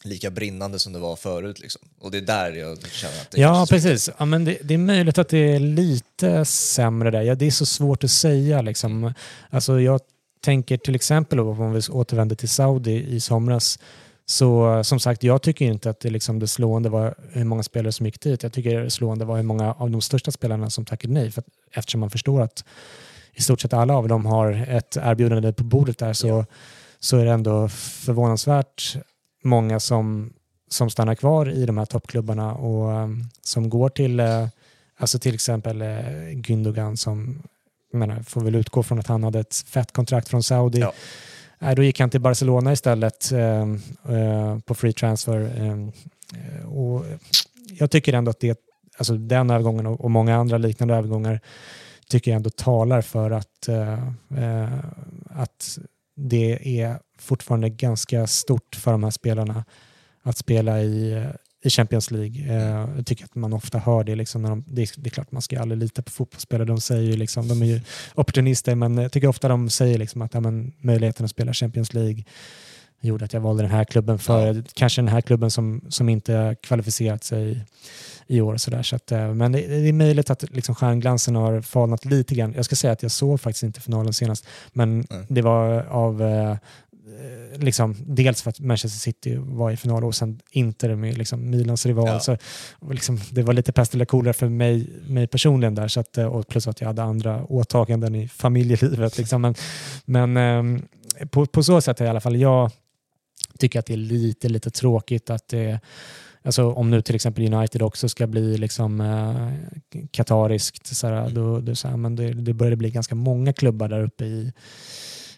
lika 0.04 0.30
brinnande 0.30 0.78
som 0.78 0.92
det 0.92 0.98
var 0.98 1.16
förut. 1.16 1.60
Liksom. 1.60 1.82
Och 2.00 2.10
det 2.10 2.18
är 2.18 2.22
där 2.22 2.52
jag 2.52 2.86
känner 2.88 3.20
att 3.20 3.30
det 3.30 3.40
Ja, 3.40 3.54
kanske- 3.54 3.74
precis. 3.74 4.10
Ja, 4.18 4.24
men 4.24 4.44
det, 4.44 4.58
det 4.62 4.74
är 4.74 4.78
möjligt 4.78 5.18
att 5.18 5.28
det 5.28 5.38
är 5.54 5.58
lite 5.60 6.44
sämre 6.44 7.10
där. 7.10 7.22
Ja, 7.22 7.34
det 7.34 7.46
är 7.46 7.50
så 7.50 7.66
svårt 7.66 8.04
att 8.04 8.10
säga. 8.10 8.62
Liksom. 8.62 9.12
Alltså, 9.50 9.80
jag 9.80 10.00
tänker 10.44 10.76
till 10.76 10.94
exempel 10.94 11.40
om 11.40 11.72
vi 11.72 11.80
återvänder 11.90 12.36
till 12.36 12.48
Saudi 12.48 13.14
i 13.14 13.20
somras. 13.20 13.78
Så 14.26 14.80
som 14.84 15.00
sagt, 15.00 15.22
jag 15.22 15.42
tycker 15.42 15.64
inte 15.64 15.90
att 15.90 16.00
det, 16.00 16.10
liksom, 16.10 16.38
det 16.38 16.46
slående 16.48 16.88
var 16.88 17.14
hur 17.32 17.44
många 17.44 17.62
spelare 17.62 17.92
som 17.92 18.06
gick 18.06 18.20
dit. 18.20 18.42
Jag 18.42 18.52
tycker 18.52 18.80
det 18.82 18.90
slående 18.90 19.24
var 19.24 19.36
hur 19.36 19.42
många 19.42 19.72
av 19.72 19.90
de 19.90 20.00
största 20.00 20.30
spelarna 20.30 20.70
som 20.70 20.84
tackade 20.84 21.14
nej. 21.14 21.30
För 21.30 21.40
att, 21.40 21.46
eftersom 21.72 22.00
man 22.00 22.10
förstår 22.10 22.40
att 22.40 22.64
i 23.34 23.42
stort 23.42 23.60
sett 23.60 23.72
alla 23.72 23.96
av 23.96 24.08
dem 24.08 24.26
har 24.26 24.52
ett 24.68 24.96
erbjudande 24.96 25.52
på 25.52 25.64
bordet 25.64 25.98
där 25.98 26.12
så, 26.12 26.26
Ja. 26.28 26.44
så 27.00 27.16
är 27.18 27.24
det 27.24 27.30
ändå 27.32 27.68
förvånansvärt 27.68 28.96
många 29.44 29.80
som, 29.80 30.32
som 30.70 30.90
stannar 30.90 31.14
kvar 31.14 31.50
i 31.50 31.66
de 31.66 31.78
här 31.78 31.84
toppklubbarna 31.86 32.54
och 32.54 32.88
um, 32.88 33.24
som 33.42 33.70
går 33.70 33.88
till, 33.88 34.20
eh, 34.20 34.48
alltså 34.96 35.18
till 35.18 35.34
exempel 35.34 35.82
eh, 35.82 35.88
Gündogan 36.34 36.96
som 36.96 37.42
jag 37.92 37.98
menar, 37.98 38.22
får 38.22 38.40
väl 38.40 38.54
utgå 38.54 38.82
från 38.82 38.98
att 38.98 39.06
han 39.06 39.24
hade 39.24 39.40
ett 39.40 39.54
fett 39.54 39.92
kontrakt 39.92 40.28
från 40.28 40.42
Saudi. 40.42 40.80
Ja. 40.80 40.92
Nej, 41.58 41.76
då 41.76 41.82
gick 41.82 42.00
han 42.00 42.10
till 42.10 42.20
Barcelona 42.20 42.72
istället 42.72 43.32
eh, 43.32 43.62
eh, 44.16 44.58
på 44.58 44.74
free 44.74 44.92
transfer. 44.92 45.40
eh, 45.56 45.72
eh, 45.72 46.66
och 46.66 47.04
jag 47.78 47.90
tycker 47.90 48.12
ändå 48.12 48.30
att 48.30 48.40
det, 48.40 48.58
alltså 48.98 49.16
den 49.16 49.50
övergången 49.50 49.86
och, 49.86 50.10
många 50.10 50.36
andra 50.36 50.58
liknande 50.58 50.94
övergångar 50.94 51.40
tycker 52.08 52.30
jag 52.30 52.36
ändå 52.36 52.50
talar 52.50 53.02
för 53.02 53.30
att, 53.30 53.68
eh, 53.68 54.08
eh, 54.38 54.78
att 55.30 55.78
det 56.16 56.80
är 56.80 56.98
fortfarande 57.18 57.68
ganska 57.68 58.26
stort 58.26 58.76
för 58.76 58.92
de 58.92 59.04
här 59.04 59.10
spelarna 59.10 59.64
att 60.22 60.38
spela 60.38 60.82
i, 60.82 61.12
eh, 61.12 61.24
i 61.64 61.70
Champions 61.70 62.10
League. 62.10 62.56
Eh, 62.56 62.88
jag 62.96 63.06
tycker 63.06 63.24
att 63.24 63.34
man 63.34 63.52
ofta 63.52 63.78
hör 63.78 64.04
det. 64.04 64.14
Liksom 64.14 64.42
när 64.42 64.50
de, 64.50 64.64
det, 64.66 64.82
är, 64.82 64.88
det 64.96 65.08
är 65.08 65.10
klart 65.10 65.32
man 65.32 65.42
ska 65.42 65.60
aldrig 65.60 65.78
lita 65.78 66.02
på 66.02 66.10
fotbollsspelare. 66.10 66.66
De, 66.66 66.80
säger 66.80 67.10
ju 67.10 67.16
liksom, 67.16 67.48
de 67.48 67.62
är 67.62 67.66
ju 67.66 67.80
opportunister 68.14 68.74
men 68.74 68.96
jag 68.96 69.12
tycker 69.12 69.28
ofta 69.28 69.48
de 69.48 69.70
säger 69.70 69.98
liksom 69.98 70.22
att 70.22 70.34
ja, 70.34 70.40
men, 70.40 70.72
möjligheten 70.78 71.24
att 71.24 71.30
spela 71.30 71.52
Champions 71.52 71.94
League 71.94 72.24
gjorde 73.00 73.24
att 73.24 73.32
jag 73.32 73.40
valde 73.40 73.62
den 73.62 73.70
här 73.70 73.84
klubben 73.84 74.18
för 74.18 74.64
kanske 74.74 75.00
den 75.00 75.08
här 75.08 75.20
klubben 75.20 75.50
som, 75.50 75.80
som 75.88 76.08
inte 76.08 76.56
kvalificerat 76.62 77.24
sig 77.24 77.64
i 78.26 78.40
år. 78.40 78.56
Så 78.56 78.70
där. 78.70 78.82
Så 78.82 78.96
att, 78.96 79.12
eh, 79.12 79.34
men 79.34 79.52
det, 79.52 79.66
det 79.66 79.88
är 79.88 79.92
möjligt 79.92 80.30
att 80.30 80.50
liksom, 80.50 80.74
stjärnglansen 80.74 81.36
har 81.36 81.60
falnat 81.60 82.04
lite 82.04 82.34
grann. 82.34 82.52
Jag 82.56 82.64
ska 82.64 82.76
säga 82.76 82.92
att 82.92 83.02
jag 83.02 83.12
såg 83.12 83.40
faktiskt 83.40 83.62
inte 83.62 83.80
finalen 83.80 84.12
senast, 84.12 84.46
men 84.72 85.06
Nej. 85.10 85.26
det 85.28 85.42
var 85.42 85.82
av 85.82 86.22
eh, 86.22 86.56
liksom, 87.56 87.96
dels 88.06 88.42
för 88.42 88.50
att 88.50 88.60
Manchester 88.60 88.98
City 88.98 89.36
var 89.36 89.70
i 89.70 89.76
final 89.76 90.04
och 90.04 90.14
sen 90.14 90.40
Inter 90.50 90.94
med 90.94 91.18
liksom, 91.18 91.50
Milans 91.50 91.86
rival. 91.86 92.06
Ja. 92.06 92.20
Så, 92.20 92.36
liksom, 92.90 93.20
det 93.30 93.42
var 93.42 93.52
lite 93.52 93.72
pest 93.72 93.94
eller 93.94 94.04
kolera 94.04 94.32
för 94.32 94.48
mig, 94.48 94.88
mig 95.06 95.26
personligen 95.26 95.74
där. 95.74 95.88
Så 95.88 96.00
att, 96.00 96.18
eh, 96.18 96.26
och 96.26 96.48
plus 96.48 96.68
att 96.68 96.80
jag 96.80 96.88
hade 96.88 97.02
andra 97.02 97.44
åtaganden 97.44 98.14
i 98.14 98.28
familjelivet. 98.28 99.18
Liksom. 99.18 99.42
Men, 99.42 99.54
men 100.04 100.36
ehm, 100.36 100.82
på, 101.30 101.46
på 101.46 101.62
så 101.62 101.80
sätt 101.80 102.00
är 102.00 102.04
i 102.04 102.08
alla 102.08 102.20
fall 102.20 102.36
jag 102.36 102.70
tycker 103.58 103.78
att 103.78 103.86
det 103.86 103.92
är 103.92 103.96
lite, 103.96 104.48
lite 104.48 104.70
tråkigt 104.70 105.30
att 105.30 105.48
det 105.48 105.80
Alltså 106.46 106.72
om 106.72 106.90
nu 106.90 107.02
till 107.02 107.14
exempel 107.14 107.54
United 107.54 107.82
också 107.82 108.08
ska 108.08 108.26
bli 108.26 108.58
liksom 108.58 109.00
eh, 109.00 109.52
katariskt, 110.10 110.86
så 110.86 111.06
här, 111.06 111.30
då, 111.30 111.60
då, 111.60 111.74
så 111.74 111.88
här, 111.88 111.96
men 111.96 112.16
det, 112.16 112.32
det 112.32 112.52
börjar 112.52 112.76
bli 112.76 112.90
ganska 112.90 113.14
många 113.14 113.52
klubbar 113.52 113.88
där 113.88 114.02
uppe 114.02 114.24
i, 114.24 114.52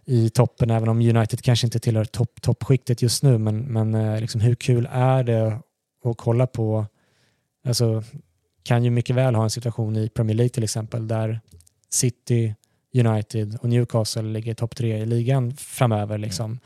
i 0.07 0.31
toppen, 0.31 0.71
även 0.71 0.89
om 0.89 1.01
United 1.01 1.43
kanske 1.43 1.67
inte 1.67 1.79
tillhör 1.79 2.05
topp, 2.05 2.43
toppskiktet 2.43 3.03
just 3.03 3.23
nu. 3.23 3.39
Men, 3.39 3.59
men 3.59 3.95
eh, 3.95 4.21
liksom, 4.21 4.41
hur 4.41 4.55
kul 4.55 4.89
är 4.93 5.25
det 5.25 5.61
att 6.05 6.17
kolla 6.17 6.47
på, 6.47 6.87
alltså 7.67 8.03
kan 8.63 8.85
ju 8.85 8.91
mycket 8.91 9.17
väl 9.17 9.35
ha 9.35 9.45
en 9.45 9.51
situation 9.51 9.97
i 9.97 10.09
Premier 10.09 10.37
League 10.37 10.51
till 10.51 10.65
exempel 10.65 11.09
där 11.09 11.41
City, 11.91 12.55
United 12.95 13.59
och 13.61 13.69
Newcastle 13.69 14.23
ligger 14.23 14.55
topp 14.55 14.77
tre 14.77 14.99
i 14.99 15.07
ligan 15.07 15.57
framöver. 15.57 16.19
Liksom. 16.19 16.59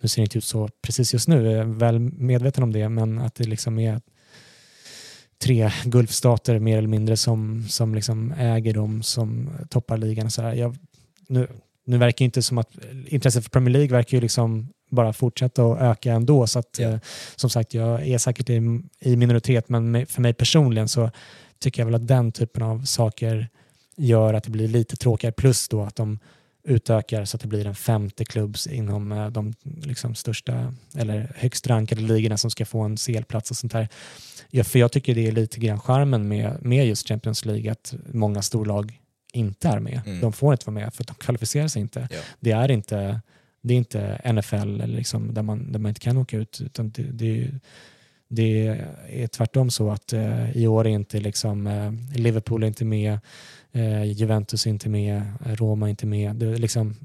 Nu 0.00 0.08
ser 0.08 0.22
det 0.22 0.24
inte 0.24 0.38
ut 0.38 0.44
så 0.44 0.68
precis 0.82 1.12
just 1.12 1.28
nu, 1.28 1.44
jag 1.44 1.54
är 1.54 1.64
väl 1.64 1.98
medveten 1.98 2.62
om 2.62 2.72
det, 2.72 2.88
men 2.88 3.18
att 3.18 3.34
det 3.34 3.44
liksom 3.44 3.78
är 3.78 4.00
tre 5.38 5.70
Gulfstater 5.84 6.58
mer 6.58 6.78
eller 6.78 6.88
mindre 6.88 7.16
som, 7.16 7.64
som 7.68 7.94
liksom 7.94 8.32
äger 8.32 8.74
dem 8.74 9.02
som 9.02 9.50
toppar 9.70 9.96
ligan. 9.96 10.30
Så 10.30 10.42
här. 10.42 10.54
Jag, 10.54 10.76
nu, 11.28 11.48
nu 11.88 11.98
verkar 11.98 12.24
inte 12.24 12.42
som 12.42 12.58
att 12.58 12.70
intresset 13.06 13.44
för 13.44 13.50
Premier 13.50 13.72
League 13.72 13.96
verkar 13.96 14.16
ju 14.16 14.20
liksom 14.20 14.68
bara 14.90 15.12
fortsätta 15.12 15.64
att 15.64 15.80
öka 15.80 16.12
ändå. 16.12 16.46
Så 16.46 16.58
att, 16.58 16.78
eh, 16.78 16.98
som 17.36 17.50
sagt, 17.50 17.74
jag 17.74 18.08
är 18.08 18.18
säkert 18.18 18.50
i, 18.50 18.80
i 19.00 19.16
minoritet, 19.16 19.68
men 19.68 20.06
för 20.06 20.20
mig 20.22 20.34
personligen 20.34 20.88
så 20.88 21.10
tycker 21.58 21.82
jag 21.82 21.86
väl 21.86 21.94
att 21.94 22.08
den 22.08 22.32
typen 22.32 22.62
av 22.62 22.84
saker 22.84 23.48
gör 23.96 24.34
att 24.34 24.44
det 24.44 24.50
blir 24.50 24.68
lite 24.68 24.96
tråkigare. 24.96 25.32
Plus 25.32 25.68
då 25.68 25.82
att 25.82 25.96
de 25.96 26.18
utökar 26.64 27.24
så 27.24 27.36
att 27.36 27.40
det 27.40 27.48
blir 27.48 27.66
en 27.66 27.74
femte 27.74 28.24
klubb 28.24 28.56
inom 28.70 29.12
eh, 29.12 29.26
de 29.26 29.54
liksom 29.82 30.14
största 30.14 30.74
eller 30.96 31.32
högst 31.36 31.66
rankade 31.66 32.00
ligorna 32.00 32.36
som 32.36 32.50
ska 32.50 32.64
få 32.64 32.80
en 32.80 32.96
CL-plats 32.96 33.50
och 33.50 33.56
sånt 33.56 33.72
där. 33.72 33.88
Ja, 34.50 34.64
för 34.64 34.78
jag 34.78 34.92
tycker 34.92 35.14
det 35.14 35.26
är 35.26 35.32
lite 35.32 35.60
grann 35.60 35.80
charmen 35.80 36.28
med, 36.28 36.62
med 36.62 36.86
just 36.86 37.08
Champions 37.08 37.44
League 37.44 37.72
att 37.72 37.94
många 38.12 38.42
storlag 38.42 39.00
inte 39.32 39.68
är 39.68 39.78
med. 39.78 40.00
Mm. 40.06 40.20
De 40.20 40.32
får 40.32 40.52
inte 40.52 40.66
vara 40.66 40.74
med 40.74 40.94
för 40.94 41.02
att 41.02 41.08
de 41.08 41.14
kvalificerar 41.14 41.68
sig 41.68 41.82
inte. 41.82 42.08
Ja. 42.10 42.20
Det 42.40 42.50
är 42.50 42.70
inte 42.70 43.20
det 43.60 43.74
är 43.74 43.78
inte 43.78 44.32
NFL 44.32 44.80
eller 44.80 44.96
liksom 44.96 45.34
där, 45.34 45.42
man, 45.42 45.72
där 45.72 45.78
man 45.78 45.88
inte 45.88 46.00
kan 46.00 46.16
åka 46.16 46.36
ut 46.36 46.60
utan 46.60 46.90
det, 46.90 47.02
det, 47.02 47.50
det 48.28 48.66
är 49.08 49.26
tvärtom 49.26 49.70
så 49.70 49.90
att 49.90 50.12
eh, 50.12 50.56
i 50.56 50.66
år 50.66 50.86
är 50.86 50.90
inte 50.90 51.20
liksom, 51.20 51.66
eh, 51.66 51.92
Liverpool 52.18 52.62
är 52.62 52.66
inte 52.66 52.84
med, 52.84 53.18
eh, 53.72 54.04
Juventus 54.04 54.66
är 54.66 54.70
inte 54.70 54.88
med, 54.88 55.22
Roma 55.44 55.86
är 55.86 55.90
inte 55.90 56.06
med. 56.06 56.36
Det, 56.36 56.58
liksom, 56.58 56.96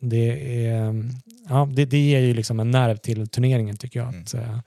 det, 0.00 0.66
är, 0.66 1.04
ja, 1.48 1.68
det, 1.72 1.84
det 1.84 1.98
ger 1.98 2.20
ju 2.20 2.34
liksom 2.34 2.60
en 2.60 2.70
nerv 2.70 2.96
till 2.96 3.28
turneringen 3.28 3.76
tycker 3.76 4.00
jag. 4.00 4.08
Mm. 4.08 4.22
Att, 4.22 4.34
eh, 4.34 4.58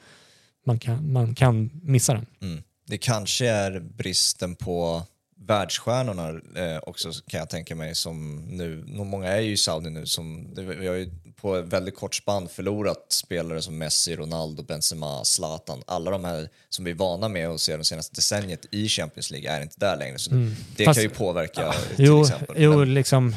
man, 0.66 0.80
kan, 0.80 1.12
man 1.12 1.36
kan 1.36 1.70
missa 1.84 2.14
den. 2.14 2.26
Mm. 2.42 2.64
Det 2.88 2.98
kanske 2.98 3.48
är 3.48 3.80
bristen 3.80 4.56
på 4.56 5.04
världsstjärnorna 5.52 6.30
eh, 6.30 6.80
också 6.84 7.12
kan 7.28 7.40
jag 7.40 7.50
tänka 7.50 7.76
mig 7.76 7.96
som 7.96 8.36
nu, 8.50 8.84
många 8.88 9.28
är 9.28 9.40
ju 9.40 9.52
i 9.52 9.58
Saudi 9.58 9.90
nu 9.90 10.06
som, 10.06 10.48
vi 10.56 10.88
har 10.88 10.96
ju 10.96 11.10
på 11.42 11.56
ett 11.56 11.66
väldigt 11.66 11.96
kort 11.96 12.16
spann 12.16 12.48
förlorat 12.48 13.06
spelare 13.10 13.62
som 13.62 13.78
Messi, 13.78 14.16
Ronaldo, 14.16 14.64
Benzema, 14.64 15.24
Zlatan, 15.26 15.84
alla 15.88 16.12
de 16.12 16.26
här 16.26 16.50
som 16.70 16.86
vi 16.86 16.92
är 16.92 16.96
vana 16.96 17.28
med 17.28 17.50
att 17.50 17.60
se 17.60 17.78
det 17.78 17.84
senaste 17.84 18.16
decenniet 18.16 18.66
i 18.72 18.88
Champions 18.88 19.32
League 19.32 19.50
är 19.52 19.62
inte 19.62 19.76
där 19.80 19.98
längre 19.98 20.18
så 20.20 20.32
Mm. 20.32 20.56
det 20.78 20.86
Fast- 20.86 20.98
kan 20.98 21.04
ju 21.04 21.10
påverka 21.10 21.74
till 21.96 22.06
Jo, 22.06 22.22
exempel. 22.22 22.56
jo 22.60 22.78
Men- 22.80 22.94
liksom, 22.94 23.36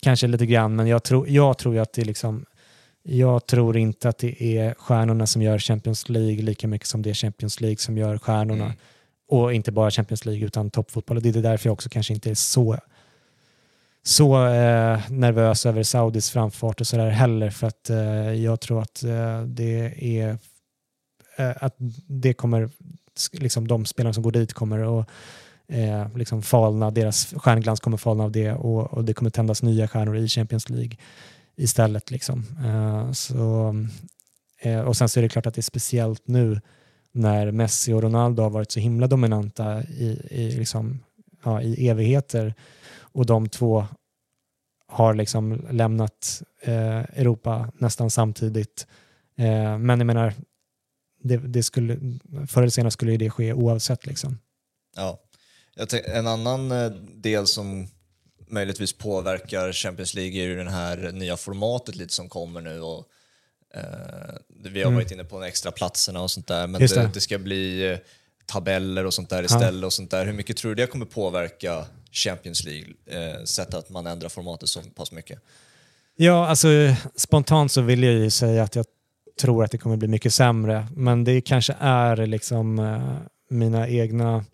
kanske 0.00 0.26
lite 0.26 0.46
grann, 0.46 0.76
men 0.76 0.86
jag 0.86 1.02
tror, 1.02 1.28
jag 1.28 1.58
tror 1.58 1.74
ju 1.74 1.80
att 1.80 1.92
det 1.92 2.04
liksom 2.04 2.44
jag 3.06 3.46
tror 3.46 3.76
inte 3.76 4.08
att 4.08 4.18
det 4.18 4.42
är 4.58 4.74
stjärnorna 4.78 5.26
som 5.26 5.42
gör 5.42 5.58
Champions 5.58 6.08
League 6.08 6.42
lika 6.42 6.68
mycket 6.68 6.88
som 6.88 7.02
det 7.02 7.10
är 7.10 7.14
Champions 7.14 7.60
League 7.60 7.76
som 7.78 7.98
gör 7.98 8.18
stjärnorna. 8.18 8.64
Mm 8.64 8.76
och 9.28 9.54
inte 9.54 9.72
bara 9.72 9.90
Champions 9.90 10.24
League 10.24 10.46
utan 10.46 10.70
toppfotboll. 10.70 11.16
Och 11.16 11.22
det 11.22 11.28
är 11.36 11.42
därför 11.42 11.68
jag 11.68 11.72
också 11.72 11.88
kanske 11.88 12.14
inte 12.14 12.30
är 12.30 12.34
så, 12.34 12.78
så 14.02 14.46
eh, 14.46 15.10
nervös 15.10 15.66
över 15.66 15.82
Saudis 15.82 16.30
framfart 16.30 16.80
och 16.80 16.86
sådär 16.86 17.10
heller. 17.10 17.50
För 17.50 17.66
att 17.66 17.90
eh, 17.90 18.32
jag 18.32 18.60
tror 18.60 18.82
att 18.82 19.02
eh, 19.02 19.42
det 19.42 19.94
är 20.18 20.38
eh, 21.36 21.52
att 21.60 21.74
det 22.06 22.34
kommer, 22.34 22.70
liksom 23.32 23.68
de 23.68 23.84
spelarna 23.84 24.12
som 24.12 24.22
går 24.22 24.32
dit 24.32 24.52
kommer 24.52 25.00
att 25.00 25.08
eh, 25.68 26.16
liksom 26.16 26.42
falna, 26.42 26.90
deras 26.90 27.34
stjärnglans 27.36 27.80
kommer 27.80 27.96
falna 27.96 28.24
av 28.24 28.32
det 28.32 28.52
och, 28.52 28.92
och, 28.92 29.04
det 29.04 29.14
kommer 29.14 29.30
tändas 29.30 29.62
nya 29.62 29.88
stjärnor 29.88 30.16
i 30.16 30.28
Champions 30.28 30.68
League 30.68 30.96
istället. 31.56 32.10
Liksom. 32.10 32.44
Eh, 32.64 33.12
så, 33.12 33.74
eh, 34.60 34.80
och 34.80 34.96
sen 34.96 35.08
så 35.08 35.20
är 35.20 35.22
det 35.22 35.28
klart 35.28 35.46
att 35.46 35.54
det 35.54 35.60
är 35.60 35.62
speciellt 35.62 36.28
nu 36.28 36.60
när 37.14 37.50
Messi 37.50 37.92
och 37.92 38.02
Ronaldo 38.02 38.42
har 38.42 38.50
varit 38.50 38.72
så 38.72 38.80
himla 38.80 39.06
dominanta 39.06 39.82
i, 39.82 40.20
i, 40.30 40.56
liksom, 40.56 41.00
ja, 41.44 41.62
i 41.62 41.88
evigheter 41.88 42.54
och 42.98 43.26
de 43.26 43.48
två 43.48 43.86
har 44.86 45.14
liksom 45.14 45.66
lämnat 45.70 46.42
eh, 46.60 46.98
Europa 46.98 47.72
nästan 47.78 48.10
samtidigt. 48.10 48.86
Eh, 49.36 49.78
men 49.78 50.00
jag 50.00 50.06
menar, 50.06 50.34
det, 51.22 51.36
det 51.36 51.62
skulle, 51.62 51.96
förr 52.48 52.62
eller 52.62 52.70
senare 52.70 52.90
skulle 52.90 53.12
ju 53.12 53.18
det 53.18 53.30
ske 53.30 53.52
oavsett. 53.52 54.06
Liksom. 54.06 54.38
Ja. 54.96 55.20
En 56.04 56.26
annan 56.26 56.72
eh, 56.72 56.90
del 57.14 57.46
som 57.46 57.88
möjligtvis 58.48 58.92
påverkar 58.92 59.72
Champions 59.72 60.14
League 60.14 60.40
är 60.40 60.46
ju 60.46 60.64
det 60.64 60.70
här 60.70 61.12
nya 61.12 61.36
formatet 61.36 61.96
lite 61.96 62.14
som 62.14 62.28
kommer 62.28 62.60
nu. 62.60 62.80
Och, 62.80 63.06
vi 64.48 64.82
har 64.82 64.86
mm. 64.86 64.94
varit 64.94 65.10
inne 65.10 65.24
på 65.24 65.40
de 65.40 65.46
extra 65.46 65.70
platserna 65.70 66.20
och 66.20 66.30
sånt 66.30 66.46
där, 66.46 66.66
men 66.66 66.80
det. 66.80 66.94
Det, 66.94 67.10
det. 67.14 67.20
ska 67.20 67.38
bli 67.38 67.90
eh, 67.90 67.98
tabeller 68.46 69.06
och 69.06 69.14
sånt 69.14 69.30
där 69.30 69.42
istället. 69.42 69.80
Ja. 69.80 69.86
Och 69.86 69.92
sånt 69.92 70.10
där. 70.10 70.26
Hur 70.26 70.32
mycket 70.32 70.56
tror 70.56 70.74
du 70.74 70.82
det 70.82 70.86
kommer 70.86 71.06
påverka 71.06 71.84
Champions 72.12 72.64
League, 72.64 72.88
eh, 73.06 73.44
sett 73.44 73.74
att 73.74 73.90
man 73.90 74.06
ändrar 74.06 74.28
formatet 74.28 74.68
så 74.68 74.80
pass 74.80 75.12
mycket? 75.12 75.38
Ja, 76.16 76.46
alltså 76.46 76.68
spontant 77.16 77.72
så 77.72 77.80
vill 77.80 78.02
jag 78.02 78.12
ju 78.12 78.30
säga 78.30 78.62
att 78.62 78.76
jag 78.76 78.86
tror 79.40 79.64
att 79.64 79.70
det 79.70 79.78
kommer 79.78 79.96
bli 79.96 80.08
mycket 80.08 80.34
sämre, 80.34 80.86
men 80.96 81.24
det 81.24 81.40
kanske 81.40 81.76
är 81.80 82.26
liksom 82.26 82.78
eh, 82.78 83.16
mina 83.50 83.88
egna 83.88 84.44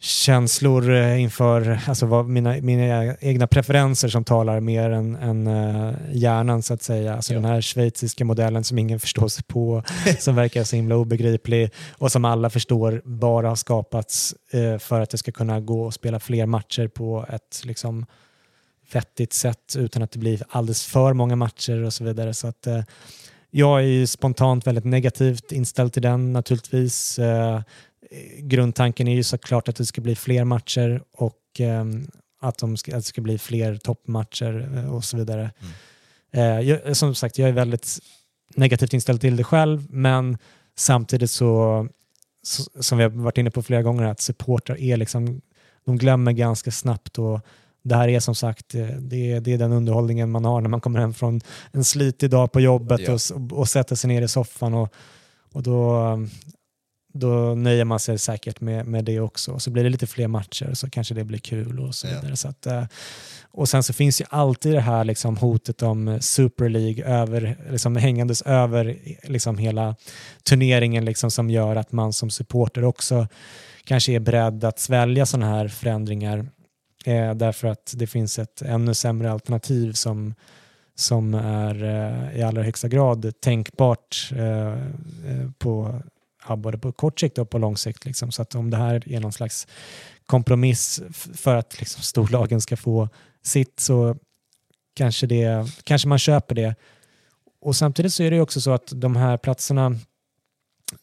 känslor 0.00 0.90
eh, 0.90 1.22
inför 1.22 1.80
alltså 1.86 2.06
vad 2.06 2.28
mina, 2.28 2.56
mina 2.60 3.16
egna 3.20 3.46
preferenser 3.46 4.08
som 4.08 4.24
talar 4.24 4.60
mer 4.60 4.90
än, 4.90 5.16
än 5.16 5.46
uh, 5.46 5.94
hjärnan 6.12 6.62
så 6.62 6.74
att 6.74 6.82
säga. 6.82 7.14
Alltså 7.14 7.32
ja. 7.32 7.40
den 7.40 7.50
här 7.50 7.60
schweiziska 7.60 8.24
modellen 8.24 8.64
som 8.64 8.78
ingen 8.78 9.00
förstår 9.00 9.28
sig 9.28 9.44
på, 9.44 9.82
som 10.18 10.34
verkar 10.34 10.64
så 10.64 10.76
himla 10.76 10.96
obegriplig 10.96 11.70
och 11.98 12.12
som 12.12 12.24
alla 12.24 12.50
förstår 12.50 13.02
bara 13.04 13.48
har 13.48 13.56
skapats 13.56 14.34
uh, 14.54 14.78
för 14.78 15.00
att 15.00 15.10
det 15.10 15.18
ska 15.18 15.32
kunna 15.32 15.60
gå 15.60 15.88
att 15.88 15.94
spela 15.94 16.20
fler 16.20 16.46
matcher 16.46 16.88
på 16.88 17.26
ett 17.28 17.62
liksom 17.64 18.06
vettigt 18.92 19.32
sätt 19.32 19.76
utan 19.76 20.02
att 20.02 20.10
det 20.10 20.18
blir 20.18 20.42
alldeles 20.48 20.86
för 20.86 21.12
många 21.12 21.36
matcher 21.36 21.84
och 21.84 21.92
så 21.92 22.04
vidare. 22.04 22.34
Så 22.34 22.46
att, 22.46 22.66
uh, 22.66 22.80
jag 23.50 23.84
är 23.84 24.06
spontant 24.06 24.66
väldigt 24.66 24.84
negativt 24.84 25.52
inställd 25.52 25.92
till 25.92 26.02
den 26.02 26.32
naturligtvis 26.32 27.18
grundtanken 28.38 29.08
är 29.08 29.14
ju 29.14 29.22
såklart 29.22 29.68
att 29.68 29.76
det 29.76 29.86
ska 29.86 30.00
bli 30.00 30.16
fler 30.16 30.44
matcher 30.44 31.02
och 31.12 31.60
eh, 31.60 31.84
att, 32.40 32.58
de 32.58 32.76
ska, 32.76 32.92
att 32.92 32.98
det 32.98 33.08
ska 33.08 33.20
bli 33.20 33.38
fler 33.38 33.76
toppmatcher 33.76 34.70
eh, 34.76 34.94
och 34.94 35.04
så 35.04 35.16
vidare. 35.16 35.50
Mm. 35.60 36.60
Eh, 36.60 36.68
jag, 36.68 36.96
som 36.96 37.14
sagt, 37.14 37.38
jag 37.38 37.48
är 37.48 37.52
väldigt 37.52 37.98
negativt 38.54 38.94
inställd 38.94 39.20
till 39.20 39.36
det 39.36 39.44
själv, 39.44 39.86
men 39.90 40.38
samtidigt 40.76 41.30
så, 41.30 41.88
så 42.42 42.82
som 42.82 42.98
vi 42.98 43.04
har 43.04 43.10
varit 43.10 43.38
inne 43.38 43.50
på 43.50 43.62
flera 43.62 43.82
gånger, 43.82 44.04
att 44.04 44.20
supportrar 44.20 44.80
är 44.80 44.96
liksom, 44.96 45.40
de 45.84 45.98
glömmer 45.98 46.32
ganska 46.32 46.70
snabbt 46.70 47.18
och 47.18 47.40
det 47.82 47.94
här 47.94 48.08
är 48.08 48.20
som 48.20 48.34
sagt 48.34 48.74
eh, 48.74 48.86
det 48.86 49.32
är, 49.32 49.40
det 49.40 49.52
är 49.52 49.58
den 49.58 49.72
underhållningen 49.72 50.30
man 50.30 50.44
har 50.44 50.60
när 50.60 50.68
man 50.68 50.80
kommer 50.80 51.00
hem 51.00 51.14
från 51.14 51.40
en 51.72 51.84
slitig 51.84 52.30
dag 52.30 52.52
på 52.52 52.60
jobbet 52.60 53.00
ja. 53.00 53.12
och, 53.12 53.58
och 53.58 53.68
sätter 53.68 53.96
sig 53.96 54.08
ner 54.08 54.22
i 54.22 54.28
soffan 54.28 54.74
och, 54.74 54.94
och 55.52 55.62
då, 55.62 56.02
då 57.18 57.54
nöjer 57.54 57.84
man 57.84 58.00
sig 58.00 58.18
säkert 58.18 58.60
med, 58.60 58.86
med 58.86 59.04
det 59.04 59.20
också. 59.20 59.58
Så 59.58 59.70
blir 59.70 59.84
det 59.84 59.90
lite 59.90 60.06
fler 60.06 60.28
matcher 60.28 60.74
så 60.74 60.90
kanske 60.90 61.14
det 61.14 61.24
blir 61.24 61.38
kul 61.38 61.80
och 61.80 61.94
så 61.94 62.06
vidare. 62.06 62.28
Ja. 62.28 62.36
Så 62.36 62.48
att, 62.48 62.66
eh, 62.66 62.84
och 63.50 63.68
sen 63.68 63.82
så 63.82 63.92
finns 63.92 64.20
ju 64.20 64.24
alltid 64.30 64.72
det 64.72 64.80
här 64.80 65.04
liksom 65.04 65.36
hotet 65.36 65.82
om 65.82 66.18
Super 66.20 66.68
League 66.68 67.04
över, 67.04 67.56
liksom 67.70 67.96
hängandes 67.96 68.42
över 68.42 68.98
liksom 69.22 69.58
hela 69.58 69.96
turneringen 70.42 71.04
liksom 71.04 71.30
som 71.30 71.50
gör 71.50 71.76
att 71.76 71.92
man 71.92 72.12
som 72.12 72.30
supporter 72.30 72.84
också 72.84 73.28
kanske 73.84 74.12
är 74.12 74.20
beredd 74.20 74.64
att 74.64 74.78
svälja 74.78 75.26
sådana 75.26 75.50
här 75.50 75.68
förändringar 75.68 76.46
eh, 77.04 77.34
därför 77.34 77.68
att 77.68 77.94
det 77.96 78.06
finns 78.06 78.38
ett 78.38 78.62
ännu 78.62 78.94
sämre 78.94 79.32
alternativ 79.32 79.92
som 79.92 80.34
som 80.98 81.34
är 81.34 81.84
eh, 81.84 82.38
i 82.38 82.42
allra 82.42 82.62
högsta 82.62 82.88
grad 82.88 83.32
tänkbart 83.40 84.30
eh, 84.32 84.72
eh 84.72 85.50
på 85.58 86.02
ja, 86.48 86.56
både 86.56 86.78
på 86.78 86.92
kort 86.92 87.20
sikt 87.20 87.38
och 87.38 87.50
på 87.50 87.58
lång 87.58 87.76
sikt. 87.76 88.04
Liksom. 88.04 88.32
Så 88.32 88.42
att 88.42 88.54
om 88.54 88.70
det 88.70 88.76
här 88.76 89.12
är 89.12 89.20
någon 89.20 89.32
slags 89.32 89.66
kompromiss 90.26 91.02
för 91.34 91.54
att 91.54 91.78
liksom, 91.78 92.02
storlagen 92.02 92.60
ska 92.60 92.76
få 92.76 93.08
sitt 93.42 93.80
så 93.80 94.16
kanske, 94.94 95.26
det, 95.26 95.66
kanske 95.84 96.08
man 96.08 96.18
köper 96.18 96.54
det. 96.54 96.74
Och 97.60 97.76
samtidigt 97.76 98.14
så 98.14 98.22
är 98.22 98.30
det 98.30 98.40
också 98.40 98.60
så 98.60 98.70
att 98.70 98.92
de 98.94 99.16
här 99.16 99.36
platserna 99.36 99.96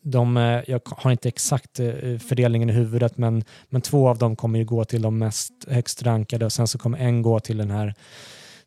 de, 0.02 0.38
eh, 0.38 0.62
jag 0.68 0.82
har 0.86 1.12
inte 1.12 1.28
exakt 1.28 1.80
eh, 1.80 2.18
fördelningen 2.18 2.70
i 2.70 2.74
huvudet 2.74 3.18
men, 3.18 3.44
men 3.70 3.82
två 3.82 4.10
av 4.10 4.18
dem 4.18 4.36
kommer 4.36 4.60
ju 4.60 4.66
gå 4.66 4.86
till 4.86 5.02
de 5.02 5.18
mest 5.18 5.54
högst 5.68 6.04
rankade 6.04 6.46
och 6.46 6.54
sen 6.54 6.68
så 6.68 6.78
kommer 6.78 6.98
en 6.98 7.22
gå 7.22 7.40
till 7.40 7.58
den 7.58 7.72
här 7.72 7.96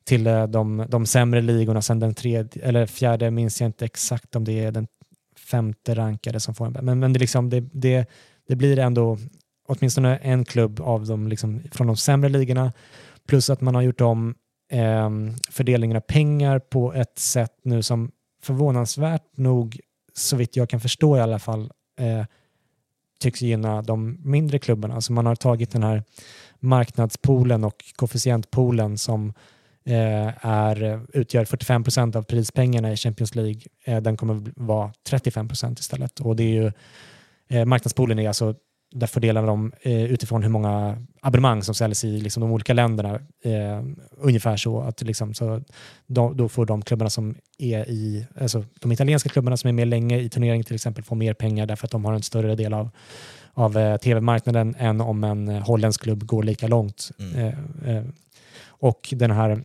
till 0.04 0.26
eh, 0.26 0.46
de, 0.46 0.86
de 0.88 1.06
sämre 1.06 1.42
ligorna. 1.42 1.82
Sen 1.82 2.00
den 2.00 2.14
tredje, 2.14 2.62
eller 2.62 2.86
fjärde 2.86 3.30
minns 3.30 3.60
jag 3.60 3.68
inte 3.68 3.84
exakt 3.84 4.36
om 4.36 4.44
det 4.44 4.64
är 4.64 4.72
den 4.72 4.86
femte 5.50 5.94
rankade 5.94 6.40
som 6.40 6.54
får 6.54 6.66
en 6.66 6.84
men, 6.84 6.98
men 6.98 7.12
det, 7.12 7.18
liksom, 7.18 7.50
det, 7.50 7.60
det, 7.72 8.10
det 8.48 8.56
blir 8.56 8.78
ändå 8.78 9.18
åtminstone 9.68 10.16
en 10.16 10.44
klubb 10.44 10.80
av 10.80 11.06
de, 11.06 11.28
liksom, 11.28 11.62
från 11.72 11.86
de 11.86 11.96
sämre 11.96 12.28
ligorna 12.28 12.72
plus 13.26 13.50
att 13.50 13.60
man 13.60 13.74
har 13.74 13.82
gjort 13.82 14.00
om 14.00 14.34
eh, 14.70 15.10
fördelningen 15.50 15.96
av 15.96 16.00
pengar 16.00 16.58
på 16.58 16.92
ett 16.92 17.18
sätt 17.18 17.52
nu 17.62 17.82
som 17.82 18.10
förvånansvärt 18.42 19.36
nog, 19.36 19.80
så 20.14 20.36
vitt 20.36 20.56
jag 20.56 20.68
kan 20.68 20.80
förstå 20.80 21.16
i 21.16 21.20
alla 21.20 21.38
fall, 21.38 21.70
eh, 22.00 22.24
tycks 23.20 23.42
gynna 23.42 23.82
de 23.82 24.18
mindre 24.24 24.58
klubbarna. 24.58 24.94
Alltså 24.94 25.12
man 25.12 25.26
har 25.26 25.34
tagit 25.34 25.70
den 25.70 25.82
här 25.82 26.02
marknadspoolen 26.60 27.64
och 27.64 27.84
koefficientpoolen 27.96 28.98
som 28.98 29.28
Eh, 29.28 29.55
är, 29.86 31.00
utgör 31.12 31.44
45 31.44 31.84
procent 31.84 32.16
av 32.16 32.22
prispengarna 32.22 32.92
i 32.92 32.96
Champions 32.96 33.34
League. 33.34 33.60
Eh, 33.84 34.00
den 34.00 34.16
kommer 34.16 34.42
vara 34.56 34.92
35 35.08 35.48
procent 35.48 35.80
istället. 35.80 36.20
Och 36.20 36.36
det 36.36 36.42
är 36.42 36.62
ju, 36.62 36.72
eh, 37.48 37.64
marknadspoolen 37.64 38.18
är 38.18 38.28
alltså 38.28 38.54
där 38.94 39.06
fördelar 39.06 39.46
de 39.46 39.72
utifrån 39.82 40.42
hur 40.42 40.50
många 40.50 40.98
abonnemang 41.20 41.62
som 41.62 41.74
säljs 41.74 42.04
i 42.04 42.20
liksom, 42.20 42.40
de 42.40 42.52
olika 42.52 42.72
länderna. 42.72 43.14
Eh, 43.44 43.82
ungefär 44.16 44.56
så. 44.56 44.80
att 44.80 45.02
liksom, 45.02 45.34
så 45.34 45.62
då, 46.06 46.32
då, 46.32 46.48
får 46.48 46.66
de 46.66 46.82
klubbarna 46.82 47.10
som 47.10 47.34
är 47.58 47.90
i, 47.90 48.26
alltså 48.40 48.64
de 48.80 48.92
italienska 48.92 49.28
klubbarna 49.28 49.56
som 49.56 49.68
är 49.68 49.72
med 49.72 49.88
länge 49.88 50.18
i 50.18 50.28
turneringen 50.28 50.64
till 50.64 50.74
exempel 50.74 51.04
få 51.04 51.14
mer 51.14 51.34
pengar 51.34 51.66
därför 51.66 51.86
att 51.86 51.90
de 51.90 52.04
har 52.04 52.12
en 52.12 52.22
större 52.22 52.54
del 52.54 52.74
av, 52.74 52.90
av 53.54 53.78
eh, 53.78 53.96
tv-marknaden 53.96 54.74
än 54.78 55.00
om 55.00 55.24
en 55.24 55.48
holländsk 55.48 56.02
klubb 56.02 56.26
går 56.26 56.42
lika 56.42 56.66
långt. 56.66 57.10
Mm. 57.18 57.54
Eh, 57.84 58.04
och 58.66 59.08
den 59.16 59.30
här 59.30 59.64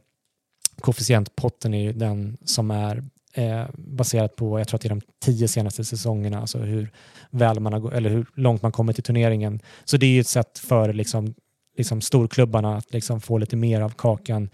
koefficientpotten 0.82 1.74
är 1.74 1.82
ju 1.82 1.94
den 1.94 2.38
som 2.46 2.72
är 2.72 3.04
eh, 3.34 3.65
baserat 3.74 4.36
på, 4.36 4.60
jag 4.60 4.67
tror 4.67 4.76
att 4.76 4.82
det 4.82 4.88
är 4.88 4.96
de 4.96 5.02
tio 5.20 5.48
senaste 5.48 5.86
säsongerna, 5.86 6.41
alltså 6.41 6.58
hur, 6.58 6.91
väl 7.30 7.60
man 7.60 7.74
har, 7.74 7.91
eller 7.91 8.10
hur 8.10 8.26
långt 8.36 8.62
man 8.62 8.72
kommit 8.72 9.00
i 9.00 9.02
turneringen. 9.02 9.60
Så 9.86 9.98
det 9.98 10.06
är 10.06 10.12
ju 10.12 10.20
ett 10.20 10.28
sätt 10.28 10.60
för 10.60 10.94
liksom, 10.94 11.34
liksom 11.78 12.02
storklubbarna 12.02 12.78
att 12.78 12.94
liksom 12.94 13.22
få 13.22 13.38
lite 13.38 13.56
mer 13.56 13.82
av 13.82 13.89
kakan. 13.89 14.50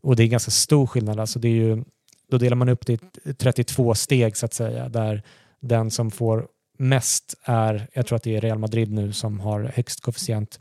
Och 0.00 0.16
det 0.16 0.22
är 0.22 0.26
ganska 0.26 0.50
stor 0.50 0.86
skillnad. 0.86 1.20
Alltså 1.20 1.38
det 1.38 1.48
är 1.48 1.52
ju, 1.52 1.84
då 2.30 2.38
delar 2.38 2.56
man 2.56 2.68
upp 2.68 2.86
det 2.86 2.92
i 3.24 3.34
32 3.34 3.94
steg 3.94 4.36
så 4.36 4.46
att 4.46 4.54
säga, 4.54 4.88
där 4.88 5.22
den 5.60 5.90
som 5.90 6.10
får 6.10 6.46
mest 6.78 7.34
är, 7.42 7.88
jag 7.92 8.06
tror 8.06 8.16
att 8.16 8.22
det 8.22 8.36
är 8.36 8.40
Real 8.40 8.58
Madrid 8.58 8.92
nu 8.92 9.12
som 9.12 9.40
har 9.40 9.72
högst 9.74 10.00
koefficient, 10.00 10.60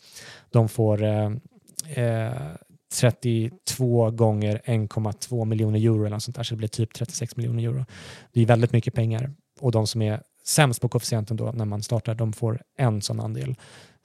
de 0.49 0.69
får 0.69 1.03
eh, 1.03 1.31
eh, 1.85 2.33
32 2.95 4.11
gånger 4.11 4.61
1,2 4.65 5.45
miljoner 5.45 5.79
euro 5.79 6.05
eller 6.05 6.19
sånt 6.19 6.35
där, 6.35 6.43
så 6.43 6.53
det 6.53 6.57
blir 6.57 6.67
typ 6.67 6.93
36 6.93 7.35
miljoner 7.35 7.63
euro. 7.63 7.85
Det 8.33 8.41
är 8.41 8.45
väldigt 8.45 8.71
mycket 8.71 8.93
pengar 8.93 9.31
och 9.59 9.71
de 9.71 9.87
som 9.87 10.01
är 10.01 10.21
sämst 10.45 10.81
på 10.81 10.89
koefficienten 10.89 11.37
då 11.37 11.51
när 11.51 11.65
man 11.65 11.83
startar, 11.83 12.15
de 12.15 12.33
får 12.33 12.61
en 12.77 13.01
sån 13.01 13.19
andel, 13.19 13.55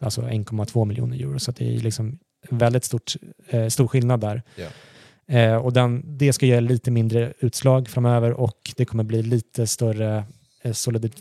alltså 0.00 0.22
1,2 0.22 0.84
miljoner 0.84 1.16
euro. 1.16 1.38
Så 1.38 1.52
det 1.52 1.76
är 1.76 1.80
liksom 1.80 2.18
väldigt 2.50 2.84
stort, 2.84 3.12
eh, 3.48 3.68
stor 3.68 3.88
skillnad 3.88 4.20
där. 4.20 4.42
Yeah. 4.56 4.72
Eh, 5.30 5.56
och 5.56 5.72
den, 5.72 6.02
det 6.18 6.32
ska 6.32 6.46
ge 6.46 6.60
lite 6.60 6.90
mindre 6.90 7.32
utslag 7.38 7.88
framöver 7.88 8.32
och 8.32 8.72
det 8.76 8.84
kommer 8.84 9.04
bli 9.04 9.22
lite 9.22 9.66
större 9.66 10.24
eh, 10.62 10.72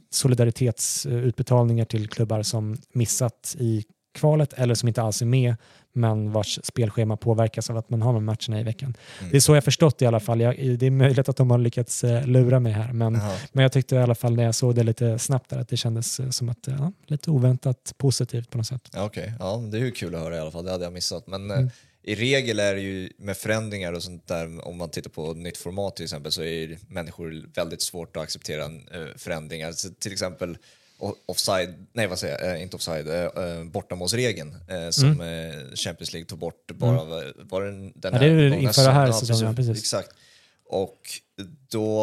solidaritetsutbetalningar 0.09 1.85
till 1.85 2.09
klubbar 2.09 2.43
som 2.43 2.77
missat 2.93 3.55
i 3.59 3.83
kvalet 4.13 4.53
eller 4.53 4.75
som 4.75 4.87
inte 4.87 5.01
alls 5.01 5.21
är 5.21 5.25
med 5.25 5.55
men 5.93 6.31
vars 6.31 6.59
spelschema 6.63 7.17
påverkas 7.17 7.69
av 7.69 7.77
att 7.77 7.89
man 7.89 8.01
har 8.01 8.13
de 8.13 8.25
matcherna 8.25 8.59
i 8.59 8.63
veckan. 8.63 8.93
Mm. 9.19 9.31
Det 9.31 9.37
är 9.37 9.41
så 9.41 9.55
jag 9.55 9.63
förstått 9.63 10.01
i 10.01 10.05
alla 10.05 10.19
fall. 10.19 10.41
Jag, 10.41 10.79
det 10.79 10.85
är 10.85 10.91
möjligt 10.91 11.29
att 11.29 11.37
de 11.37 11.51
har 11.51 11.57
lyckats 11.57 12.03
eh, 12.03 12.27
lura 12.27 12.59
mig 12.59 12.71
här 12.71 12.93
men, 12.93 13.19
men 13.51 13.63
jag 13.63 13.71
tyckte 13.71 13.95
i 13.95 13.97
alla 13.97 14.15
fall 14.15 14.35
när 14.35 14.43
jag 14.43 14.55
såg 14.55 14.75
det 14.75 14.83
lite 14.83 15.19
snabbt 15.19 15.49
där 15.49 15.59
att 15.59 15.69
det 15.69 15.77
kändes 15.77 16.19
eh, 16.19 16.29
som 16.29 16.49
att 16.49 16.67
ja, 16.67 16.91
lite 17.07 17.31
oväntat 17.31 17.93
positivt 17.97 18.49
på 18.49 18.57
något 18.57 18.67
sätt. 18.67 18.89
Okej, 18.93 19.23
okay. 19.23 19.33
ja, 19.39 19.63
det 19.71 19.77
är 19.77 19.81
ju 19.81 19.91
kul 19.91 20.15
att 20.15 20.21
höra 20.21 20.35
i 20.35 20.39
alla 20.39 20.51
fall. 20.51 20.65
Det 20.65 20.71
hade 20.71 20.83
jag 20.83 20.93
missat. 20.93 21.27
Men 21.27 21.51
mm. 21.51 21.69
i 22.03 22.15
regel 22.15 22.59
är 22.59 22.75
det 22.75 22.81
ju 22.81 23.09
med 23.17 23.37
förändringar 23.37 23.93
och 23.93 24.03
sånt 24.03 24.27
där, 24.27 24.67
om 24.67 24.77
man 24.77 24.89
tittar 24.89 25.09
på 25.09 25.33
nytt 25.33 25.57
format 25.57 25.95
till 25.95 26.03
exempel, 26.03 26.31
så 26.31 26.43
är 26.43 26.77
människor 26.87 27.49
väldigt 27.55 27.81
svårt 27.81 28.17
att 28.17 28.23
acceptera 28.23 28.69
förändringar. 29.17 29.71
Så 29.71 29.89
till 29.89 30.11
exempel 30.11 30.57
offside, 31.25 31.87
nej 31.93 32.07
vad 32.07 32.19
säger 32.19 32.45
jag, 32.45 32.55
eh, 32.55 32.61
inte 32.61 32.75
offside, 32.75 33.07
äh, 33.07 33.63
bortamålsregeln 33.63 34.55
äh, 34.67 34.89
som 34.89 35.21
mm. 35.21 35.75
Champions 35.75 36.13
League 36.13 36.25
tog 36.25 36.39
bort 36.39 36.71
bara, 36.71 37.01
mm. 37.01 37.33
var 37.37 37.61
den, 37.61 37.93
den 37.95 38.13
ja, 38.13 38.19
det 38.19 38.25
är 38.25 38.53
inför 38.53 38.83
det 38.83 38.91
här 38.91 39.11
säsongen, 39.11 39.55
precis. 39.55 39.79
Exakt. 39.79 40.09
Och 40.65 40.99
då, 41.71 41.99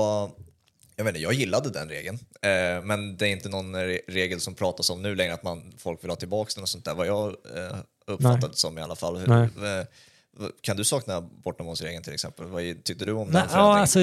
jag 0.96 1.04
vet 1.04 1.10
inte, 1.10 1.22
jag 1.22 1.32
gillade 1.32 1.70
den 1.70 1.88
regeln, 1.88 2.18
eh, 2.42 2.84
men 2.84 3.16
det 3.16 3.28
är 3.28 3.30
inte 3.30 3.48
någon 3.48 3.76
regel 4.06 4.40
som 4.40 4.54
pratas 4.54 4.90
om 4.90 5.02
nu 5.02 5.14
längre 5.14 5.34
att 5.34 5.42
man, 5.42 5.72
folk 5.78 6.04
vill 6.04 6.10
ha 6.10 6.16
tillbaka 6.16 6.50
den 6.54 6.62
och 6.62 6.68
sånt 6.68 6.84
där, 6.84 6.94
vad 6.94 7.06
jag 7.06 7.28
eh, 7.28 7.76
uppfattade 8.06 8.48
det 8.48 8.56
som 8.56 8.78
i 8.78 8.82
alla 8.82 8.96
fall. 8.96 9.16
Hur, 9.16 9.26
kan 10.60 10.76
du 10.76 10.84
sakna 10.84 11.20
bortamålsregeln 11.20 12.02
till 12.02 12.14
exempel? 12.14 12.46
Vad 12.46 12.84
tyckte 12.84 13.04
du 13.04 13.12
om 13.12 13.28
Nej, 13.28 13.42
den 13.42 13.58
ja, 13.58 13.78
alltså, 13.78 13.98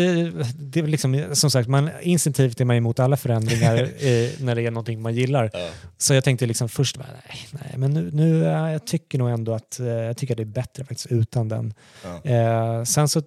det 0.55 0.79
är 0.79 0.88
liksom, 0.88 1.25
Som 1.34 1.51
sagt, 1.51 1.69
man, 1.69 1.89
instinktivt 2.01 2.61
är 2.61 2.65
man 2.65 2.75
emot 2.75 2.99
alla 2.99 3.17
förändringar 3.17 3.77
eh, 3.84 4.29
när 4.39 4.55
det 4.55 4.61
är 4.61 4.71
någonting 4.71 5.01
man 5.01 5.13
gillar. 5.13 5.49
Ja. 5.53 5.69
Så 5.97 6.13
jag 6.13 6.23
tänkte 6.23 6.45
liksom 6.45 6.69
först, 6.69 6.97
nej, 6.97 7.47
nej 7.51 7.73
men 7.77 7.93
nu, 7.93 8.11
nu 8.13 8.38
jag 8.43 8.88
tycker 8.88 9.17
nog 9.17 9.29
ändå 9.29 9.53
att 9.53 9.79
eh, 9.79 9.88
jag 9.88 10.17
tycker 10.17 10.36
det 10.36 10.43
är 10.43 10.45
bättre 10.45 10.84
faktiskt 10.84 11.11
utan 11.11 11.49
den. 11.49 11.73
Ja. 12.03 12.31
Eh, 12.31 12.84
sen 12.84 13.07
så 13.07 13.21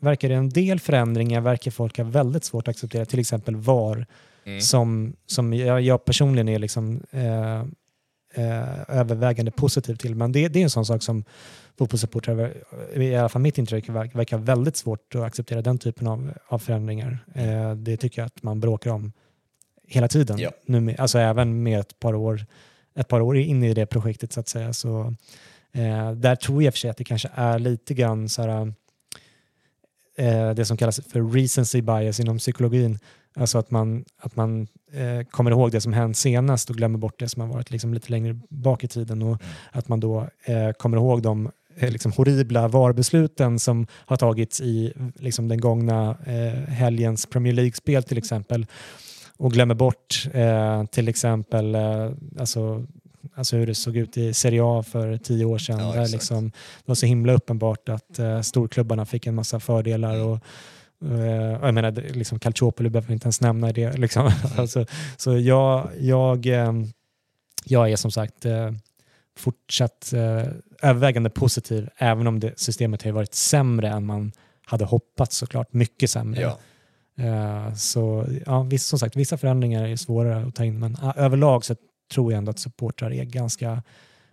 verkar 0.00 0.28
det 0.28 0.34
en 0.34 0.48
del 0.48 0.80
förändringar 0.80 1.40
verkar 1.40 1.70
folk 1.70 1.96
ha 1.96 2.04
väldigt 2.04 2.44
svårt 2.44 2.68
att 2.68 2.72
acceptera, 2.72 3.04
till 3.04 3.20
exempel 3.20 3.56
VAR. 3.56 4.06
Mm. 4.44 4.60
Som, 4.60 5.16
som 5.26 5.54
jag, 5.54 5.80
jag 5.80 6.04
personligen 6.04 6.48
är 6.48 6.58
liksom, 6.58 7.02
eh, 7.10 7.60
eh, 8.34 8.98
övervägande 8.98 9.50
positiv 9.50 9.96
till. 9.96 10.14
Men 10.14 10.32
det, 10.32 10.48
det 10.48 10.58
är 10.58 10.62
en 10.62 10.70
sån 10.70 10.86
sak 10.86 11.02
som 11.02 11.24
fotbollssupportrar, 11.82 12.52
i 12.94 13.16
alla 13.16 13.28
fall 13.28 13.42
mitt 13.42 13.58
intryck, 13.58 13.88
verkar 13.88 14.38
väldigt 14.38 14.76
svårt 14.76 15.14
att 15.14 15.22
acceptera 15.22 15.62
den 15.62 15.78
typen 15.78 16.06
av, 16.06 16.32
av 16.48 16.58
förändringar. 16.58 17.18
Eh, 17.34 17.74
det 17.74 17.96
tycker 17.96 18.22
jag 18.22 18.26
att 18.26 18.42
man 18.42 18.60
bråkar 18.60 18.90
om 18.90 19.12
hela 19.88 20.08
tiden. 20.08 20.38
Ja. 20.38 20.50
Nu, 20.66 20.94
alltså 20.98 21.18
även 21.18 21.62
med 21.62 21.80
ett 21.80 22.00
par 22.00 22.14
år 22.14 22.46
ett 22.94 23.08
par 23.08 23.20
år 23.20 23.36
in 23.36 23.62
i 23.62 23.74
det 23.74 23.86
projektet 23.86 24.32
så 24.32 24.40
att 24.40 24.48
säga. 24.48 24.72
Så, 24.72 25.14
eh, 25.72 26.12
där 26.12 26.36
tror 26.36 26.62
jag 26.62 26.74
för 26.74 26.78
sig 26.78 26.90
att 26.90 26.96
det 26.96 27.04
kanske 27.04 27.30
är 27.34 27.58
lite 27.58 27.94
grann 27.94 28.28
så 28.28 28.42
här, 28.42 28.74
eh, 30.16 30.50
det 30.50 30.64
som 30.64 30.76
kallas 30.76 31.00
för 31.00 31.22
recency 31.22 31.82
bias 31.82 32.20
inom 32.20 32.38
psykologin. 32.38 32.98
Alltså 33.34 33.58
att 33.58 33.70
man, 33.70 34.04
att 34.18 34.36
man 34.36 34.66
eh, 34.92 35.26
kommer 35.30 35.50
ihåg 35.50 35.70
det 35.70 35.80
som 35.80 35.92
hänt 35.92 36.16
senast 36.16 36.70
och 36.70 36.76
glömmer 36.76 36.98
bort 36.98 37.18
det 37.18 37.28
som 37.28 37.42
har 37.42 37.48
varit 37.48 37.70
liksom 37.70 37.94
lite 37.94 38.10
längre 38.10 38.40
bak 38.48 38.84
i 38.84 38.88
tiden. 38.88 39.22
Och 39.22 39.42
mm. 39.42 39.54
att 39.70 39.88
man 39.88 40.00
då 40.00 40.28
eh, 40.44 40.70
kommer 40.72 40.96
ihåg 40.96 41.22
de 41.22 41.50
liksom 41.76 42.12
horribla 42.12 42.68
VAR-besluten 42.68 43.58
som 43.58 43.86
har 44.06 44.16
tagits 44.16 44.60
i 44.60 44.92
liksom 45.14 45.48
den 45.48 45.60
gångna 45.60 46.16
eh, 46.26 46.72
helgens 46.72 47.26
Premier 47.26 47.54
League-spel 47.54 48.02
till 48.02 48.18
exempel 48.18 48.66
och 49.42 49.52
glömmer 49.52 49.74
bort 49.74 50.28
eh, 50.32 50.84
till 50.84 51.08
exempel 51.08 51.74
eh, 51.74 52.10
alltså, 52.38 52.86
alltså 53.34 53.56
hur 53.56 53.66
det 53.66 53.74
såg 53.74 53.96
ut 53.96 54.16
i 54.16 54.34
Serie 54.34 54.60
A 54.64 54.82
för 54.82 55.16
tio 55.16 55.44
år 55.44 55.58
sedan. 55.58 55.78
Ja, 55.78 55.92
där 55.92 56.08
liksom, 56.08 56.48
det 56.50 56.88
var 56.88 56.94
så 56.94 57.06
himla 57.06 57.32
uppenbart 57.32 57.88
att 57.88 58.18
eh, 58.18 58.40
storklubbarna 58.40 59.06
fick 59.06 59.26
en 59.26 59.34
massa 59.34 59.60
fördelar. 59.60 60.24
Och, 60.24 60.38
eh, 61.04 61.58
jag 61.62 61.74
menar, 61.74 61.92
liksom 61.92 62.38
Calciopoli 62.38 62.90
behöver 62.90 63.08
vi 63.08 63.14
inte 63.14 63.26
ens 63.26 63.40
nämna 63.40 63.72
det. 63.72 63.92
Liksom. 63.98 64.26
Mm. 64.26 64.36
alltså, 64.56 64.86
så 65.16 65.38
jag, 65.38 65.88
jag, 66.00 66.46
eh, 66.46 66.72
jag 67.64 67.90
är 67.90 67.96
som 67.96 68.10
sagt 68.10 68.46
fortsatt 69.38 70.12
eh, 70.12 70.46
övervägande 70.82 71.30
positiv, 71.30 71.88
även 71.96 72.26
om 72.26 72.40
det 72.40 72.58
systemet 72.58 73.02
har 73.02 73.10
varit 73.12 73.34
sämre 73.34 73.88
än 73.88 74.06
man 74.06 74.32
hade 74.66 74.84
hoppats 74.84 75.36
såklart. 75.36 75.72
Mycket 75.72 76.10
sämre. 76.10 76.40
Ja. 76.40 76.58
Uh, 77.20 77.74
så 77.74 78.26
ja, 78.46 78.62
viss, 78.62 78.86
som 78.86 78.98
sagt, 78.98 79.16
vissa 79.16 79.38
förändringar 79.38 79.84
är 79.84 79.96
svårare 79.96 80.46
att 80.46 80.54
ta 80.54 80.64
in, 80.64 80.78
men 80.78 80.92
uh, 80.92 81.12
överlag 81.16 81.64
så 81.64 81.76
tror 82.12 82.32
jag 82.32 82.38
ändå 82.38 82.50
att 82.50 82.58
supportrar 82.58 83.12
är 83.12 83.24
ganska 83.24 83.82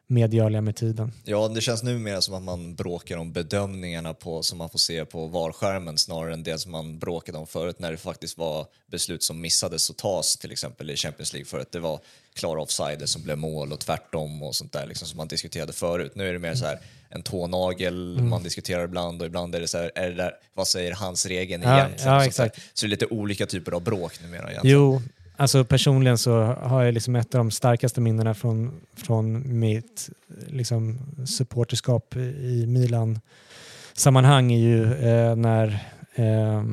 medgörliga 0.10 0.62
med 0.62 0.76
tiden. 0.76 1.12
Ja, 1.24 1.48
det 1.48 1.62
känns 1.62 1.84
numera 1.84 2.22
som 2.22 2.34
att 2.34 2.44
man 2.44 2.76
bråkar 2.76 3.18
om 3.18 3.32
bedömningarna 3.32 4.14
på, 4.14 4.44
som 4.44 4.58
man 4.58 4.70
får 4.70 4.80
se 4.80 5.06
på 5.06 5.28
valskärmen 5.28 5.98
snarare 5.98 6.34
än 6.34 6.44
det 6.44 6.60
som 6.60 6.72
man 6.72 7.00
bråkade 7.00 7.38
om 7.38 7.48
förut 7.48 7.80
när 7.80 7.92
det 7.92 7.98
faktiskt 7.98 8.38
var 8.38 8.68
beslut 8.92 9.24
som 9.24 9.42
missades 9.42 9.90
att 9.90 9.98
tas 9.98 10.38
till 10.38 10.52
exempel 10.52 10.90
i 10.90 10.96
Champions 10.96 11.34
League 11.34 11.46
för 11.46 11.60
att 11.60 11.72
det 11.72 11.80
var 11.80 12.00
klara 12.34 12.62
offsider 12.62 13.06
som 13.06 13.24
blev 13.24 13.38
mål 13.38 13.74
och 13.74 13.80
tvärtom 13.80 14.44
och 14.44 14.56
sånt 14.56 14.74
där 14.74 14.86
liksom, 14.86 15.08
som 15.08 15.18
man 15.18 15.28
diskuterade 15.28 15.74
förut. 15.74 16.12
Nu 16.16 16.30
är 16.30 16.34
det 16.34 16.40
mer 16.40 16.56
så 16.56 16.66
här 16.66 16.80
en 17.10 17.24
tånagel 17.24 18.18
mm. 18.18 18.30
man 18.30 18.44
diskuterar 18.44 18.84
ibland 18.84 19.22
och 19.22 19.28
ibland 19.28 19.56
är 19.56 19.60
det 19.60 19.68
så 19.68 19.78
här, 19.78 19.92
är 19.96 20.10
det 20.10 20.16
där, 20.16 20.32
vad 20.54 20.68
säger 20.68 20.94
hans 20.94 21.26
regeln 21.26 21.64
ja, 21.64 21.78
egentligen? 21.78 22.14
Ja, 22.14 22.26
exakt. 22.26 22.56
Så, 22.56 22.62
så 22.74 22.86
det 22.86 22.88
är 22.88 22.90
lite 22.90 23.06
olika 23.06 23.46
typer 23.46 23.72
av 23.72 23.84
bråk 23.84 24.22
numera 24.22 24.52
egentligen. 24.52 24.78
Jo, 24.78 25.02
Alltså 25.40 25.64
personligen 25.64 26.18
så 26.18 26.44
har 26.44 26.84
jag 26.84 26.94
liksom 26.94 27.16
ett 27.16 27.36
av 27.36 27.40
de 27.40 27.52
starkaste 27.52 28.02
minnena 28.02 28.34
från, 28.34 28.72
från 28.94 29.60
mitt 29.60 30.10
liksom, 30.48 31.00
supporterskap 31.26 32.16
i 32.16 32.66
Milan-sammanhang 32.68 34.52
är 34.52 34.58
ju 34.58 34.94
eh, 34.94 35.36
när 35.36 35.80
eh, 36.16 36.64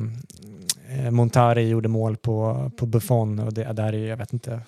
Montari 1.11 1.69
gjorde 1.69 1.89
mål 1.89 2.17
på, 2.17 2.71
på 2.77 2.85
Buffon 2.85 3.39
och 3.39 3.53
det 3.53 3.73
där 3.73 3.93
är 3.93 4.07
jag 4.07 4.17
vet 4.17 4.33
inte, 4.33 4.61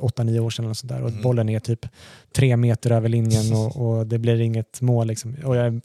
8-9 0.00 0.38
år 0.38 0.50
sedan 0.50 0.64
eller 0.64 0.74
sådär 0.74 1.02
och 1.02 1.10
mm. 1.10 1.22
bollen 1.22 1.48
är 1.48 1.60
typ 1.60 1.86
tre 2.34 2.56
meter 2.56 2.90
över 2.90 3.08
linjen 3.08 3.52
och, 3.52 3.76
och 3.76 4.06
det 4.06 4.18
blir 4.18 4.40
inget 4.40 4.80
mål. 4.80 5.06
Liksom. 5.06 5.36
Och 5.44 5.56
jag 5.56 5.66
är 5.66 5.80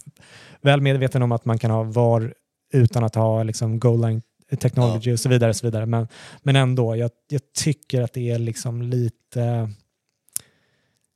väl 0.62 0.82
medveten 0.82 1.22
om 1.22 1.32
att 1.32 1.46
man 1.46 1.60
kan 1.60 1.72
ha 1.72 1.84
VAR 1.84 2.34
utan 2.74 3.04
att 3.04 3.16
ha 3.16 3.44
liksom, 3.44 3.80
goal 3.80 4.02
line 4.02 4.22
technology 4.60 5.10
ja. 5.10 5.14
och 5.14 5.20
så 5.20 5.30
vidare. 5.30 5.49
Och 5.49 5.56
så 5.56 5.68
vidare. 5.68 5.86
Men, 5.86 6.08
men 6.43 6.56
ändå, 6.56 6.95
jag, 6.95 7.12
jag 7.30 7.41
tycker 7.54 8.02
att 8.02 8.14
det 8.14 8.30
är 8.30 8.39
liksom 8.39 8.82
lite... 8.82 9.70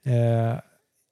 Eh, 0.05 0.59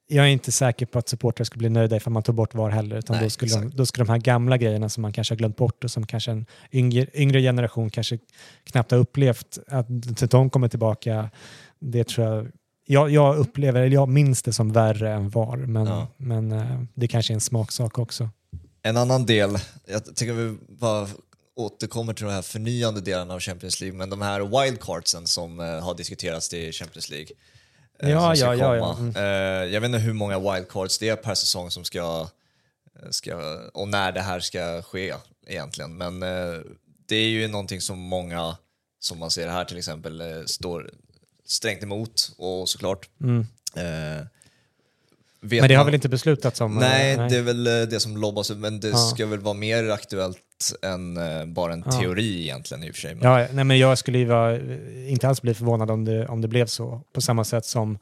jag 0.06 0.24
är 0.24 0.28
inte 0.30 0.52
säker 0.52 0.86
på 0.86 0.98
att 0.98 1.08
supportrar 1.08 1.44
skulle 1.44 1.58
bli 1.58 1.68
nöjda 1.68 1.96
ifall 1.96 2.12
man 2.12 2.22
tog 2.22 2.34
bort 2.34 2.54
VAR 2.54 2.70
heller. 2.70 2.96
Utan 2.96 3.16
Nej, 3.16 3.24
då, 3.24 3.30
skulle 3.30 3.54
de, 3.54 3.70
då 3.70 3.86
skulle 3.86 4.04
de 4.04 4.10
här 4.10 4.18
gamla 4.18 4.56
grejerna 4.56 4.88
som 4.88 5.02
man 5.02 5.12
kanske 5.12 5.34
har 5.34 5.36
glömt 5.36 5.56
bort 5.56 5.84
och 5.84 5.90
som 5.90 6.06
kanske 6.06 6.30
en 6.30 6.46
yngre, 6.72 7.06
yngre 7.14 7.40
generation 7.40 7.90
kanske 7.90 8.18
knappt 8.64 8.90
har 8.90 8.98
upplevt, 8.98 9.58
att 9.66 10.30
de 10.30 10.50
kommer 10.50 10.68
tillbaka. 10.68 11.30
Det 11.78 12.08
tror 12.08 12.26
jag 12.26 12.48
jag, 12.86 13.10
jag 13.10 13.36
upplever, 13.36 13.80
eller 13.80 13.94
jag 13.94 14.08
minns 14.08 14.42
det 14.42 14.52
som 14.52 14.72
värre 14.72 15.12
än 15.12 15.28
VAR, 15.28 15.56
men, 15.56 15.86
ja. 15.86 16.06
men 16.16 16.52
eh, 16.52 16.82
det 16.94 17.08
kanske 17.08 17.32
är 17.32 17.34
en 17.34 17.40
smaksak 17.40 17.98
också. 17.98 18.30
En 18.82 18.96
annan 18.96 19.26
del, 19.26 19.58
jag 19.86 20.16
tycker 20.16 20.32
vi 20.32 20.56
bara 20.68 21.08
återkommer 21.56 22.14
till 22.14 22.24
de 22.24 22.32
här 22.32 22.42
förnyande 22.42 23.00
delarna 23.00 23.34
av 23.34 23.40
Champions 23.40 23.80
League, 23.80 23.98
men 23.98 24.10
de 24.10 24.22
här 24.22 24.40
wildcardsen 24.40 25.26
som 25.26 25.60
uh, 25.60 25.80
har 25.80 25.94
diskuterats 25.94 26.54
i 26.54 26.72
Champions 26.72 27.10
League. 27.10 27.28
Uh, 28.02 28.10
ja, 28.10 28.34
ja, 28.34 28.54
ja, 28.54 28.76
ja. 28.76 28.96
Mm. 28.98 29.16
Uh, 29.16 29.72
jag 29.72 29.80
vet 29.80 29.88
inte 29.88 29.98
hur 29.98 30.12
många 30.12 30.38
wildcards 30.38 30.98
det 30.98 31.08
är 31.08 31.16
per 31.16 31.34
säsong 31.34 31.70
som 31.70 31.84
ska, 31.84 32.28
ska 33.10 33.36
och 33.74 33.88
när 33.88 34.12
det 34.12 34.20
här 34.20 34.40
ska 34.40 34.82
ske 34.82 35.14
egentligen. 35.46 35.96
Men 35.96 36.20
det 37.06 37.16
är 37.16 37.28
ju 37.28 37.48
någonting 37.48 37.80
som 37.80 37.98
många, 37.98 38.56
som 39.00 39.18
man 39.18 39.30
ser 39.30 39.48
här 39.48 39.64
till 39.64 39.78
exempel, 39.78 40.44
står 40.46 40.90
strängt 41.46 41.82
emot 41.82 42.32
och 42.38 42.68
såklart. 42.68 43.08
Mm. 43.20 43.46
Men 45.50 45.68
det 45.68 45.74
har 45.74 45.78
man... 45.78 45.86
väl 45.86 45.94
inte 45.94 46.08
beslutats 46.08 46.60
om? 46.60 46.74
Nej, 46.74 47.16
nej, 47.16 47.30
det 47.30 47.36
är 47.36 47.42
väl 47.42 47.64
det 47.64 48.00
som 48.00 48.16
lobbas 48.16 48.50
men 48.50 48.80
det 48.80 48.88
ja. 48.88 48.96
ska 48.96 49.26
väl 49.26 49.38
vara 49.38 49.54
mer 49.54 49.90
aktuellt 49.90 50.38
än 50.82 51.16
uh, 51.16 51.44
bara 51.46 51.72
en 51.72 51.82
ja. 51.86 51.92
teori 51.92 52.42
egentligen 52.42 52.84
i 52.84 52.90
och 52.90 52.94
för 52.94 53.00
sig. 53.00 53.14
Men... 53.14 53.30
Ja, 53.30 53.46
nej, 53.52 53.64
men 53.64 53.78
jag 53.78 53.98
skulle 53.98 54.24
vara, 54.24 54.58
inte 55.08 55.28
alls 55.28 55.42
bli 55.42 55.54
förvånad 55.54 55.90
om 55.90 56.04
det, 56.04 56.26
om 56.26 56.40
det 56.40 56.48
blev 56.48 56.66
så. 56.66 57.02
På 57.12 57.20
samma 57.20 57.44
sätt 57.44 57.64
som 57.64 57.98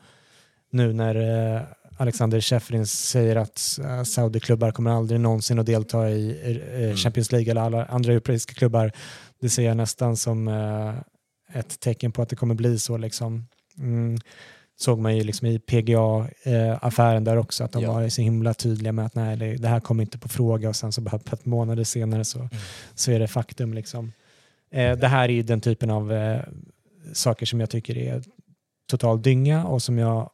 nu 0.71 0.93
när 0.93 1.67
Alexander 1.97 2.41
Sheffrin 2.41 2.87
säger 2.87 3.37
att 3.37 3.59
Saudi-klubbar 4.09 4.73
kommer 4.73 4.91
aldrig 4.91 5.21
någonsin 5.21 5.59
att 5.59 5.67
delta 5.67 6.11
i 6.11 6.57
mm. 6.75 6.97
Champions 6.97 7.33
League 7.33 7.51
eller 7.51 7.61
alla 7.61 7.85
andra 7.85 8.13
europeiska 8.13 8.55
klubbar. 8.55 8.93
Det 9.41 9.51
ser 9.51 9.63
jag 9.63 9.77
nästan 9.77 10.17
som 10.17 10.49
ett 11.53 11.81
tecken 11.81 12.13
på 12.13 12.23
att 12.23 12.29
det 12.29 12.37
kommer 12.37 12.55
bli 12.55 12.79
så. 12.79 12.97
Liksom. 12.97 13.47
Mm 13.79 14.19
såg 14.81 14.99
man 14.99 15.17
ju 15.17 15.25
liksom 15.25 15.47
i 15.47 15.59
PGA-affären 15.59 17.25
där 17.25 17.37
också, 17.37 17.65
att 17.65 17.73
de 17.73 17.83
ja. 17.83 17.93
var 17.93 18.09
så 18.09 18.23
himla 18.23 18.55
tydliga 18.55 18.93
med 18.93 19.07
att 19.07 19.15
nej, 19.15 19.57
det, 19.57 19.69
här 19.69 19.81
kommer 19.81 20.03
inte 20.03 20.19
på 20.19 20.29
fråga 20.29 20.69
och 20.69 20.77
sen 20.77 20.93
så 20.93 21.01
bara 21.01 21.17
ett 21.17 21.45
månader 21.47 21.85
senare 21.85 22.25
så, 22.25 22.39
mm. 22.39 22.51
så 22.95 23.11
är 23.11 23.19
det 23.19 23.29
faktum. 23.29 23.75
Liksom. 23.75 24.13
Eh, 24.71 24.97
det 24.97 25.09
här 25.09 25.25
är 25.25 25.33
ju 25.33 25.43
den 25.43 25.61
typen 25.61 25.91
av 25.91 26.13
eh, 26.13 26.41
saker 27.13 27.47
som 27.47 27.61
jag 27.61 27.71
tycker 27.71 27.99
är 27.99 28.23
total 28.91 29.23
dynga 29.23 29.65
och 29.65 29.83
som 29.83 29.99
jag 29.99 30.31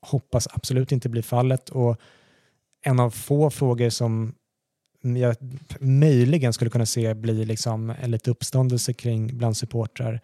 hoppas 0.00 0.48
absolut 0.50 0.92
inte 0.92 1.08
blir 1.08 1.22
fallet. 1.22 1.68
Och 1.68 1.96
en 2.84 3.00
av 3.00 3.10
få 3.10 3.50
frågor 3.50 3.90
som 3.90 4.34
jag 5.02 5.36
möjligen 5.80 6.52
skulle 6.52 6.70
kunna 6.70 6.86
se 6.86 7.14
bli 7.14 7.44
liksom 7.44 7.90
en 7.90 8.10
lite 8.10 8.30
uppståndelse 8.30 8.92
kring 8.92 9.38
bland 9.38 9.56
supportrar. 9.56 10.20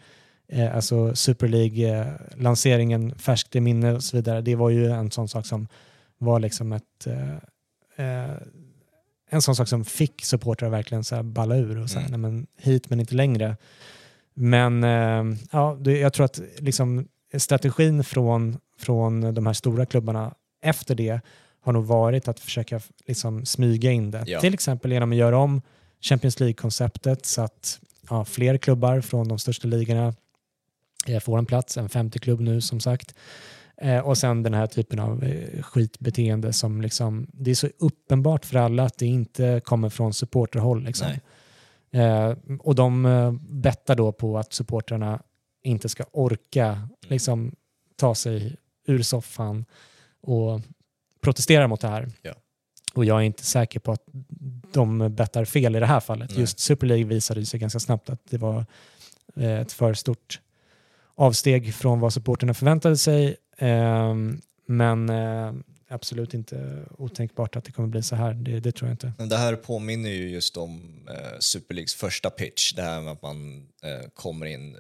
Eh, 0.53 0.77
alltså 0.77 1.15
Super 1.15 1.49
League-lanseringen, 1.49 3.15
färskt 3.19 3.57
i 3.57 3.61
minne 3.61 3.93
och 3.93 4.05
så 4.05 4.17
vidare. 4.17 4.41
Det 4.41 4.57
var 4.57 4.71
ju 4.71 4.87
en 4.87 5.11
sån 5.11 5.29
sak 5.29 5.47
som 5.47 5.69
var 6.19 6.41
liksom 6.41 6.73
ett 6.73 7.07
eh, 7.07 7.35
eh 8.07 8.37
en 9.33 9.43
sån 9.43 9.57
sak 9.57 9.69
som 9.69 9.85
fick 9.85 10.25
supportrar 10.25 10.69
verkligen 10.69 11.05
så 11.05 11.17
här 11.17 11.23
balla 11.23 11.57
ur 11.57 11.83
och 11.83 11.91
säga 11.91 12.07
mm. 12.07 12.21
men 12.21 12.47
hit 12.57 12.91
men 12.91 13.01
inte 13.01 13.15
längre. 13.15 13.57
Men 14.35 14.85
eh, 14.85 15.39
ja, 15.53 15.79
det, 15.81 15.99
jag 15.99 16.13
tror 16.13 16.25
att 16.25 16.41
liksom 16.59 17.09
strategin 17.39 18.05
från, 18.05 18.59
från 18.79 19.35
de 19.35 19.47
här 19.47 19.53
stora 19.53 19.87
klubbarna 19.87 20.35
efter 20.63 20.95
det 20.95 21.21
har 21.61 21.73
nog 21.73 21.87
varit 21.87 22.29
att 22.29 22.41
försöka 22.41 22.81
liksom 23.07 23.47
smyga 23.47 23.91
in 23.91 24.11
det. 24.11 24.25
Ja. 24.27 24.41
Till 24.41 24.55
exempel 24.55 24.93
genom 24.93 25.13
att 25.13 25.19
göra 25.19 25.39
om 25.39 25.63
Champions 26.01 26.41
League-konceptet 26.41 27.27
så 27.27 27.43
att 27.43 27.81
ja, 28.11 28.25
fler 28.25 28.59
klubbar 28.59 29.01
från 29.01 29.29
de 29.29 29.39
största 29.39 29.69
ligorna 29.69 30.15
får 31.23 31.39
en 31.39 31.47
plats, 31.47 31.77
en 31.77 31.89
50-klubb 31.89 32.41
nu 32.41 32.61
som 32.61 32.81
sagt. 32.81 33.15
Eh, 33.77 33.99
och 33.99 34.19
sen 34.19 34.43
den 34.43 34.55
här 34.55 34.67
typen 34.67 34.99
av 34.99 35.25
eh, 35.25 35.63
skitbeteende 35.63 36.53
som 36.53 36.81
liksom, 36.81 37.27
det 37.33 37.51
är 37.51 37.55
så 37.55 37.69
uppenbart 37.79 38.45
för 38.45 38.57
alla 38.57 38.85
att 38.85 38.99
det 38.99 39.07
inte 39.07 39.61
kommer 39.65 39.89
från 39.89 40.15
supporterhåll. 40.15 40.85
Liksom. 40.85 41.07
Eh, 41.91 42.35
och 42.61 42.75
de 42.75 43.07
eh, 43.07 43.33
bettar 43.41 43.95
då 43.95 44.13
på 44.13 44.39
att 44.39 44.53
supportrarna 44.53 45.23
inte 45.63 45.89
ska 45.89 46.05
orka 46.13 46.67
mm. 46.67 46.89
liksom, 47.01 47.55
ta 47.97 48.15
sig 48.15 48.57
ur 48.87 49.03
soffan 49.03 49.65
och 50.21 50.61
protestera 51.21 51.69
mot 51.69 51.81
det 51.81 51.89
här. 51.89 52.09
Ja. 52.23 52.35
Och 52.95 53.05
jag 53.05 53.19
är 53.19 53.23
inte 53.25 53.45
säker 53.45 53.81
på 53.81 53.93
att 53.93 54.05
de 54.73 55.15
bettar 55.15 55.45
fel 55.45 55.77
i 55.77 55.81
det 55.81 55.87
här 55.87 56.01
fallet. 56.01 56.31
Nej. 56.31 56.41
Just 56.41 56.59
Super 56.59 56.87
League 56.87 57.05
visade 57.05 57.47
sig 57.47 57.61
ganska 57.61 57.81
snabbt 57.81 58.11
att 58.11 58.27
det 58.31 58.39
var 58.39 58.67
eh, 59.37 59.61
ett 59.61 59.73
för 59.73 59.95
stort 59.95 60.41
avsteg 61.15 61.75
från 61.75 62.01
vad 62.01 62.13
supporterna 62.13 62.55
förväntade 62.55 62.97
sig. 62.97 63.37
Ehm, 63.59 64.41
men 64.67 65.09
eh, 65.09 65.53
absolut 65.89 66.35
inte 66.35 66.85
otänkbart 66.99 67.57
att 67.57 67.65
det 67.65 67.73
kommer 67.73 67.89
bli 67.89 68.03
så 68.03 68.17
här. 68.17 68.35
Det, 68.35 68.61
det 68.61 68.73
tror 68.73 68.89
jag 68.89 68.95
inte. 68.95 69.25
Det 69.25 69.37
här 69.37 69.57
påminner 69.57 70.11
ju 70.11 70.31
just 70.31 70.57
om 70.57 71.01
eh, 71.09 71.39
Super 71.39 71.75
Leagues 71.75 71.95
första 71.95 72.31
pitch. 72.31 72.73
Det 72.73 72.83
här 72.83 73.01
med 73.01 73.13
att 73.13 73.23
man 73.23 73.69
eh, 73.83 74.09
kommer 74.15 74.47
in 74.47 74.77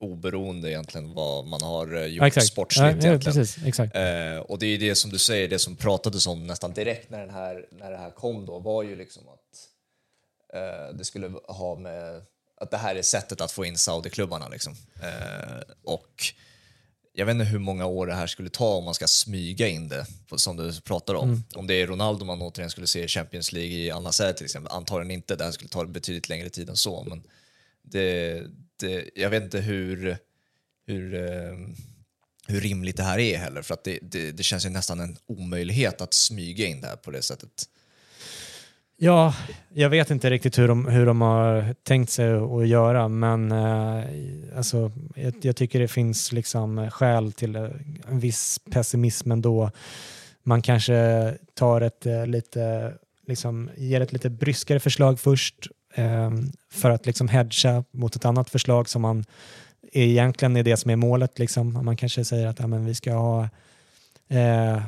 oberoende 0.00 0.70
egentligen 0.70 1.14
vad 1.14 1.46
man 1.46 1.62
har 1.62 1.96
eh, 1.96 2.06
gjort 2.06 2.26
exakt. 2.26 2.46
sportsligt. 2.46 3.04
Ja, 3.04 3.12
ja, 3.12 3.18
precis, 3.18 3.58
exakt. 3.64 3.96
Eh, 3.96 4.38
och 4.38 4.58
det 4.58 4.66
är 4.66 4.78
det 4.78 4.94
som 4.94 5.10
du 5.10 5.18
säger, 5.18 5.48
det 5.48 5.58
som 5.58 5.76
pratades 5.76 6.26
om 6.26 6.46
nästan 6.46 6.72
direkt 6.72 7.10
när, 7.10 7.20
den 7.20 7.30
här, 7.30 7.66
när 7.70 7.90
det 7.90 7.96
här 7.96 8.10
kom 8.10 8.46
då 8.46 8.58
var 8.58 8.82
ju 8.82 8.96
liksom 8.96 9.22
att 9.28 9.68
eh, 10.54 10.96
det 10.96 11.04
skulle 11.04 11.32
ha 11.48 11.78
med 11.78 12.22
att 12.56 12.70
det 12.70 12.76
här 12.76 12.96
är 12.96 13.02
sättet 13.02 13.40
att 13.40 13.52
få 13.52 13.64
in 13.64 13.78
Saudi-klubbarna. 13.78 14.48
Liksom. 14.48 14.76
Eh, 15.02 15.60
och 15.84 16.24
jag 17.12 17.26
vet 17.26 17.32
inte 17.32 17.44
hur 17.44 17.58
många 17.58 17.86
år 17.86 18.06
det 18.06 18.14
här 18.14 18.26
skulle 18.26 18.48
ta 18.50 18.74
om 18.74 18.84
man 18.84 18.94
ska 18.94 19.06
smyga 19.06 19.68
in 19.68 19.88
det, 19.88 20.06
som 20.36 20.56
du 20.56 20.80
pratar 20.80 21.14
om. 21.14 21.28
Mm. 21.28 21.42
Om 21.54 21.66
det 21.66 21.74
är 21.74 21.86
Ronaldo 21.86 22.24
man 22.24 22.42
återigen 22.42 22.70
skulle 22.70 22.86
se 22.86 23.04
i 23.04 23.08
Champions 23.08 23.52
League 23.52 23.72
i 23.72 23.90
Al 23.90 24.12
till 24.12 24.44
exempel, 24.44 24.72
antagligen 24.72 25.10
inte. 25.10 25.36
Det 25.36 25.44
här 25.44 25.50
skulle 25.50 25.68
ta 25.68 25.86
betydligt 25.86 26.28
längre 26.28 26.48
tid 26.48 26.68
än 26.68 26.76
så. 26.76 27.04
Men 27.08 27.22
det, 27.82 28.42
det, 28.76 29.10
jag 29.14 29.30
vet 29.30 29.42
inte 29.42 29.60
hur, 29.60 30.18
hur, 30.86 31.14
eh, 31.14 31.56
hur 32.46 32.60
rimligt 32.60 32.96
det 32.96 33.02
här 33.02 33.18
är 33.18 33.38
heller, 33.38 33.62
för 33.62 33.74
att 33.74 33.84
det, 33.84 33.98
det, 34.02 34.32
det 34.32 34.42
känns 34.42 34.66
ju 34.66 34.70
nästan 34.70 35.00
en 35.00 35.16
omöjlighet 35.26 36.00
att 36.00 36.14
smyga 36.14 36.66
in 36.66 36.80
det 36.80 36.86
här 36.86 36.96
på 36.96 37.10
det 37.10 37.22
sättet. 37.22 37.68
Ja, 38.98 39.34
jag 39.74 39.90
vet 39.90 40.10
inte 40.10 40.30
riktigt 40.30 40.58
hur 40.58 40.68
de, 40.68 40.86
hur 40.86 41.06
de 41.06 41.20
har 41.20 41.74
tänkt 41.82 42.10
sig 42.10 42.32
att 42.32 42.68
göra, 42.68 43.08
men 43.08 43.52
eh, 43.52 44.04
alltså, 44.56 44.92
jag, 45.14 45.34
jag, 45.42 45.56
tycker 45.56 45.80
det 45.80 45.88
finns 45.88 46.32
liksom 46.32 46.78
eh, 46.78 46.90
skäl 46.90 47.32
till 47.32 47.56
eh, 47.56 47.68
en 48.08 48.20
viss 48.20 48.60
pessimism 48.70 49.32
ändå. 49.32 49.70
Man 50.42 50.62
kanske 50.62 51.34
tar 51.54 51.80
ett 51.80 52.06
eh, 52.06 52.26
lite, 52.26 52.94
liksom, 53.26 53.70
ger 53.76 54.00
ett 54.00 54.12
lite 54.12 54.30
bryskare 54.30 54.80
förslag 54.80 55.20
först 55.20 55.68
eh, 55.94 56.30
för 56.70 56.90
att 56.90 57.06
liksom 57.06 57.28
hedga 57.28 57.84
mot 57.90 58.16
ett 58.16 58.24
annat 58.24 58.50
förslag 58.50 58.88
som 58.88 59.02
man 59.02 59.24
egentligen 59.92 60.56
är 60.56 60.62
det 60.62 60.76
som 60.76 60.90
är 60.90 60.96
målet. 60.96 61.38
Liksom. 61.38 61.84
Man 61.84 61.96
kanske 61.96 62.24
säger 62.24 62.46
att 62.46 62.58
ja, 62.58 62.66
men 62.66 62.84
vi 62.84 62.94
ska 62.94 63.12
ha 63.12 63.48
eh, 64.28 64.82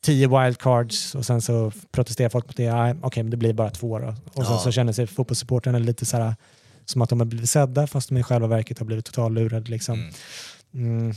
tio 0.00 0.28
wildcards 0.28 1.14
och 1.14 1.26
sen 1.26 1.42
så 1.42 1.72
protesterar 1.92 2.28
folk 2.28 2.46
mot 2.46 2.56
det. 2.56 2.62
Ja, 2.62 2.90
Okej, 2.90 3.06
okay, 3.06 3.22
men 3.22 3.30
det 3.30 3.36
blir 3.36 3.52
bara 3.52 3.70
två 3.70 3.98
då. 3.98 4.14
Och 4.34 4.46
sen 4.46 4.58
så 4.58 4.70
känner 4.70 4.92
sig 4.92 5.06
fotbollssupportrarna 5.06 5.78
lite 5.78 6.06
så 6.06 6.16
här, 6.16 6.34
som 6.84 7.02
att 7.02 7.08
de 7.08 7.20
har 7.20 7.26
blivit 7.26 7.50
sedda 7.50 7.86
fast 7.86 8.08
de 8.08 8.16
i 8.16 8.22
själva 8.22 8.46
verket 8.46 8.78
har 8.78 8.86
blivit 8.86 9.04
totallurade. 9.04 9.70
Liksom. 9.70 9.94
Mm. 9.94 10.12
Mm, 10.74 11.14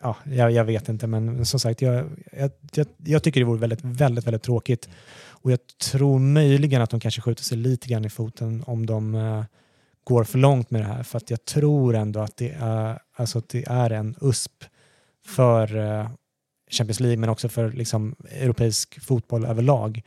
ja, 0.00 0.16
jag, 0.24 0.52
jag, 0.52 0.64
vet 0.64 0.88
inte, 0.88 1.06
men 1.06 1.46
som 1.46 1.60
sagt, 1.60 1.82
jag, 1.82 2.10
jag, 2.32 2.50
jag, 2.72 2.86
jag, 3.04 3.22
tycker 3.22 3.40
det 3.40 3.46
vore 3.46 3.60
väldigt, 3.60 3.84
väldigt, 3.84 4.26
väldigt 4.26 4.42
tråkigt. 4.42 4.88
Och 5.24 5.52
jag 5.52 5.58
tror 5.90 6.18
möjligen 6.18 6.82
att 6.82 6.90
de 6.90 7.00
kanske 7.00 7.20
skjuter 7.20 7.44
sig 7.44 7.58
lite 7.58 7.88
grann 7.88 8.04
i 8.04 8.10
foten 8.10 8.64
om 8.66 8.86
de 8.86 9.14
uh, 9.14 9.44
går 10.04 10.24
för 10.24 10.38
långt 10.38 10.70
med 10.70 10.80
det 10.80 10.86
här. 10.86 11.02
För 11.02 11.16
att 11.16 11.30
jag 11.30 11.44
tror 11.44 11.94
ändå 11.94 12.20
att 12.20 12.36
det 12.36 12.56
är, 12.60 12.98
alltså 13.16 13.38
att 13.38 13.48
det 13.48 13.64
är 13.68 13.90
en 13.90 14.14
USP 14.20 14.64
för 15.26 15.76
uh, 15.76 16.08
Champions 16.72 17.00
League 17.00 17.16
men 17.16 17.28
också 17.28 17.48
för 17.48 17.72
liksom, 17.72 18.14
europeisk 18.30 19.04
fotboll 19.04 19.44
överlag 19.44 20.02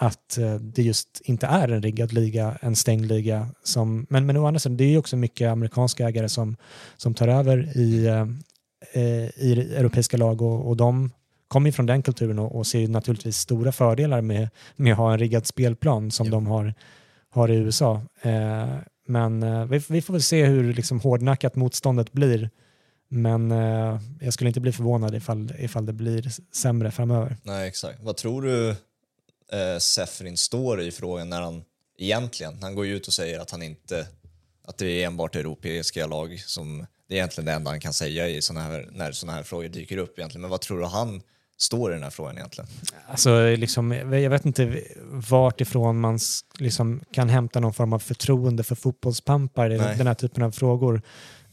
att 0.00 0.38
uh, 0.40 0.54
det 0.54 0.82
just 0.82 1.20
inte 1.24 1.46
är 1.46 1.68
en 1.68 1.82
riggad 1.82 2.12
liga, 2.12 2.58
en 2.60 2.76
stängd 2.76 3.06
liga. 3.06 3.48
Som, 3.62 4.06
men, 4.10 4.26
men 4.26 4.36
å 4.36 4.46
andra 4.46 4.58
sidan, 4.58 4.76
det 4.76 4.84
är 4.84 4.88
ju 4.88 4.98
också 4.98 5.16
mycket 5.16 5.50
amerikanska 5.50 6.08
ägare 6.08 6.28
som, 6.28 6.56
som 6.96 7.14
tar 7.14 7.28
över 7.28 7.78
i, 7.78 8.08
i 9.36 9.52
europeiska 9.52 10.16
lag 10.16 10.42
och, 10.42 10.68
och 10.68 10.76
de 10.76 11.10
kommer 11.48 11.70
från 11.70 11.86
den 11.86 12.02
kulturen 12.02 12.38
och, 12.38 12.56
och 12.56 12.66
ser 12.66 12.88
naturligtvis 12.88 13.38
stora 13.38 13.72
fördelar 13.72 14.20
med, 14.20 14.48
med 14.76 14.92
att 14.92 14.98
ha 14.98 15.12
en 15.12 15.18
riggad 15.18 15.46
spelplan 15.46 16.10
som 16.10 16.26
ja. 16.26 16.32
de 16.32 16.46
har, 16.46 16.74
har 17.30 17.50
i 17.50 17.56
USA. 17.56 18.02
Eh, 18.22 18.68
men 19.06 19.42
eh, 19.42 19.64
vi, 19.64 19.80
vi, 19.88 20.02
får 20.02 20.14
väl 20.14 20.22
se 20.22 20.46
hur 20.46 20.72
liksom, 20.72 21.00
hårdnackat 21.00 21.56
motståndet 21.56 22.12
blir. 22.12 22.50
Men 23.08 23.52
eh, 23.52 24.00
jag 24.20 24.32
skulle 24.32 24.48
inte 24.48 24.60
bli 24.60 24.72
förvånad 24.72 25.14
ifall, 25.14 25.52
ifall 25.58 25.86
det 25.86 25.92
blir 25.92 26.32
sämre 26.52 26.90
framöver. 26.90 27.36
Nej, 27.42 27.68
exakt. 27.68 27.98
Vad 28.02 28.16
tror 28.16 28.42
du 28.42 28.70
eh, 29.52 29.78
Sefrin 29.78 30.36
står 30.36 30.80
i 30.80 30.90
frågan 30.90 31.28
när 31.28 31.40
han 31.40 31.62
egentligen, 31.98 32.62
han 32.62 32.74
går 32.74 32.86
ju 32.86 32.96
ut 32.96 33.06
och 33.06 33.12
säger 33.12 33.40
att 33.40 33.50
han 33.50 33.62
inte, 33.62 34.06
att 34.64 34.78
det 34.78 34.86
är 34.86 35.06
enbart 35.06 35.36
europeiska 35.36 36.06
lag 36.06 36.40
som, 36.46 36.86
det 37.08 37.14
är 37.14 37.16
egentligen 37.16 37.46
det 37.46 37.52
enda 37.52 37.70
han 37.70 37.80
kan 37.80 37.92
säga 37.92 38.28
i 38.28 38.42
såna 38.42 38.60
här, 38.62 38.88
när 38.92 39.12
sådana 39.12 39.36
här 39.36 39.42
frågor 39.42 39.68
dyker 39.68 39.96
upp 39.96 40.18
egentligen. 40.18 40.40
Men 40.40 40.50
vad 40.50 40.60
tror 40.60 40.80
du 40.80 40.86
han 40.86 41.22
står 41.58 41.90
i 41.90 41.94
den 41.94 42.02
här 42.02 42.10
frågan 42.10 42.36
egentligen? 42.36 42.70
Alltså, 43.06 43.56
liksom, 43.56 43.92
jag 43.92 44.30
vet 44.30 44.46
inte 44.46 44.82
vart 45.10 45.60
ifrån 45.60 46.00
man 46.00 46.18
liksom, 46.58 47.00
kan 47.12 47.28
hämta 47.28 47.60
någon 47.60 47.74
form 47.74 47.92
av 47.92 47.98
förtroende 47.98 48.62
för 48.62 48.74
fotbollspampar 48.74 49.70
i 49.72 49.78
den 49.78 50.06
här 50.06 50.14
typen 50.14 50.42
av 50.42 50.50
frågor. 50.50 51.02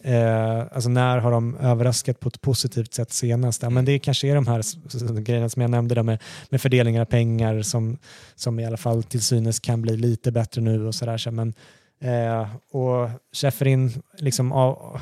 Eh, 0.05 0.59
alltså 0.71 0.89
när 0.89 1.17
har 1.17 1.31
de 1.31 1.57
överraskat 1.57 2.19
på 2.19 2.27
ett 2.27 2.41
positivt 2.41 2.93
sätt 2.93 3.11
senast? 3.11 3.61
Ja, 3.61 3.69
men 3.69 3.77
mm. 3.77 3.85
det 3.85 3.99
kanske 3.99 4.27
är 4.27 4.35
de 4.35 4.47
här 4.47 5.19
grejerna 5.19 5.49
som 5.49 5.61
jag 5.61 5.71
nämnde 5.71 5.95
där 5.95 6.03
med, 6.03 6.21
med 6.49 6.61
fördelningar 6.61 7.01
av 7.01 7.05
pengar 7.05 7.61
som, 7.61 7.97
som 8.35 8.59
i 8.59 8.65
alla 8.65 8.77
fall 8.77 9.03
till 9.03 9.21
synes 9.21 9.59
kan 9.59 9.81
bli 9.81 9.97
lite 9.97 10.31
bättre 10.31 10.61
nu 10.61 10.87
och 10.87 10.95
sådär. 10.95 11.17
Så, 11.17 11.31
men, 11.31 11.53
eh, 11.99 12.47
och 12.71 13.09
Schäferin, 13.31 14.01
liksom 14.17 14.51
av, 14.51 15.01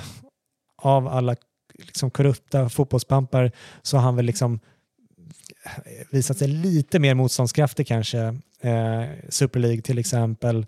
av 0.82 1.08
alla 1.08 1.36
liksom 1.78 2.12
korrupta 2.12 2.70
fotbollspampar 2.70 3.52
så 3.82 3.98
har 3.98 4.04
han 4.04 4.16
väl 4.16 4.26
liksom 4.26 4.60
visat 6.10 6.38
sig 6.38 6.48
lite 6.48 7.00
mer 7.00 7.14
motståndskraftig 7.14 7.88
kanske. 7.88 8.20
Eh, 8.62 9.04
Super 9.30 9.60
League 9.60 9.82
till 9.82 10.00
exempel 10.00 10.66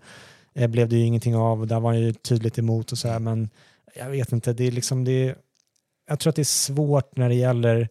eh, 0.54 0.68
blev 0.68 0.88
det 0.88 0.96
ju 0.96 1.04
ingenting 1.04 1.36
av. 1.36 1.66
Där 1.66 1.80
var 1.80 1.92
han 1.92 2.00
ju 2.00 2.12
tydligt 2.12 2.58
emot 2.58 2.92
och 2.92 2.98
så 2.98 3.08
här, 3.08 3.18
men 3.18 3.50
jag 3.98 4.10
vet 4.10 4.32
inte. 4.32 4.52
Det 4.52 4.66
är 4.66 4.70
liksom 4.70 5.04
det. 5.04 5.34
Jag 6.08 6.20
tror 6.20 6.30
att 6.30 6.36
det 6.36 6.42
är 6.42 6.44
svårt 6.44 7.16
när 7.16 7.28
det 7.28 7.34
gäller 7.34 7.88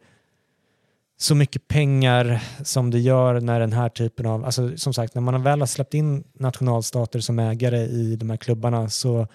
så 1.17 1.35
mycket 1.35 1.67
pengar 1.67 2.43
som 2.63 2.91
det 2.91 2.99
gör 2.99 3.41
när 3.41 3.59
den 3.59 3.73
här 3.73 3.89
typen 3.89 4.25
av, 4.25 4.45
alltså 4.45 4.77
som 4.77 4.93
sagt 4.93 5.15
när 5.15 5.21
man 5.21 5.43
väl 5.43 5.59
har 5.59 5.67
släppt 5.67 5.93
in 5.93 6.23
nationalstater 6.33 7.19
som 7.19 7.39
ägare 7.39 7.79
i 7.79 8.15
de 8.15 8.29
här 8.29 8.37
klubbarna 8.37 8.89
så 8.89 9.27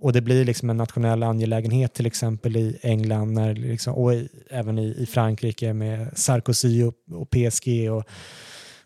och 0.00 0.12
det 0.12 0.20
blir 0.20 0.44
liksom 0.44 0.70
en 0.70 0.76
nationell 0.76 1.22
angelägenhet 1.22 1.94
till 1.94 2.06
exempel 2.06 2.56
i 2.56 2.78
England 2.82 3.32
när 3.32 3.54
liksom, 3.54 3.94
och 3.94 4.14
i, 4.14 4.28
även 4.50 4.78
i, 4.78 4.94
i, 4.98 5.06
Frankrike 5.06 5.72
med 5.72 6.18
Sarkozy 6.18 6.82
och, 6.82 6.94
och 7.12 7.30
PSG 7.30 7.90
och, 7.90 8.04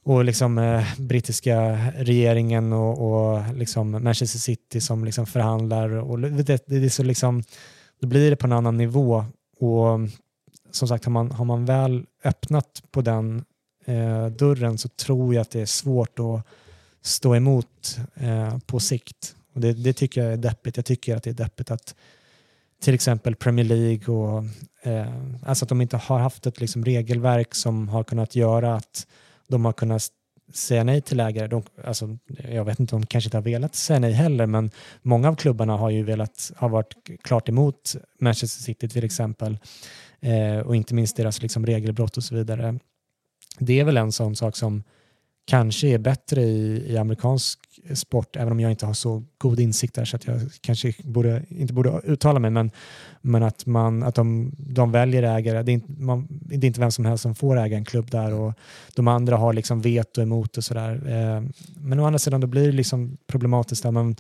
och 0.04 0.24
liksom, 0.24 0.58
eh, 0.58 0.84
brittiska 0.98 1.78
regeringen 1.96 2.72
och, 2.72 3.12
och 3.12 3.54
liksom 3.54 3.90
Manchester 3.90 4.38
City 4.38 4.80
som 4.80 5.04
liksom 5.04 5.26
förhandlar. 5.26 5.88
Och 5.90 6.20
det, 6.20 6.66
det, 6.66 6.76
är 6.76 6.88
så 6.88 7.02
liksom, 7.02 7.42
då 8.00 8.06
blir 8.06 8.30
det 8.30 8.36
på 8.36 8.46
en 8.46 8.52
annan 8.52 8.76
nivå. 8.76 9.24
Och 9.58 9.94
mm, 9.94 10.10
som 10.70 10.88
sagt, 10.88 11.04
har 11.04 11.12
man, 11.12 11.30
har 11.30 11.44
man 11.44 11.64
väl 11.64 12.06
öppnat 12.24 12.82
på 12.90 13.02
den 13.02 13.44
eh, 13.84 14.26
dörren 14.26 14.78
så 14.78 14.88
tror 14.88 15.34
jag 15.34 15.40
att 15.40 15.50
det 15.50 15.60
är 15.60 15.66
svårt 15.66 16.18
att 16.18 16.46
stå 17.02 17.36
emot 17.36 17.98
eh, 18.14 18.58
på 18.58 18.80
sikt. 18.80 19.36
Och 19.54 19.60
det, 19.60 19.72
det, 19.72 19.92
tycker 19.92 20.24
jag 20.24 20.32
är 20.32 20.36
deppigt. 20.36 20.76
Jag 20.76 20.86
tycker 20.86 21.16
att 21.16 21.22
det 21.22 21.30
är 21.30 21.34
deppigt 21.34 21.70
att 21.70 21.94
till 22.82 22.94
exempel 22.94 23.36
Premier 23.36 23.66
League 23.66 24.14
och 24.14 24.44
eh, 24.82 25.14
alltså 25.42 25.64
att 25.64 25.68
de 25.68 25.80
inte 25.80 25.96
har 25.96 26.18
haft 26.18 26.46
ett 26.46 26.60
liksom, 26.60 26.84
regelverk 26.84 27.54
som 27.54 27.88
har 27.88 28.04
kunnat 28.04 28.36
göra 28.36 28.74
att 28.74 29.06
de 29.48 29.64
har 29.64 29.72
kunnat 29.72 30.02
säga 30.54 30.84
nej 30.84 31.00
till 31.00 31.20
ägare. 31.20 31.46
De, 31.46 31.62
alltså, 31.84 32.18
jag 32.50 32.64
vet 32.64 32.80
inte, 32.80 32.94
de 32.94 33.06
kanske 33.06 33.26
inte 33.26 33.36
har 33.36 33.42
velat 33.42 33.74
säga 33.74 33.98
nej 33.98 34.12
heller, 34.12 34.46
men 34.46 34.70
många 35.02 35.28
av 35.28 35.34
klubbarna 35.34 35.76
har 35.76 35.90
ju 35.90 36.02
velat, 36.02 36.52
har 36.56 36.68
varit 36.68 36.94
klart 37.22 37.48
emot 37.48 37.96
Manchester 38.20 38.62
City 38.62 38.88
till 38.88 39.04
exempel 39.04 39.58
eh, 40.20 40.58
och 40.58 40.76
inte 40.76 40.94
minst 40.94 41.16
deras 41.16 41.42
liksom, 41.42 41.66
regelbrott 41.66 42.16
och 42.16 42.24
så 42.24 42.34
vidare. 42.34 42.78
Det 43.58 43.80
är 43.80 43.84
väl 43.84 43.96
en 43.96 44.12
sån 44.12 44.36
sak 44.36 44.56
som 44.56 44.82
kanske 45.44 45.88
är 45.88 45.98
bättre 45.98 46.42
i, 46.42 46.92
i 46.92 46.96
amerikansk 46.96 47.58
sport, 47.94 48.36
även 48.36 48.52
om 48.52 48.60
jag 48.60 48.70
inte 48.70 48.86
har 48.86 48.94
så 48.94 49.24
god 49.38 49.60
insikt 49.60 49.94
där 49.94 50.04
så 50.04 50.16
att 50.16 50.26
jag 50.26 50.40
kanske 50.60 50.92
borde, 51.04 51.42
inte 51.48 51.72
borde 51.72 52.00
uttala 52.04 52.38
mig, 52.38 52.50
men, 52.50 52.70
men 53.20 53.42
att, 53.42 53.66
man, 53.66 54.02
att 54.02 54.14
de, 54.14 54.52
de 54.58 54.92
väljer 54.92 55.22
ägare. 55.22 55.62
Det 55.62 55.72
är, 55.72 55.74
inte, 55.74 55.92
man, 56.02 56.26
det 56.30 56.66
är 56.66 56.68
inte 56.68 56.80
vem 56.80 56.90
som 56.90 57.04
helst 57.04 57.22
som 57.22 57.34
får 57.34 57.58
äga 57.58 57.76
en 57.76 57.84
klubb 57.84 58.10
där 58.10 58.34
och 58.34 58.54
de 58.94 59.08
andra 59.08 59.36
har 59.36 59.52
liksom 59.52 59.80
veto 59.80 60.22
emot 60.22 60.56
och 60.56 60.64
sådär. 60.64 60.94
Eh, 60.94 61.42
men 61.76 62.00
å 62.00 62.06
andra 62.06 62.18
sidan 62.18 62.40
då 62.40 62.46
blir 62.46 62.66
det 62.66 62.72
liksom 62.72 63.16
problematiskt 63.26 63.82
där 63.82 63.90
man 63.90 64.16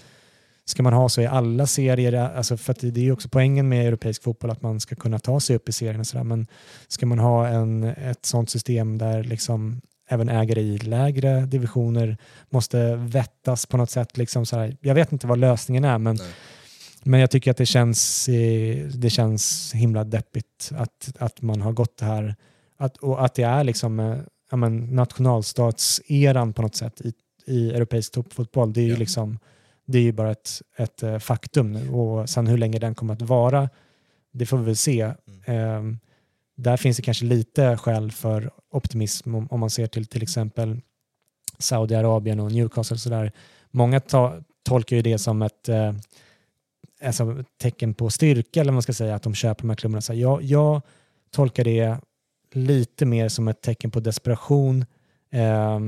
ska 0.64 0.82
man 0.82 0.92
ha 0.92 1.08
så 1.08 1.20
i 1.20 1.26
alla 1.26 1.66
serier, 1.66 2.12
alltså 2.12 2.56
för 2.56 2.76
det 2.80 3.00
är 3.00 3.04
ju 3.04 3.12
också 3.12 3.28
poängen 3.28 3.68
med 3.68 3.86
europeisk 3.86 4.22
fotboll 4.22 4.50
att 4.50 4.62
man 4.62 4.80
ska 4.80 4.94
kunna 4.94 5.18
ta 5.18 5.40
sig 5.40 5.56
upp 5.56 5.68
i 5.68 5.72
serien 5.72 6.00
och 6.00 6.06
sådär, 6.06 6.24
men 6.24 6.46
ska 6.88 7.06
man 7.06 7.18
ha 7.18 7.48
en, 7.48 7.84
ett 7.84 8.26
sånt 8.26 8.50
system 8.50 8.98
där 8.98 9.24
liksom 9.24 9.80
även 10.08 10.28
ägare 10.28 10.60
i 10.60 10.78
lägre 10.78 11.40
divisioner 11.40 12.16
måste 12.50 12.96
vettas 12.96 13.66
på 13.66 13.76
något 13.76 13.90
sätt. 13.90 14.16
Liksom 14.16 14.46
så 14.46 14.58
här. 14.58 14.76
Jag 14.80 14.94
vet 14.94 15.12
inte 15.12 15.26
vad 15.26 15.38
lösningen 15.38 15.84
är, 15.84 15.98
men, 15.98 16.18
men 17.02 17.20
jag 17.20 17.30
tycker 17.30 17.50
att 17.50 17.56
det 17.56 17.66
känns, 17.66 18.26
det 18.94 19.10
känns 19.10 19.72
himla 19.74 20.04
deppigt 20.04 20.72
att, 20.74 21.12
att 21.18 21.42
man 21.42 21.60
har 21.60 21.72
gått 21.72 21.96
det 21.98 22.04
här 22.04 22.34
att, 22.82 22.96
och 22.96 23.24
att 23.24 23.34
det 23.34 23.42
är 23.42 23.64
liksom, 23.64 24.00
eh, 24.00 24.18
ja, 24.50 24.56
men, 24.56 24.96
nationalstatseran 24.96 26.52
på 26.52 26.62
något 26.62 26.74
sätt 26.74 27.00
i, 27.00 27.12
i 27.46 27.70
europeisk 27.70 28.12
toppfotboll. 28.12 28.72
Det 28.72 28.80
är 28.80 28.86
ju, 28.86 28.96
liksom, 28.96 29.38
det 29.86 29.98
är 29.98 30.02
ju 30.02 30.12
bara 30.12 30.30
ett, 30.30 30.62
ett 30.76 31.02
eh, 31.02 31.18
faktum 31.18 31.94
och 31.94 32.28
sen 32.28 32.46
hur 32.46 32.58
länge 32.58 32.78
den 32.78 32.94
kommer 32.94 33.14
att 33.14 33.22
vara, 33.22 33.70
det 34.32 34.46
får 34.46 34.58
vi 34.58 34.64
väl 34.64 34.76
se. 34.76 35.12
Mm. 35.46 35.78
Um, 35.78 35.98
där 36.56 36.76
finns 36.76 36.96
det 36.96 37.02
kanske 37.02 37.24
lite 37.24 37.76
skäl 37.76 38.12
för 38.12 38.50
optimism 38.70 39.34
om, 39.34 39.48
om 39.50 39.60
man 39.60 39.70
ser 39.70 39.86
till 39.86 40.06
till 40.06 40.22
exempel 40.22 40.80
Saudiarabien 41.58 42.40
och 42.40 42.52
Newcastle. 42.52 42.98
Så 42.98 43.08
där. 43.08 43.32
Många 43.70 44.00
ta, 44.00 44.34
tolkar 44.62 44.96
ju 44.96 45.02
det 45.02 45.18
som 45.18 45.42
ett 45.42 45.68
eh, 45.68 45.92
alltså, 47.04 47.44
tecken 47.60 47.94
på 47.94 48.10
styrka, 48.10 48.60
eller 48.60 48.72
man 48.72 48.82
ska 48.82 48.92
säga, 48.92 49.14
att 49.14 49.22
de 49.22 49.34
köper 49.34 49.62
de 49.62 49.68
här 49.68 49.76
klubbarna. 49.76 50.00
Så 50.00 50.14
jag, 50.14 50.42
jag 50.42 50.82
tolkar 51.30 51.64
det 51.64 51.96
lite 52.52 53.06
mer 53.06 53.28
som 53.28 53.48
ett 53.48 53.60
tecken 53.60 53.90
på 53.90 54.00
desperation. 54.00 54.84
Eh, 55.30 55.80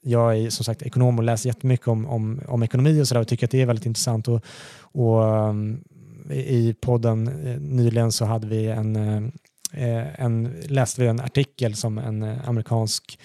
jag 0.00 0.38
är 0.38 0.50
som 0.50 0.64
sagt 0.64 0.82
ekonom 0.82 1.18
och 1.18 1.24
läser 1.24 1.48
jättemycket 1.48 1.88
om, 1.88 2.06
om, 2.06 2.40
om 2.48 2.62
ekonomi 2.62 3.02
och 3.02 3.08
sådär 3.08 3.20
och 3.20 3.28
tycker 3.28 3.46
att 3.46 3.50
det 3.50 3.62
är 3.62 3.66
väldigt 3.66 3.86
intressant. 3.86 4.28
Och, 4.28 4.44
och 4.80 5.22
um, 5.22 5.84
I 6.30 6.74
podden 6.80 7.28
eh, 7.46 7.60
nyligen 7.60 8.12
så 8.12 8.24
hade 8.24 8.46
vi 8.46 8.66
en, 8.66 8.96
Eh, 8.96 9.30
Eh, 9.72 10.20
en, 10.24 10.60
läste 10.68 11.00
vi 11.00 11.06
en 11.06 11.20
artikel 11.20 11.74
som 11.74 11.98
en 11.98 12.22
eh, 12.22 12.48
amerikansk 12.48 13.18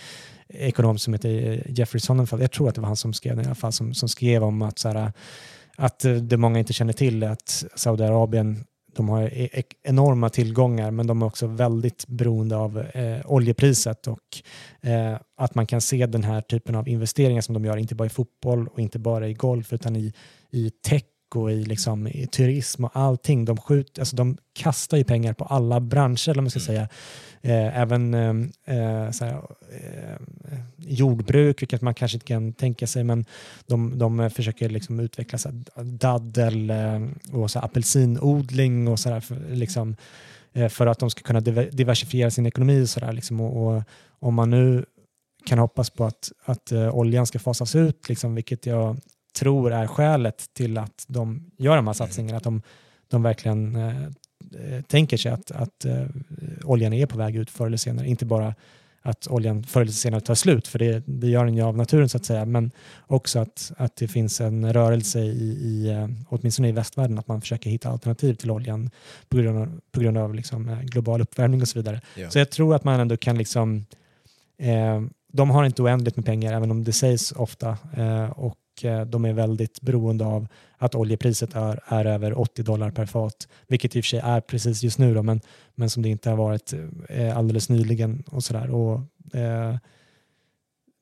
ekonom 0.47 0.97
som 0.97 1.13
heter 1.13 1.51
eh, 1.51 1.59
Jeffrey 1.65 1.99
Sonnenfeld, 1.99 2.43
jag 2.43 2.51
tror 2.51 2.69
att 2.69 2.75
det 2.75 2.81
var 2.81 2.87
han 2.87 2.95
som 2.95 3.13
skrev 3.13 3.35
den 3.35 3.45
i 3.45 3.47
alla 3.47 3.55
fall, 3.55 3.71
som, 3.71 3.93
som 3.93 4.09
skrev 4.09 4.43
om 4.43 4.61
att, 4.61 4.79
så 4.79 4.89
här, 4.89 5.11
att 5.77 6.05
det 6.21 6.37
många 6.37 6.59
inte 6.59 6.73
känner 6.73 6.93
till 6.93 7.23
är 7.23 7.29
att 7.29 7.65
Saudiarabien 7.75 8.65
de 8.95 9.09
har 9.09 9.31
enorma 9.83 10.29
tillgångar 10.29 10.91
men 10.91 11.07
de 11.07 11.21
är 11.21 11.25
också 11.25 11.47
väldigt 11.47 12.07
beroende 12.07 12.55
av 12.57 12.79
eh, 12.79 13.31
oljepriset 13.31 14.07
och 14.07 14.19
eh, 14.81 15.17
att 15.37 15.55
man 15.55 15.67
kan 15.67 15.81
se 15.81 16.05
den 16.05 16.23
här 16.23 16.41
typen 16.41 16.75
av 16.75 16.87
investeringar 16.87 17.41
som 17.41 17.53
de 17.53 17.65
gör, 17.65 17.77
inte 17.77 17.95
bara 17.95 18.05
i 18.05 18.09
fotboll 18.09 18.67
och 18.67 18.79
inte 18.79 18.99
bara 18.99 19.27
i 19.27 19.33
golf 19.33 19.73
utan 19.73 19.95
i, 19.95 20.13
i 20.51 20.69
tech 20.69 21.03
och 21.35 21.51
i, 21.51 21.63
liksom, 21.63 22.07
i 22.07 22.27
turism 22.27 22.85
och 22.85 22.91
allting. 22.93 23.45
De, 23.45 23.57
skjut, 23.57 23.99
alltså 23.99 24.15
de 24.15 24.37
kastar 24.53 24.97
ju 24.97 25.03
pengar 25.03 25.33
på 25.33 25.45
alla 25.45 25.79
branscher, 25.79 26.29
eller 26.29 26.41
man 26.41 26.49
ska 26.49 26.59
mm. 26.59 26.65
säga. 26.65 26.89
Eh, 27.41 27.79
även 27.79 28.13
ehm, 28.13 28.51
eh, 28.65 29.11
såhär, 29.11 29.41
eh, 29.71 30.17
jordbruk, 30.77 31.61
vilket 31.61 31.81
man 31.81 31.93
kanske 31.93 32.15
inte 32.15 32.27
kan 32.27 32.53
tänka 32.53 32.87
sig, 32.87 33.03
men 33.03 33.25
de, 33.65 33.97
de 33.97 34.29
försöker 34.29 34.69
liksom 34.69 34.99
utveckla 34.99 35.37
så 35.37 35.49
daddel 35.75 36.69
eh, 36.69 37.01
och 37.31 37.51
så 37.51 37.59
apelsinodling 37.59 38.87
och 38.87 38.99
sådär. 38.99 39.19
För, 39.19 39.37
liksom, 39.49 39.95
eh, 40.53 40.69
för 40.69 40.87
att 40.87 40.99
de 40.99 41.09
ska 41.09 41.21
kunna 41.21 41.41
diversifiera 41.71 42.31
sin 42.31 42.45
ekonomi. 42.45 42.83
Och 42.83 42.89
så 42.89 43.11
liksom, 43.11 43.41
och, 43.41 43.75
och, 43.75 43.83
om 44.19 44.33
man 44.33 44.49
nu 44.49 44.85
kan 45.45 45.59
hoppas 45.59 45.89
på 45.89 46.05
att, 46.05 46.31
att 46.45 46.71
uh, 46.71 46.95
oljan 46.95 47.25
ska 47.25 47.39
fasas 47.39 47.75
ut, 47.75 48.09
liksom, 48.09 48.35
vilket 48.35 48.65
jag 48.65 48.97
tror 49.33 49.73
är 49.73 49.87
skälet 49.87 50.45
till 50.53 50.77
att 50.77 51.05
de 51.07 51.51
gör 51.57 51.75
de 51.75 51.87
här 51.87 51.93
satsningarna. 51.93 52.37
Att 52.37 52.43
de, 52.43 52.61
de 53.07 53.23
verkligen 53.23 53.75
eh, 53.75 54.81
tänker 54.87 55.17
sig 55.17 55.31
att, 55.31 55.51
att 55.51 55.85
eh, 55.85 56.05
oljan 56.63 56.93
är 56.93 57.05
på 57.05 57.17
väg 57.17 57.35
ut 57.35 57.49
förr 57.49 57.67
eller 57.67 57.77
senare. 57.77 58.07
Inte 58.07 58.25
bara 58.25 58.55
att 59.01 59.27
oljan 59.27 59.63
förr 59.63 59.81
eller 59.81 59.91
senare 59.91 60.21
tar 60.21 60.35
slut, 60.35 60.67
för 60.67 60.79
det, 60.79 61.03
det 61.05 61.27
gör 61.27 61.45
den 61.45 61.55
ju 61.55 61.61
av 61.61 61.77
naturen 61.77 62.09
så 62.09 62.17
att 62.17 62.25
säga, 62.25 62.45
men 62.45 62.71
också 63.07 63.39
att, 63.39 63.71
att 63.77 63.95
det 63.95 64.07
finns 64.07 64.41
en 64.41 64.73
rörelse 64.73 65.19
i, 65.19 65.57
i 65.61 65.89
eh, 65.89 66.07
åtminstone 66.29 66.69
i 66.69 66.71
västvärlden, 66.71 67.19
att 67.19 67.27
man 67.27 67.41
försöker 67.41 67.69
hitta 67.69 67.89
alternativ 67.89 68.33
till 68.33 68.51
oljan 68.51 68.89
på 69.29 69.37
grund 69.37 69.57
av, 69.57 69.81
på 69.91 69.99
grund 69.99 70.17
av 70.17 70.35
liksom, 70.35 70.69
eh, 70.69 70.81
global 70.81 71.21
uppvärmning 71.21 71.61
och 71.61 71.67
så 71.67 71.79
vidare. 71.79 72.01
Ja. 72.15 72.29
Så 72.29 72.39
jag 72.39 72.49
tror 72.49 72.75
att 72.75 72.83
man 72.83 72.99
ändå 72.99 73.17
kan 73.17 73.37
liksom 73.37 73.85
eh, 74.57 75.01
de 75.33 75.49
har 75.49 75.65
inte 75.65 75.81
oändligt 75.81 76.15
med 76.15 76.25
pengar, 76.25 76.53
även 76.53 76.71
om 76.71 76.83
det 76.83 76.93
sägs 76.93 77.31
ofta. 77.31 77.77
Eh, 77.97 78.29
och 78.29 78.57
och 78.73 78.85
eh, 78.85 79.05
de 79.05 79.25
är 79.25 79.33
väldigt 79.33 79.81
beroende 79.81 80.25
av 80.25 80.47
att 80.77 80.95
oljepriset 80.95 81.55
är, 81.55 81.79
är 81.85 82.05
över 82.05 82.39
80 82.39 82.63
dollar 82.63 82.91
per 82.91 83.05
fat, 83.05 83.47
vilket 83.67 83.95
i 83.95 83.99
och 83.99 84.03
för 84.03 84.09
sig 84.09 84.19
är 84.19 84.41
precis 84.41 84.83
just 84.83 84.99
nu, 84.99 85.13
då, 85.13 85.23
men, 85.23 85.41
men 85.75 85.89
som 85.89 86.03
det 86.03 86.09
inte 86.09 86.29
har 86.29 86.37
varit 86.37 86.73
eh, 87.09 87.37
alldeles 87.37 87.69
nyligen. 87.69 88.23
och 88.27 88.43
sådär. 88.43 88.69
Och, 88.69 89.01
eh, 89.37 89.77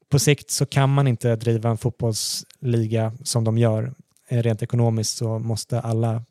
På 0.09 0.19
sikt 0.19 0.51
så 0.51 0.65
kan 0.65 0.89
man 0.93 1.07
inte 1.07 1.35
driva 1.35 1.69
en 1.69 1.77
fotbollsliga 1.77 3.13
som 3.23 3.43
de 3.43 3.57
gör. 3.57 3.93
Eh, 4.27 4.43
rent 4.43 4.63
ekonomiskt 4.63 5.17
så 5.17 5.39
måste 5.39 5.79
alla 5.79 6.23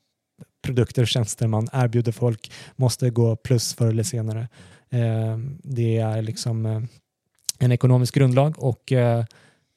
produkter 0.63 1.03
och 1.03 1.09
tjänster 1.09 1.47
man 1.47 1.69
erbjuder 1.73 2.13
folk 2.13 2.53
måste 2.77 3.11
gå 3.11 3.37
plus 3.37 3.75
förr 3.75 3.89
eller 3.89 4.03
senare. 4.03 4.49
Eh, 4.91 5.39
det 5.63 5.97
är 5.97 6.23
liksom 6.23 6.67
eh, 6.67 6.83
en 7.59 7.73
ekonomisk 7.73 8.15
grundlag 8.15 8.55
och 8.59 8.93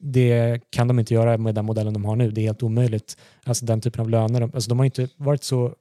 det 0.06 0.60
kan 0.70 0.88
de 0.88 0.98
inte 0.98 1.14
göra 1.14 1.38
med 1.38 1.54
den 1.54 1.64
modellen 1.64 1.92
de 1.92 2.04
har 2.04 2.16
nu. 2.16 2.30
Det 2.30 2.40
är 2.40 2.42
helt 2.42 2.62
omöjligt. 2.62 3.16
Alltså 3.44 3.64
den 3.64 3.80
typen 3.80 4.00
av 4.00 4.10
löner. 4.10 4.42
Alltså 4.42 4.68
de 4.68 4.78
har 4.78 4.84
inte 4.84 5.08
varit 5.16 5.44
så 5.44 5.74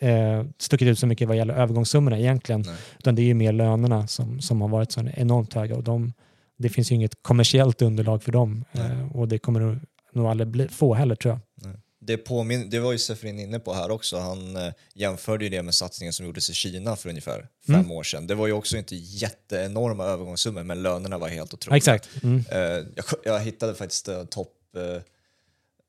eh, 0.00 0.44
stuckit 0.58 0.88
ut 0.88 0.98
så 0.98 1.06
mycket 1.06 1.28
vad 1.28 1.36
gäller 1.36 1.54
övergångssummorna 1.54 2.18
egentligen. 2.18 2.62
Nej. 2.66 2.76
Utan 2.98 3.14
det 3.14 3.22
är 3.22 3.24
ju 3.24 3.34
mer 3.34 3.52
lönerna 3.52 4.06
som, 4.06 4.40
som 4.40 4.60
har 4.60 4.68
varit 4.68 4.92
så 4.92 5.00
enormt 5.14 5.54
höga. 5.54 5.76
Och 5.76 5.84
de, 5.84 6.12
det 6.58 6.68
finns 6.68 6.92
ju 6.92 6.94
inget 6.94 7.22
kommersiellt 7.22 7.82
underlag 7.82 8.22
för 8.22 8.32
dem. 8.32 8.64
Eh, 8.72 9.16
och 9.16 9.28
det 9.28 9.38
kommer 9.38 9.80
nog 10.12 10.26
aldrig 10.26 10.48
bli, 10.48 10.68
få 10.68 10.94
heller 10.94 11.14
tror 11.14 11.32
jag. 11.34 11.68
Nej 11.68 11.76
det, 12.04 12.16
påmin 12.16 12.70
det 12.70 12.80
var 12.80 12.92
ju 12.92 12.98
Sefrin 12.98 13.38
inne 13.38 13.58
på 13.58 13.74
här 13.74 13.90
också. 13.90 14.18
Han 14.18 14.56
eh, 14.56 14.72
jämförde 14.94 15.44
ju 15.44 15.50
det 15.50 15.62
med 15.62 15.74
satsningen 15.74 16.12
som 16.12 16.26
gjordes 16.26 16.50
i 16.50 16.54
Kina 16.54 16.96
för 16.96 17.08
ungefär 17.08 17.48
fem 17.66 17.74
mm. 17.74 17.90
år 17.90 18.02
sedan. 18.02 18.26
Det 18.26 18.34
var 18.34 18.46
ju 18.46 18.52
också 18.52 18.76
inte 18.76 18.96
jätteenorma 18.96 20.04
övergångssummor, 20.04 20.62
men 20.62 20.82
lönerna 20.82 21.18
var 21.18 21.28
helt 21.28 21.54
otroliga. 21.54 21.76
Exakt. 21.76 22.08
Mm. 22.22 22.44
Eh, 22.50 22.86
jag, 22.96 23.04
jag, 23.24 23.40
hittade 23.40 23.74
faktiskt 23.74 24.08
eh, 24.08 24.24
topp, 24.24 24.56
eh, 24.76 25.02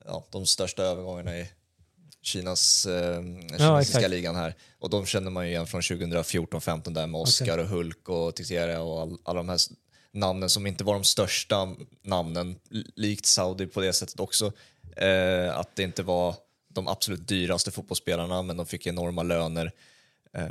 ja, 0.05 0.26
de 0.32 0.45
största 0.45 0.84
övergångarna 0.84 1.39
i 1.39 1.49
Kinas 2.22 2.86
eh, 2.86 3.24
kinesiska 3.57 4.01
ja, 4.01 4.07
ligan 4.07 4.36
här. 4.36 4.55
Och 4.80 4.89
de 4.89 5.05
känner 5.05 5.32
man 5.32 5.45
ju 5.45 5.51
igen 5.51 5.68
från 5.68 5.82
2014-15 5.82 6.93
där 6.93 7.07
med 7.07 7.22
Oscar 7.22 7.45
okay. 7.45 7.59
och 7.59 7.68
Hulk 7.68 8.09
och 8.09 8.36
Teixeira 8.36 8.82
och 8.82 9.01
all, 9.01 9.18
alla 9.24 9.38
de 9.38 9.49
här 9.49 9.59
namnen 10.14 10.49
som 10.49 10.68
inte 10.68 10.84
var 10.84 10.93
de 10.93 11.03
största 11.03 11.76
namnen, 12.03 12.55
likt 12.95 13.26
Saudi 13.26 13.68
på 13.68 13.82
det 13.82 13.93
sättet 13.93 14.20
också. 14.20 14.51
Eh, 14.98 15.58
att 15.60 15.70
det 15.76 15.84
inte 15.84 16.04
var 16.04 16.36
de 16.70 16.88
absolut 16.88 17.28
dyraste 17.28 17.72
fotbollsspelarna, 17.72 18.41
men 18.41 18.58
de 18.58 18.66
fick 18.66 18.88
enorma 18.88 19.24
löner. 19.24 19.72
Eh, 20.38 20.44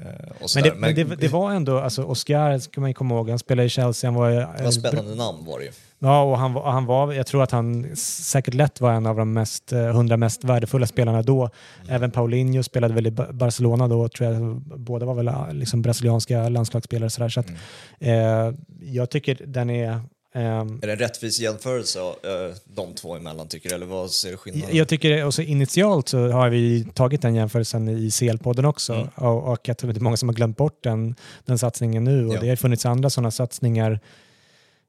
Men, 0.55 0.63
det, 0.65 0.75
men 0.75 0.95
det, 0.95 1.05
det 1.05 1.29
var 1.29 1.51
ändå, 1.51 1.79
alltså 1.79 2.03
Oscar 2.05 2.59
ska 2.59 2.81
man 2.81 2.91
ju 2.91 2.95
komma 2.95 3.15
ihåg, 3.15 3.31
han 3.31 3.39
spelade 3.39 3.67
i 3.67 3.69
Chelsea, 3.69 4.11
han 4.11 4.15
var, 4.15 4.31
det 4.31 4.41
eh, 4.59 4.65
var 4.65 4.71
spännande 4.71 5.15
namn 5.15 5.45
var 5.45 5.59
det 5.59 5.65
ju. 5.65 5.71
Ja, 5.99 6.23
och 6.23 6.39
han, 6.39 6.53
han 6.57 6.87
var, 6.87 7.13
jag 7.13 7.27
tror 7.27 7.43
att 7.43 7.51
han 7.51 7.97
säkert 7.97 8.55
lätt 8.55 8.81
var 8.81 8.93
en 8.93 9.07
av 9.07 9.17
de 9.17 9.33
mest, 9.33 9.73
eh, 9.73 9.87
hundra 9.87 10.17
mest 10.17 10.45
värdefulla 10.45 10.87
spelarna 10.87 11.23
då. 11.23 11.51
Även 11.89 12.11
Paulinho 12.11 12.63
spelade 12.63 12.95
väl 12.95 13.07
i 13.07 13.11
Ba- 13.11 13.33
Barcelona 13.33 13.89
då, 13.89 14.09
tror 14.09 14.33
jag. 14.33 14.57
Båda 14.61 15.07
var 15.07 15.15
väl 15.15 15.29
eh, 15.29 15.53
liksom 15.53 15.83
brasilianska 15.83 16.49
landslagsspelare. 16.49 17.11
Så, 17.11 17.21
där. 17.21 17.29
så 17.29 17.41
att, 17.41 17.51
eh, 17.99 18.53
jag 18.81 19.11
tycker 19.11 19.39
den 19.47 19.71
är... 19.71 20.01
ehm, 20.35 20.79
Är 20.83 20.87
det 20.87 20.93
en 20.93 20.99
rättvis 20.99 21.41
jämförelse 21.41 21.99
eh, 22.01 22.57
de 22.65 22.95
två 22.95 23.15
emellan 23.17 23.49
tycker 23.49 23.69
du? 23.69 23.75
Eller 23.75 23.87
vad 23.87 24.11
ser 24.11 24.37
skillnaden? 24.37 24.77
Jag 24.77 24.89
tycker 24.89 25.25
också 25.27 25.43
initialt 25.43 26.09
så 26.09 26.29
har 26.29 26.49
vi 26.49 26.85
tagit 26.95 27.23
den 27.23 27.35
jämförelsen 27.35 27.89
i 27.89 28.09
CL-podden 28.11 28.65
också 28.65 28.93
Mm. 28.93 29.09
och, 29.15 29.53
och 29.53 29.69
jag 29.69 29.79
tror 29.79 29.91
att 29.91 29.95
det 29.95 30.01
är 30.01 30.03
många 30.03 30.17
som 30.17 30.29
har 30.29 30.35
glömt 30.37 30.57
bort 30.57 30.83
den, 30.83 31.15
den 31.45 31.59
satsningen 31.59 32.05
nu 32.05 32.27
och 32.27 32.35
Ja. 32.35 32.41
det 32.41 32.49
har 32.49 32.57
funnits 32.57 32.87
andra 32.87 33.11
sådana 33.11 33.31
satsningar 33.31 34.01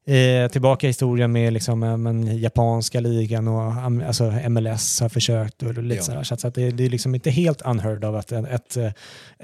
eh, 0.06 0.48
tillbaka 0.50 0.86
i 0.86 0.90
historien 0.90 1.32
med 1.32 1.52
liksom, 1.52 1.82
eh, 1.82 1.96
men, 1.96 2.38
japanska 2.38 3.00
ligan 3.00 3.48
och 3.48 3.62
alltså 4.06 4.24
MLS 4.48 5.00
har 5.00 5.08
försökt 5.08 5.62
och 5.62 5.82
lite 5.82 5.96
Ja. 5.96 6.02
sådär. 6.02 6.22
Så, 6.22 6.34
att, 6.48 6.54
det, 6.54 6.70
det 6.70 6.84
är 6.84 6.90
liksom 6.90 7.14
inte 7.14 7.30
helt 7.30 7.62
unheard 7.62 8.04
of 8.04 8.16
att, 8.16 8.32
ett, 8.32 8.46
ett, 8.50 8.76
eh, 8.76 8.90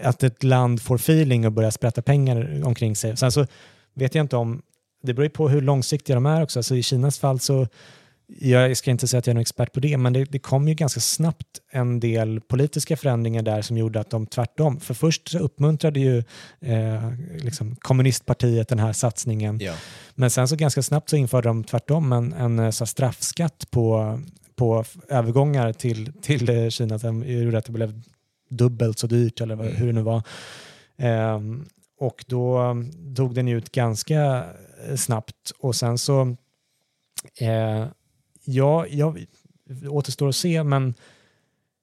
att 0.02 0.22
ett 0.22 0.42
land 0.42 0.82
får 0.82 0.94
feeling 0.96 1.46
och 1.46 1.52
börjar 1.52 1.70
sprätta 1.70 2.02
pengar 2.02 2.62
omkring 2.64 2.96
sig. 2.96 3.16
Sen 3.16 3.32
så 3.32 3.46
vet 3.94 4.14
jag 4.14 4.24
inte 4.24 4.36
om, 4.36 4.62
det 5.02 5.14
beror 5.14 5.24
ju 5.24 5.30
på 5.30 5.48
hur 5.48 5.60
långsiktiga 5.60 6.14
de 6.14 6.26
är 6.26 6.42
också. 6.42 6.58
Alltså 6.58 6.76
I 6.76 6.82
Kinas 6.82 7.18
fall 7.18 7.40
så 7.40 7.66
jag 8.40 8.76
ska 8.76 8.90
inte 8.90 9.08
säga 9.08 9.18
att 9.18 9.26
jag 9.26 9.32
är 9.32 9.34
någon 9.34 9.40
expert 9.40 9.72
på 9.72 9.80
det, 9.80 9.96
men 9.96 10.12
det, 10.12 10.24
det 10.24 10.38
kom 10.38 10.68
ju 10.68 10.74
ganska 10.74 11.00
snabbt 11.00 11.46
en 11.72 12.00
del 12.00 12.40
politiska 12.40 12.96
förändringar 12.96 13.42
där 13.42 13.62
som 13.62 13.76
gjorde 13.76 14.00
att 14.00 14.10
de 14.10 14.26
tvärtom, 14.26 14.80
för 14.80 14.94
först 14.94 15.28
så 15.28 15.38
uppmuntrade 15.38 16.00
ju 16.00 16.18
eh, 16.60 17.12
liksom 17.38 17.76
kommunistpartiet 17.76 18.68
den 18.68 18.78
här 18.78 18.92
satsningen, 18.92 19.58
Ja. 19.60 19.74
men 20.14 20.30
sen 20.30 20.48
så 20.48 20.56
ganska 20.56 20.82
snabbt 20.82 21.10
så 21.10 21.16
införde 21.16 21.48
de 21.48 21.64
tvärtom 21.64 22.12
en, 22.12 22.32
en 22.32 22.58
eh, 22.58 22.70
så 22.70 22.86
straffskatt 22.86 23.66
på, 23.70 24.20
på 24.56 24.84
övergångar 25.08 25.72
till, 25.72 26.12
till 26.22 26.48
eh, 26.64 26.68
Kina, 26.68 26.98
som 26.98 27.24
gjorde 27.28 27.58
att 27.58 27.64
det 27.64 27.72
blev 27.72 28.00
dubbelt 28.50 28.98
så 28.98 29.06
dyrt 29.06 29.40
eller 29.40 29.54
Mm. 29.54 29.76
hur 29.76 29.86
det 29.86 29.92
nu 29.92 30.02
var. 30.02 30.22
Ehm, 30.98 31.64
och 32.00 32.24
då 32.28 32.58
um, 32.62 32.90
dog 33.14 33.34
den 33.34 33.48
ju 33.48 33.58
ut 33.58 33.72
ganska 33.72 34.20
eh, 34.36 34.42
snabbt 34.96 35.52
och 35.58 35.76
sen 35.76 35.98
så 35.98 36.36
eh, 37.40 37.86
ja, 38.44 38.86
jag, 38.86 39.26
återstår 39.88 40.28
att 40.28 40.36
se, 40.36 40.62
men 40.62 40.94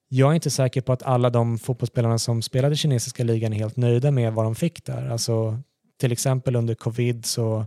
jag 0.07 0.31
är 0.31 0.35
inte 0.35 0.49
säker 0.49 0.81
på 0.81 0.93
att 0.93 1.03
alla 1.03 1.29
de 1.29 1.57
fotbollsspelarna 1.57 2.19
som 2.19 2.41
spelade 2.41 2.75
kinesiska 2.75 3.23
ligan 3.23 3.53
är 3.53 3.57
helt 3.57 3.77
nöjda 3.77 4.11
med 4.11 4.33
vad 4.33 4.45
de 4.45 4.55
fick 4.55 4.85
där. 4.85 5.09
Alltså, 5.09 5.59
till 5.99 6.11
exempel 6.11 6.55
under 6.55 6.75
covid 6.75 7.25
så 7.25 7.65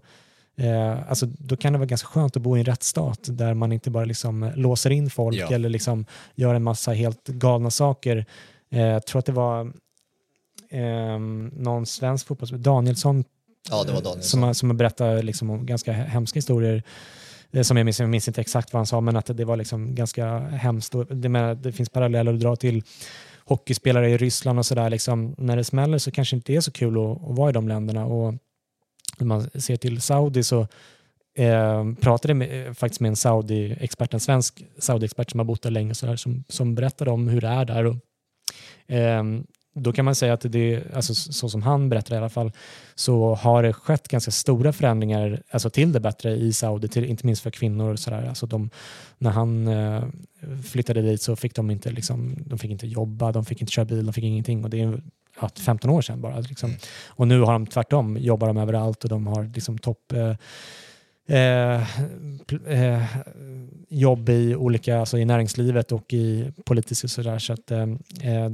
eh, 0.57 1.09
alltså, 1.11 1.27
då 1.27 1.57
kan 1.57 1.73
det 1.73 1.79
vara 1.79 1.87
ganska 1.87 2.09
skönt 2.09 2.37
att 2.37 2.43
bo 2.43 2.57
i 2.57 2.61
en 2.61 2.67
rättsstat 2.67 3.21
där 3.23 3.55
man 3.55 3.73
inte 3.73 3.91
bara 3.91 4.05
liksom 4.05 4.53
låser 4.55 4.91
in 4.91 5.11
folk 5.11 5.37
Ja. 5.37 5.49
eller 5.55 5.69
liksom 5.69 6.07
gör 6.35 6.55
en 6.55 6.63
massa 6.63 6.93
helt 6.93 7.29
galna 7.29 7.71
saker. 7.71 8.27
Eh, 8.71 8.81
jag 8.81 9.07
tror 9.07 9.19
att 9.19 9.27
det 9.27 9.33
var 9.33 9.73
eh, 10.69 11.19
någon 11.53 11.87
svensk 11.87 12.27
fotbollsspelare, 12.27 12.63
Danielsson, 12.63 13.25
ja, 13.71 13.85
det 13.85 13.93
var 13.93 14.03
Danielsson. 14.03 14.41
som, 14.41 14.55
som 14.55 14.71
har 14.71 15.23
liksom 15.23 15.51
om 15.51 15.67
ganska 15.67 15.93
hemska 15.93 16.39
historier 16.39 16.83
eh, 17.51 17.63
som 17.63 17.77
jag 17.77 17.85
minns, 17.85 18.01
jag 18.01 18.09
minns 18.09 18.29
inte 18.29 18.41
exakt 18.41 18.73
vad 18.73 18.79
han 18.79 18.87
sa, 18.87 19.01
men 19.01 19.17
att 19.17 19.37
det 19.37 19.45
var 19.45 19.57
liksom 19.57 19.95
ganska 19.95 20.39
hemskt. 20.39 20.95
Det, 21.11 21.29
menar, 21.29 21.55
det 21.55 21.73
finns 21.73 21.89
paralleller 21.89 22.35
att 22.35 22.41
dra 22.41 22.57
till 22.57 22.83
hockeyspelare 23.45 24.11
i 24.11 24.17
Ryssland 24.17 24.59
och 24.59 24.67
sådär. 24.67 24.91
Liksom, 24.91 25.35
när 25.39 25.57
det 25.57 25.65
smäller 25.65 25.99
så 25.99 26.11
kanske 26.11 26.37
det 26.37 26.39
inte 26.39 26.53
är 26.53 26.61
så 26.61 26.73
kul 26.73 26.97
att, 26.97 27.31
att 27.31 27.37
vara 27.37 27.51
i 27.51 27.53
de 27.53 27.69
länderna. 27.69 28.07
Och 28.07 28.35
när 29.19 29.27
man 29.27 29.51
ser 29.51 29.77
till 29.77 30.01
Saudi 30.01 30.43
så 30.43 30.67
eh, 31.37 31.93
pratade 32.01 32.31
jag 32.31 32.37
med, 32.37 32.67
eh, 32.67 32.73
faktiskt 32.73 33.01
med 33.01 33.09
en 33.09 33.17
Saudi-expert, 33.17 34.15
en 34.15 34.21
svensk 34.21 34.65
Saudi-expert 34.79 35.31
som 35.31 35.41
har 35.41 35.45
bott 35.45 35.63
där 35.63 35.71
länge, 35.71 35.95
så 35.95 36.07
där, 36.07 36.17
som, 36.17 36.45
som 36.49 36.75
berättade 36.75 37.11
om 37.11 37.29
hur 37.29 37.41
det 37.41 37.49
är 37.49 37.65
där. 37.65 37.85
Och, 37.85 37.97
eh, 38.95 39.25
då 39.75 39.93
kan 39.93 40.05
man 40.05 40.15
säga 40.15 40.33
att 40.33 40.53
det, 40.53 40.83
alltså 40.95 41.15
så 41.15 41.49
som 41.49 41.63
han 41.63 41.89
berättar 41.89 42.15
i 42.15 42.19
alla 42.19 42.29
fall, 42.29 42.53
så 42.95 43.35
har 43.35 43.63
det 43.63 43.73
skett 43.73 44.09
ganska 44.09 44.31
stora 44.31 44.73
förändringar 44.73 45.43
alltså 45.51 45.71
till 45.71 45.93
det 45.93 46.01
bättre 46.01 46.31
i 46.31 46.53
Saudi, 46.53 46.89
till, 46.89 47.05
inte 47.05 47.27
minst 47.27 47.43
för 47.43 47.51
kvinnor. 47.51 47.93
Och 47.93 47.99
så 47.99 48.11
där. 48.11 48.29
Alltså 48.29 48.47
de, 48.47 48.71
när 49.19 49.31
han 49.31 49.69
eh, 49.69 50.05
flyttade 50.65 51.03
dit 51.03 51.23
så 51.23 51.37
fick 51.37 51.55
de 51.55 51.71
inte, 51.71 51.91
liksom, 51.91 52.37
de 52.47 52.59
fick 52.59 52.71
inte 52.71 52.87
jobba, 52.87 53.33
de 53.33 53.45
fick 53.45 53.61
inte 53.61 53.73
köra 53.73 53.85
bil, 53.85 54.07
de 54.07 54.13
fick 54.13 54.25
ingenting. 54.25 54.65
Och 54.65 54.71
det 54.71 54.81
är 54.81 55.03
ja, 55.41 55.49
15 55.49 55.91
år 55.91 56.03
sedan 56.03 56.21
bara. 56.21 56.41
Liksom. 56.41 56.71
Mm. 56.71 56.81
Och 57.09 57.29
nu 57.29 57.41
har 57.41 57.53
de 57.53 57.67
tvärtom, 57.67 58.17
jobbar 58.17 58.47
de 58.47 58.57
överallt 58.57 59.05
och 59.05 59.11
de 59.11 59.27
har 59.27 59.51
liksom 59.55 59.79
topp 59.79 60.13
eh, 60.13 60.37
eh, 61.39 61.99
eh, 62.67 63.03
jobb 63.89 64.29
i 64.29 64.55
olika, 64.55 64.99
alltså 64.99 65.19
i 65.19 65.25
näringslivet 65.25 65.93
och 65.93 66.13
i 66.13 66.53
politiskt 66.67 67.05
och 67.05 67.11
sådär. 67.11 67.39
Så 67.39 67.53
att 67.53 67.71
eh, 67.71 67.83
eh, 68.23 68.51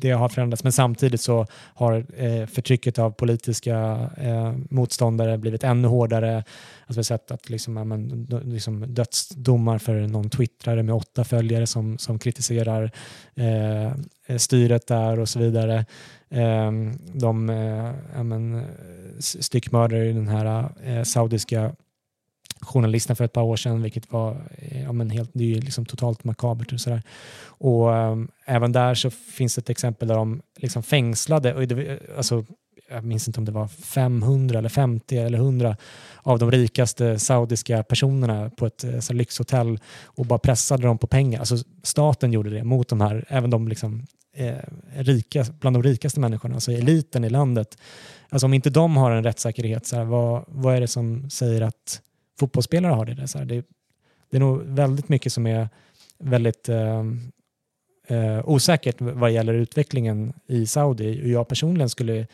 det 0.00 0.10
har 0.10 0.28
förändrats. 0.28 0.64
Men 0.64 0.72
samtidigt 0.72 1.20
så 1.20 1.46
har 1.52 2.06
eh, 2.16 2.46
förtrycket 2.46 2.98
av 2.98 3.10
politiska 3.10 4.10
eh, 4.16 4.52
motståndare 4.70 5.38
blivit 5.38 5.64
ännu 5.64 5.88
hårdare. 5.88 6.36
Alltså 6.36 6.94
vi 6.94 6.96
har 6.96 7.02
sett 7.02 7.30
att 7.30 7.50
liksom, 7.50 7.76
ja, 7.76 7.84
men, 7.84 8.26
liksom 8.44 8.94
dödsdomar 8.94 9.78
för 9.78 10.00
någon 10.00 10.30
twittrare 10.30 10.82
med 10.82 10.94
åtta 10.94 11.24
följare 11.24 11.66
som, 11.66 11.98
som 11.98 12.18
kritiserar 12.18 12.90
eh, 13.34 13.92
styret 14.36 14.86
där 14.86 15.20
och 15.20 15.28
så 15.28 15.38
vidare. 15.38 15.84
Eh, 16.30 16.72
de 17.14 17.50
eh, 17.50 17.94
ja, 18.14 18.22
men, 18.22 18.54
eh, 18.54 18.64
i 20.08 20.12
den 20.12 20.28
här 20.28 20.72
eh, 20.84 21.02
saudiska 21.02 21.72
journalisten 22.60 23.16
för 23.16 23.24
ett 23.24 23.32
par 23.32 23.42
år 23.42 23.56
sedan, 23.56 23.82
vilket 23.82 24.12
var 24.12 24.36
eh, 24.58 24.82
ja, 24.82 24.92
men 24.92 25.10
helt, 25.10 25.30
det 25.32 25.44
är 25.44 25.48
ju 25.48 25.60
liksom 25.60 25.86
totalt 25.86 26.24
makabert. 26.24 26.72
Och 26.72 26.80
sådär. 26.80 27.02
Och 27.42 27.88
um, 27.88 28.28
även 28.44 28.72
där 28.72 28.94
så 28.94 29.10
finns 29.10 29.54
det 29.54 29.58
ett 29.58 29.70
exempel 29.70 30.08
där 30.08 30.14
de 30.14 30.42
liksom 30.56 30.82
fängslade, 30.82 31.54
och 31.54 31.68
det, 31.68 31.98
alltså, 32.16 32.44
jag 32.90 33.04
minns 33.04 33.28
inte 33.28 33.40
om 33.40 33.44
det 33.44 33.52
var 33.52 33.68
500 33.68 34.58
eller 34.58 34.68
50 34.68 35.18
eller 35.18 35.38
100 35.38 35.76
av 36.22 36.38
de 36.38 36.50
rikaste 36.50 37.18
saudiska 37.18 37.82
personerna 37.82 38.50
på 38.50 38.66
ett 38.66 38.84
eh, 38.84 39.00
så 39.00 39.12
här 39.12 39.18
lyxhotell 39.18 39.78
och 40.04 40.26
bara 40.26 40.38
pressade 40.38 40.82
dem 40.82 40.98
på 40.98 41.06
pengar. 41.06 41.40
Alltså 41.40 41.56
staten 41.82 42.32
gjorde 42.32 42.50
det 42.50 42.64
mot 42.64 42.88
de 42.88 43.00
här, 43.00 43.24
även 43.28 43.50
de 43.50 43.68
liksom, 43.68 44.06
eh, 44.34 44.54
rika, 44.94 45.44
bland 45.60 45.76
de 45.76 45.82
rikaste 45.82 46.20
människorna, 46.20 46.54
alltså 46.54 46.72
eliten 46.72 47.24
i 47.24 47.30
landet. 47.30 47.78
Alltså 48.28 48.46
om 48.46 48.54
inte 48.54 48.70
de 48.70 48.96
har 48.96 49.10
en 49.10 49.24
rättssäkerhet, 49.24 49.86
så 49.86 49.96
här, 49.96 50.04
vad, 50.04 50.44
vad 50.46 50.76
är 50.76 50.80
det 50.80 50.88
som 50.88 51.30
säger 51.30 51.60
att 51.60 52.00
fotbollsspelare 52.40 52.92
har 52.92 53.04
det? 53.04 53.28
Så 53.28 53.38
här, 53.38 53.44
det, 53.44 53.64
det 54.30 54.36
är 54.36 54.40
nog 54.40 54.62
väldigt 54.62 55.08
mycket 55.08 55.32
som 55.32 55.46
är 55.46 55.68
väldigt 56.18 56.68
eh, 56.68 57.04
eh, 58.06 58.40
osäkert 58.44 58.96
vad 58.98 59.30
gäller 59.30 59.54
utvecklingen 59.54 60.32
i 60.46 60.66
Saudi. 60.66 61.22
Och 61.22 61.28
jag 61.28 61.48
personligen 61.48 61.88
skulle 61.88 62.26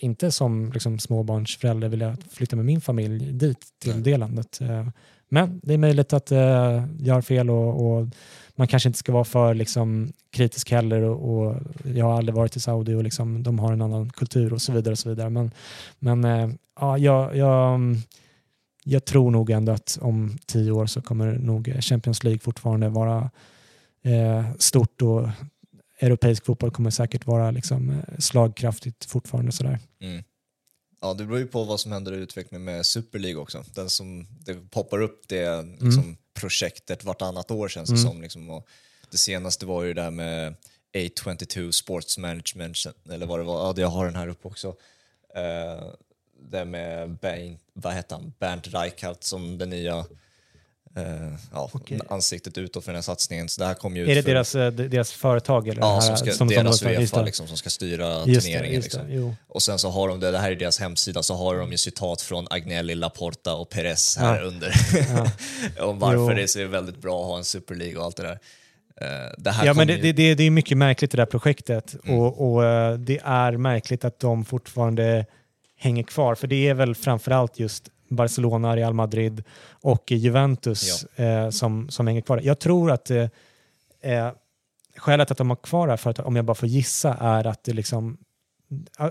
inte 0.00 0.30
som 0.30 0.72
liksom, 0.72 0.98
småbarnsförälder 0.98 1.88
vilja 1.88 2.16
flytta 2.30 2.56
med 2.56 2.64
min 2.64 2.80
familj 2.80 3.32
dit 3.32 3.66
till 3.78 3.92
Nej. 3.92 4.02
det 4.02 4.16
landet. 4.16 4.60
Eh, 4.60 4.88
men 5.28 5.60
det 5.62 5.74
är 5.74 5.78
möjligt 5.78 6.12
att 6.12 6.32
eh, 6.32 6.84
jag 7.00 7.14
har 7.14 7.22
fel 7.22 7.50
och, 7.50 7.86
och 7.86 8.06
man 8.54 8.68
kanske 8.68 8.88
inte 8.88 8.98
ska 8.98 9.12
vara 9.12 9.24
för 9.24 9.54
liksom, 9.54 10.12
kritisk 10.30 10.70
heller. 10.70 11.02
Och, 11.02 11.46
och 11.46 11.56
jag 11.94 12.04
har 12.04 12.16
aldrig 12.16 12.34
varit 12.34 12.56
i 12.56 12.60
Saudi 12.60 12.94
och 12.94 13.04
liksom, 13.04 13.42
de 13.42 13.58
har 13.58 13.72
en 13.72 13.82
annan 13.82 14.10
kultur 14.10 14.52
och 14.52 14.62
så 14.62 14.72
vidare. 14.72 14.92
Och 14.92 14.98
så 14.98 15.08
vidare. 15.08 15.30
Men, 15.30 15.50
men 15.98 16.24
eh, 16.24 16.50
ja, 16.80 16.98
jag, 16.98 17.36
jag, 17.36 17.80
jag 18.88 19.04
tror 19.04 19.30
nog 19.30 19.50
ändå 19.50 19.72
att 19.72 19.98
om 20.00 20.38
tio 20.46 20.70
år 20.70 20.86
så 20.86 21.02
kommer 21.02 21.32
nog 21.32 21.76
Champions 21.80 22.24
League 22.24 22.38
fortfarande 22.38 22.88
vara 22.88 23.30
eh, 24.02 24.46
stort 24.58 25.02
och 25.02 25.28
europeisk 26.00 26.44
fotboll 26.44 26.70
kommer 26.70 26.90
säkert 26.90 27.26
vara 27.26 27.50
liksom, 27.50 27.90
eh, 27.90 28.18
slagkraftigt 28.18 29.04
fortfarande. 29.04 29.52
Sådär. 29.52 29.78
Mm. 30.00 30.24
Ja, 31.00 31.14
det 31.14 31.24
beror 31.24 31.38
ju 31.38 31.46
på 31.46 31.64
vad 31.64 31.80
som 31.80 31.92
händer 31.92 32.12
i 32.12 32.16
utvecklingen 32.16 32.64
med 32.64 32.86
Super 32.86 33.18
League 33.18 33.42
också. 33.42 33.64
Den 33.74 33.90
som, 33.90 34.26
det 34.40 34.70
poppar 34.70 35.02
upp 35.02 35.28
det 35.28 35.62
liksom, 35.62 36.16
projektet 36.34 37.04
vartannat 37.04 37.50
år 37.50 37.68
känns 37.68 37.88
det 37.90 37.96
Mm. 37.96 38.06
som. 38.06 38.22
Liksom, 38.22 38.50
och 38.50 38.68
det 39.10 39.18
senaste 39.18 39.66
var 39.66 39.82
ju 39.82 39.94
det 39.94 40.02
där 40.02 40.10
med 40.10 40.54
A22 40.96 41.70
Sports 41.70 42.18
Management, 42.18 42.76
eller 43.10 43.26
vad 43.26 43.38
det 43.38 43.44
var. 43.44 43.66
Ja, 43.66 43.74
jag 43.76 43.88
har 43.88 44.04
den 44.04 44.16
här 44.16 44.28
uppe 44.28 44.48
också. 44.48 44.68
Uh, 44.68 45.92
det 46.50 46.64
med 46.64 47.10
Bernt, 47.18 47.60
vad 47.72 47.94
heter 47.94 48.16
han? 48.16 48.32
Bernt 48.38 48.66
Reichardt 48.74 49.24
som 49.24 49.58
den 49.58 49.70
nya 49.70 50.04
eh, 50.96 51.34
ja, 51.52 51.70
ansiktet 52.08 52.58
utåt 52.58 52.84
för 52.84 52.92
den 52.92 52.96
här 52.96 53.02
satsningen. 53.02 53.48
Så 53.48 53.60
det 53.60 53.66
här 53.66 53.74
kom 53.74 53.96
ju 53.96 54.10
Är 54.10 54.14
det 54.14 54.22
för- 54.22 54.30
deras, 54.30 54.54
eh, 54.54 54.72
deras 54.72 55.12
företag? 55.12 55.68
Eller 55.68 55.80
Ja, 55.80 55.86
det 55.88 55.92
här, 55.94 56.00
som 56.00 56.16
ska, 56.16 56.26
som- 56.26 56.36
som 56.36 56.48
deras 56.48 56.80
de- 56.80 56.88
just 56.92 57.00
Uefa 57.00 57.18
det. 57.18 57.24
liksom, 57.26 57.46
som 57.46 57.56
ska 57.56 57.70
styra 57.70 58.24
Just 58.26 58.46
det, 58.46 58.52
turneringen. 58.52 58.80
det, 58.80 58.84
liksom. 58.84 59.02
jo. 59.08 59.34
Och 59.48 59.62
sen 59.62 59.78
så 59.78 59.90
har 59.90 60.08
de 60.08 60.20
det, 60.20 60.30
det 60.30 60.38
här 60.38 60.50
är 60.52 60.56
deras 60.56 60.80
hemsida, 60.80 61.22
så 61.22 61.34
har 61.34 61.56
de 61.56 61.70
ju 61.72 61.78
citat 61.78 62.20
från 62.20 62.46
Agnelli, 62.50 62.94
Laporta 62.94 63.54
och 63.54 63.68
Perez 63.68 64.16
här 64.16 64.36
Ja. 64.40 64.46
under. 64.46 64.72
om 65.80 65.98
varför 65.98 66.16
Jo. 66.16 66.28
det 66.28 66.42
är 66.42 66.46
så 66.46 66.66
väldigt 66.66 66.96
bra 67.02 67.20
att 67.20 67.26
ha 67.26 67.38
en 67.38 67.44
Super 67.44 67.74
League 67.74 67.96
och 67.98 68.04
allt 68.04 68.16
det 68.16 68.22
där. 68.22 68.38
det 69.38 69.50
här 69.50 69.66
ja, 69.66 69.74
men 69.74 69.86
det, 69.86 69.94
ju... 69.96 70.12
det, 70.12 70.34
det 70.34 70.44
är 70.44 70.50
mycket 70.50 70.78
märkligt 70.78 71.10
det 71.10 71.16
där 71.16 71.26
projektet 71.26 71.96
Mm. 72.04 72.18
och, 72.18 72.52
och 72.54 72.64
eh, 72.64 72.94
det 72.98 73.20
är 73.24 73.52
märkligt 73.56 74.04
att 74.04 74.20
de 74.20 74.44
fortfarande 74.44 75.26
hänger 75.76 76.02
kvar. 76.02 76.34
För 76.34 76.46
det 76.46 76.68
är 76.68 76.74
väl 76.74 76.94
framförallt 76.94 77.58
just 77.58 77.90
Barcelona, 78.08 78.76
Real 78.76 78.94
Madrid 78.94 79.44
och 79.70 80.12
Juventus 80.12 81.04
eh, 81.04 81.50
som, 81.50 81.88
som 81.88 82.06
hänger 82.06 82.20
kvar. 82.20 82.40
Jag 82.42 82.58
tror 82.58 82.90
att 82.90 83.10
eh, 83.10 83.28
eh, 84.00 84.30
skälet 84.96 85.30
att 85.30 85.38
de 85.38 85.50
har 85.50 85.56
kvar 85.56 85.86
det 85.86 85.92
här, 85.92 85.96
för 85.96 86.10
att, 86.10 86.18
om 86.18 86.36
jag 86.36 86.44
bara 86.44 86.54
får 86.54 86.68
gissa, 86.68 87.14
är 87.14 87.46
att 87.46 87.64
det 87.64 87.72
liksom 87.72 88.16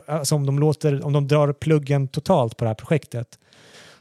Alltså 0.07 0.35
om 0.35 0.45
de, 0.45 0.59
låter, 0.59 1.05
om 1.05 1.13
de 1.13 1.27
drar 1.27 1.53
pluggen 1.53 2.07
totalt 2.07 2.57
på 2.57 2.65
det 2.65 2.69
här 2.69 2.75
projektet 2.75 3.39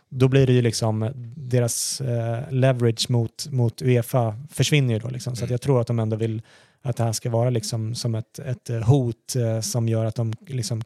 då 0.08 0.28
blir 0.28 0.46
det 0.46 0.52
ju 0.52 0.62
liksom 0.62 1.10
deras 1.36 2.00
eh, 2.00 2.52
leverage 2.52 3.10
mot, 3.10 3.46
mot 3.50 3.82
Uefa 3.82 4.36
försvinner 4.50 4.94
ju 4.94 5.00
då. 5.00 5.08
Liksom. 5.08 5.36
Så 5.36 5.44
Mm. 5.44 5.52
jag 5.52 5.60
tror 5.60 5.80
att 5.80 5.86
de 5.86 5.98
ändå 5.98 6.16
vill 6.16 6.42
att 6.82 6.96
det 6.96 7.04
här 7.04 7.12
ska 7.12 7.30
vara 7.30 7.50
liksom 7.50 7.94
som 7.94 8.14
ett, 8.14 8.38
ett 8.38 8.70
eh, 8.70 8.80
hot 8.80 9.36
eh, 9.36 9.60
som 9.60 9.88
gör 9.88 10.04
att 10.04 10.14
de 10.14 10.32
liksom 10.46 10.82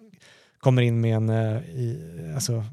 kommer 0.58 0.82
in 0.82 1.00
med 1.00 1.16
en 1.16 1.28
eh, 1.28 1.56
i, 1.62 1.98
alltså, 2.34 2.64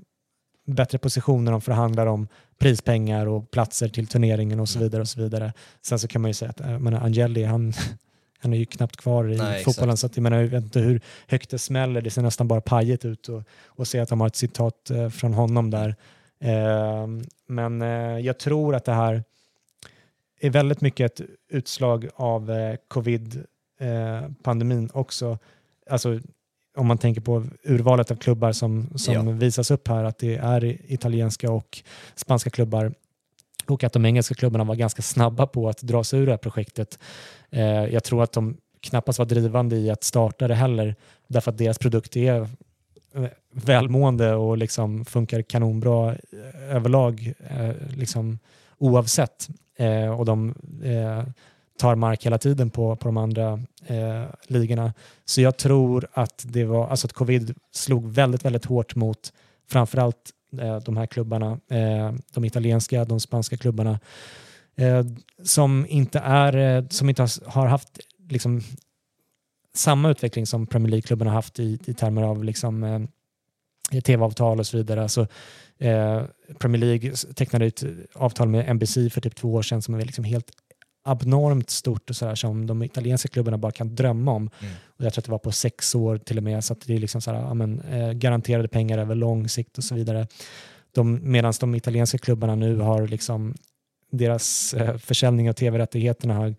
bättre 0.67 0.97
position 0.97 1.45
när 1.45 1.51
de 1.51 1.61
förhandlar 1.61 2.05
om 2.07 2.27
prispengar 2.57 3.25
och 3.25 3.51
platser 3.51 3.87
till 3.89 4.07
turneringen 4.07 4.59
och 4.59 4.69
så 4.69 4.77
Mm. 4.79 4.85
vidare. 4.89 5.01
och 5.01 5.07
så 5.07 5.21
vidare. 5.21 5.53
Sen 5.81 5.99
så 5.99 6.07
kan 6.07 6.21
man 6.21 6.29
ju 6.29 6.33
säga 6.33 6.51
att 6.51 6.59
eh, 6.61 6.79
menar, 6.79 7.01
Angeli, 7.01 7.43
han, 7.43 7.73
han 8.39 8.53
är 8.53 8.57
ju 8.57 8.65
knappt 8.65 8.97
kvar 8.97 9.29
i 9.31 9.37
Nej, 9.37 9.63
fotbollen 9.63 9.89
exakt. 9.93 9.99
så 10.01 10.05
att 10.07 10.17
jag, 10.17 10.23
menar, 10.23 10.37
jag 10.37 10.47
vet 10.47 10.63
inte 10.63 10.79
hur 10.79 11.01
högt 11.27 11.49
det 11.49 11.59
smäller. 11.59 12.01
Det 12.01 12.09
ser 12.09 12.21
nästan 12.21 12.47
bara 12.47 12.61
pajigt 12.61 13.05
ut 13.05 13.29
och, 13.29 13.43
och 13.65 13.87
se 13.87 13.99
att 13.99 14.09
de 14.09 14.19
har 14.21 14.27
ett 14.27 14.35
citat 14.35 14.89
eh, 14.89 15.09
från 15.09 15.33
honom 15.33 15.69
där. 15.71 15.95
Eh, 16.39 17.07
men 17.47 17.81
eh, 17.81 18.19
jag 18.19 18.37
tror 18.39 18.75
att 18.75 18.85
det 18.85 18.93
här 18.93 19.23
är 20.39 20.49
väldigt 20.49 20.81
mycket 20.81 21.19
ett 21.19 21.25
utslag 21.49 22.09
av 22.15 22.51
eh, 22.51 22.75
covid-pandemin 22.87 24.89
också. 24.93 25.37
Alltså, 25.89 26.19
om 26.75 26.87
man 26.87 26.97
tänker 26.97 27.21
på 27.21 27.45
urvalet 27.63 28.11
av 28.11 28.15
klubbar 28.15 28.51
som, 28.51 28.89
som 28.95 29.13
Ja. 29.13 29.21
visas 29.21 29.71
upp 29.71 29.87
här, 29.87 30.03
att 30.03 30.17
det 30.17 30.35
är 30.35 30.77
italienska 30.93 31.51
och 31.51 31.83
spanska 32.15 32.49
klubbar 32.49 32.93
och 33.67 33.83
att 33.83 33.93
de 33.93 34.05
engelska 34.05 34.35
klubbarna 34.35 34.63
var 34.63 34.75
ganska 34.75 35.01
snabba 35.01 35.47
på 35.47 35.69
att 35.69 35.81
dra 35.81 36.03
sig 36.03 36.19
ur 36.19 36.25
det 36.25 36.31
här 36.31 36.37
projektet. 36.37 36.99
Eh, 37.49 37.63
jag 37.65 38.03
tror 38.03 38.23
att 38.23 38.31
de 38.31 38.57
knappast 38.81 39.19
var 39.19 39.25
drivande 39.25 39.75
i 39.75 39.89
att 39.89 40.03
starta 40.03 40.47
det 40.47 40.55
heller, 40.55 40.95
därför 41.27 41.51
att 41.51 41.57
deras 41.57 41.77
produkt 41.77 42.15
är 42.15 42.41
eh, 43.15 43.25
välmående 43.51 44.33
och 44.35 44.57
liksom 44.57 45.05
funkar 45.05 45.41
kanonbra 45.41 46.11
eh, 46.11 46.75
överlag, 46.75 47.33
eh, 47.49 47.71
liksom, 47.97 48.39
oavsett. 48.77 49.47
Eh, 49.77 50.19
och 50.19 50.25
de 50.25 50.55
eh, 50.83 51.23
tar 51.77 51.95
mark 51.95 52.25
hela 52.25 52.37
tiden 52.37 52.69
på, 52.69 52.95
på 52.95 53.07
de 53.07 53.17
andra 53.17 53.59
eh, 53.87 54.23
ligorna. 54.47 54.93
Så 55.25 55.41
jag 55.41 55.57
tror 55.57 56.07
att 56.13 56.45
det 56.47 56.63
var, 56.65 56.87
alltså 56.87 57.07
att 57.07 57.13
covid 57.13 57.55
slog 57.71 58.07
väldigt, 58.07 58.45
väldigt 58.45 58.65
hårt 58.65 58.95
mot 58.95 59.33
framförallt 59.69 60.31
eh, 60.61 60.77
de 60.77 60.97
här 60.97 61.05
klubbarna, 61.05 61.59
eh, 61.69 62.13
de 62.33 62.45
italienska, 62.45 63.05
de 63.05 63.19
spanska 63.19 63.57
klubbarna, 63.57 63.99
eh, 64.75 65.05
som 65.43 65.85
inte 65.89 66.19
är, 66.19 66.77
eh, 66.77 66.87
som 66.89 67.09
inte 67.09 67.21
har, 67.21 67.49
har 67.51 67.65
haft 67.65 67.99
liksom 68.29 68.61
samma 69.75 70.09
utveckling 70.09 70.45
som 70.45 70.67
Premier 70.67 70.89
League-klubbarna 70.89 71.31
har 71.31 71.35
haft 71.35 71.59
i, 71.59 71.79
i 71.85 71.93
termer 71.93 72.23
av 72.23 72.43
liksom, 72.43 72.83
eh, 72.83 74.01
tv-avtal 74.01 74.59
och 74.59 74.67
så 74.67 74.77
vidare. 74.77 75.01
Alltså, 75.01 75.27
eh, 75.77 76.23
Premier 76.59 76.79
League 76.79 77.11
tecknade 77.35 77.65
ett 77.65 77.83
avtal 78.13 78.47
med 78.47 78.69
NBC 78.69 79.09
för 79.09 79.21
typ 79.21 79.35
två 79.35 79.53
år 79.53 79.61
sedan 79.61 79.81
som 79.81 79.93
är 79.93 80.05
liksom 80.05 80.23
helt 80.23 80.51
abnormt 81.07 81.69
stort 81.69 82.09
och 82.09 82.15
så 82.15 82.25
här, 82.25 82.35
som 82.35 82.67
de 82.67 82.83
italienska 82.83 83.29
klubbarna 83.29 83.57
bara 83.57 83.71
kan 83.71 83.95
drömma 83.95 84.31
om. 84.31 84.49
Mm. 84.59 84.73
Och 84.87 85.05
jag 85.05 85.13
tror 85.13 85.21
att 85.21 85.25
det 85.25 85.31
var 85.31 85.39
på 85.39 85.51
sex 85.51 85.95
år 85.95 86.17
till 86.17 86.37
och 86.37 86.43
med, 86.43 86.63
så 86.63 86.73
att 86.73 86.81
det 86.81 86.95
är 86.95 86.99
liksom 86.99 87.21
så 87.21 87.31
här, 87.31 87.41
ja, 87.41 87.53
men, 87.53 87.79
eh, 87.79 88.11
garanterade 88.11 88.67
pengar 88.67 88.97
över 88.97 89.15
lång 89.15 89.49
sikt 89.49 89.77
och 89.77 89.83
så 89.83 89.95
vidare. 89.95 90.27
De, 90.91 91.19
Medan 91.31 91.53
de 91.59 91.75
italienska 91.75 92.17
klubbarna 92.17 92.55
nu 92.55 92.77
har 92.77 93.07
liksom 93.07 93.55
deras 94.11 94.73
eh, 94.73 94.97
försäljning 94.97 95.49
av 95.49 95.53
tv-rättigheterna 95.53 96.33
har, 96.33 96.55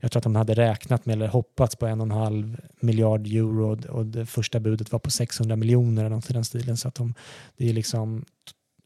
jag 0.00 0.10
tror 0.10 0.20
att 0.20 0.24
de 0.24 0.36
hade 0.36 0.54
räknat 0.54 1.06
med 1.06 1.12
eller 1.12 1.28
hoppats 1.28 1.76
på 1.76 1.86
en 1.86 2.00
och 2.00 2.06
en 2.06 2.10
halv 2.10 2.60
miljard 2.80 3.26
euro 3.26 3.72
och, 3.72 3.86
och 3.86 4.06
det 4.06 4.26
första 4.26 4.60
budet 4.60 4.92
var 4.92 4.98
på 4.98 5.10
600 5.10 5.56
miljoner 5.56 6.04
eller 6.04 6.16
något 6.16 6.30
i 6.30 6.32
den 6.32 6.44
stilen. 6.44 6.76
Så 6.76 6.88
att 6.88 6.94
de, 6.94 7.14
det 7.56 7.68
är 7.68 7.72
liksom 7.72 8.24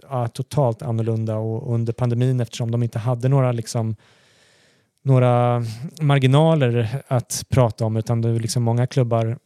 ja, 0.03 0.29
totalt 0.29 0.83
annorlunda 0.83 1.37
och, 1.37 1.63
och 1.63 1.75
under 1.75 1.93
pandemin 1.93 2.41
eftersom 2.41 2.71
de 2.71 2.83
inte 2.83 2.99
hade 2.99 3.29
några 3.29 3.53
liksom 3.53 3.97
några 5.05 5.65
marginaler 6.01 7.03
att 7.09 7.45
prata 7.49 7.85
om 7.85 7.97
utan 7.97 8.21
det 8.21 8.39
liksom 8.39 8.63
många 8.63 8.87
klubbar 8.87 9.39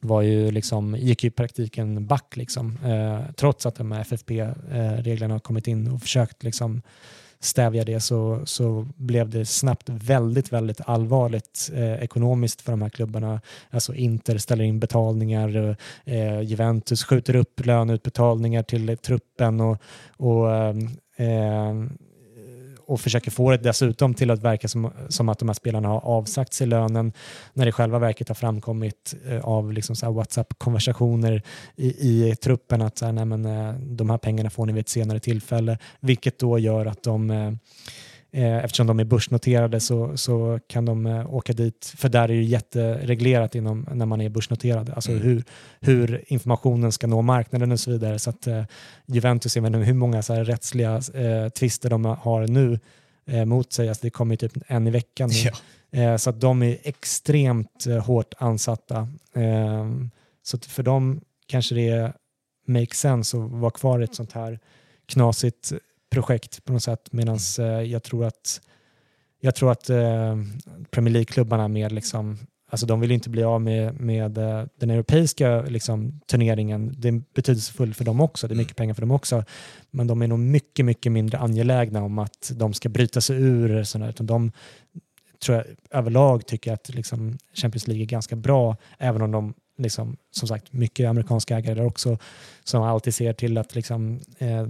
var 0.00 0.22
ju 0.22 0.50
liksom, 0.50 0.96
gick 0.96 1.24
ju 1.24 1.28
i 1.28 1.30
praktiken 1.30 2.06
back 2.06 2.36
liksom, 2.36 2.78
eh, 2.84 3.32
trots 3.36 3.66
att 3.66 3.74
de 3.74 3.92
här 3.92 4.00
FFP-reglerna 4.00 5.34
har 5.34 5.38
kommit 5.38 5.68
in 5.68 5.90
och 5.90 6.00
försökt 6.00 6.42
liksom 6.42 6.82
stävja 7.40 7.84
det 7.84 8.00
så, 8.00 8.40
så 8.44 8.86
blev 8.96 9.30
det 9.30 9.46
snabbt 9.46 9.88
väldigt, 9.88 10.52
väldigt 10.52 10.80
allvarligt 10.86 11.70
eh, 11.74 11.94
ekonomiskt 11.94 12.60
för 12.60 12.72
de 12.72 12.82
här 12.82 12.88
klubbarna. 12.88 13.40
Alltså 13.70 13.94
Inter 13.94 14.38
ställer 14.38 14.64
in 14.64 14.80
betalningar, 14.80 15.76
eh, 16.04 16.14
eh 16.14 16.40
Juventus 16.40 17.04
skjuter 17.04 17.36
upp 17.36 17.66
löneutbetalningar 17.66 18.62
till 18.62 18.96
truppen 18.96 19.60
och, 19.60 19.78
och 20.16 20.52
eh, 20.52 20.76
eh 21.16 21.74
och 22.86 23.00
försöker 23.00 23.30
få 23.30 23.50
det 23.50 23.56
dessutom 23.56 24.14
till 24.14 24.30
att 24.30 24.42
verka 24.42 24.68
som, 24.68 24.92
som 25.08 25.28
att 25.28 25.38
de 25.38 25.48
här 25.48 25.54
spelarna 25.54 25.88
har 25.88 26.00
avsagt 26.00 26.52
sig 26.52 26.66
lönen 26.66 27.12
när 27.52 27.66
det 27.66 27.72
själva 27.72 27.98
verket 27.98 28.28
har 28.28 28.34
framkommit 28.34 29.14
eh, 29.28 29.40
av 29.40 29.72
liksom 29.72 29.96
så 29.96 30.12
WhatsApp-konversationer 30.12 31.42
i, 31.76 31.86
i 31.88 32.36
truppen 32.36 32.82
att 32.82 32.98
så 32.98 33.04
här, 33.04 33.12
nej 33.12 33.24
men, 33.24 33.44
eh, 33.44 33.74
de 33.74 34.10
här 34.10 34.18
pengarna 34.18 34.50
får 34.50 34.66
ni 34.66 34.72
vid 34.72 34.80
ett 34.80 34.88
senare 34.88 35.20
tillfälle, 35.20 35.78
vilket 36.00 36.38
då 36.38 36.58
gör 36.58 36.86
att 36.86 37.02
de 37.02 37.30
eh, 37.30 37.52
Eftersom 38.36 38.86
de 38.86 39.00
är 39.00 39.04
börsnoterade 39.04 39.80
så, 39.80 40.16
så 40.16 40.60
kan 40.66 40.84
de 40.84 41.06
eh, 41.06 41.34
åka 41.34 41.52
dit, 41.52 41.94
för 41.96 42.08
där 42.08 42.28
är 42.28 42.32
ju 42.32 42.42
jättereglerat 42.44 43.54
inom, 43.54 43.86
när 43.92 44.06
man 44.06 44.20
är 44.20 44.28
börsnoterad, 44.28 44.90
alltså 44.90 45.10
Mm. 45.10 45.22
hur, 45.22 45.44
hur 45.80 46.24
informationen 46.26 46.92
ska 46.92 47.06
nå 47.06 47.22
marknaden 47.22 47.72
och 47.72 47.80
så 47.80 47.90
vidare. 47.90 48.18
Så 48.18 48.30
att 48.30 48.46
eh, 48.46 48.64
Juventus, 49.06 49.56
jag 49.56 49.62
vet 49.62 49.68
inte 49.74 49.78
hur 49.78 49.94
många 49.94 50.22
så 50.22 50.34
här 50.34 50.44
rättsliga 50.44 50.94
eh, 51.14 51.48
tvister 51.48 51.90
de 51.90 52.04
har 52.04 52.46
nu 52.46 52.78
eh, 53.26 53.44
mot 53.44 53.72
sig, 53.72 53.88
alltså 53.88 54.06
det 54.06 54.10
kommer 54.10 54.32
ju 54.32 54.36
typ 54.36 54.62
en 54.66 54.86
i 54.86 54.90
veckan 54.90 55.30
nu. 55.30 55.50
Ja. 55.50 55.52
Eh, 56.00 56.16
så 56.16 56.30
att 56.30 56.40
de 56.40 56.62
är 56.62 56.78
extremt 56.82 57.86
eh, 57.86 57.98
hårt 58.04 58.34
ansatta. 58.38 59.08
Eh, 59.34 59.90
så 60.42 60.58
för 60.58 60.82
dem 60.82 61.20
kanske 61.46 61.74
det 61.74 62.12
make 62.66 62.94
sense 62.94 63.36
att 63.36 63.50
vara 63.50 63.70
kvar 63.70 64.00
i 64.00 64.04
ett 64.04 64.14
sånt 64.14 64.32
här 64.32 64.58
knasigt 65.06 65.72
projekt 66.14 66.64
på 66.64 66.72
något 66.72 66.82
sätt. 66.82 67.12
Medan 67.12 67.38
eh, 67.58 67.64
jag 67.64 68.02
tror 68.02 68.24
att, 68.24 68.60
jag 69.40 69.54
tror 69.54 69.72
att 69.72 69.90
eh, 69.90 70.36
Premier 70.90 71.12
League-klubbarna 71.12 71.68
med 71.68 71.92
liksom 71.92 72.38
Alltså 72.74 72.86
de 72.86 73.00
vill 73.00 73.10
inte 73.10 73.30
bli 73.30 73.44
av 73.44 73.60
med, 73.60 74.00
med 74.00 74.38
eh, 74.38 74.64
den 74.78 74.90
europeiska 74.90 75.62
liksom, 75.62 76.20
turneringen. 76.26 76.94
Det 76.98 77.08
är 77.08 77.22
betydelsefullt 77.34 77.96
för 77.96 78.04
dem 78.04 78.20
också. 78.20 78.48
Det 78.48 78.54
är 78.54 78.56
mycket 78.56 78.76
pengar 78.76 78.94
för 78.94 79.02
dem 79.02 79.10
också. 79.10 79.44
Men 79.90 80.06
de 80.06 80.22
är 80.22 80.26
nog 80.26 80.38
mycket, 80.38 80.84
mycket 80.84 81.12
mindre 81.12 81.38
angelägna 81.38 82.02
om 82.02 82.18
att 82.18 82.52
de 82.54 82.74
ska 82.74 82.88
bryta 82.88 83.20
sig 83.20 83.36
ur. 83.36 83.84
Sådär, 83.84 84.08
utan 84.08 84.26
de 84.26 84.52
tror 85.44 85.56
jag 85.56 85.66
överlag 85.90 86.46
tycker 86.46 86.72
att 86.72 86.88
liksom, 86.88 87.38
Champions 87.54 87.86
League 87.86 88.04
är 88.04 88.06
ganska 88.06 88.36
bra. 88.36 88.76
Även 88.98 89.22
om 89.22 89.30
de, 89.30 89.54
liksom, 89.78 90.16
som 90.30 90.48
sagt, 90.48 90.72
mycket 90.72 91.08
amerikanska 91.08 91.58
ägare 91.58 91.74
där 91.74 91.86
också 91.86 92.18
som 92.64 92.82
alltid 92.82 93.14
ser 93.14 93.32
till 93.32 93.58
att 93.58 93.74
liksom, 93.74 94.20
eh, 94.38 94.66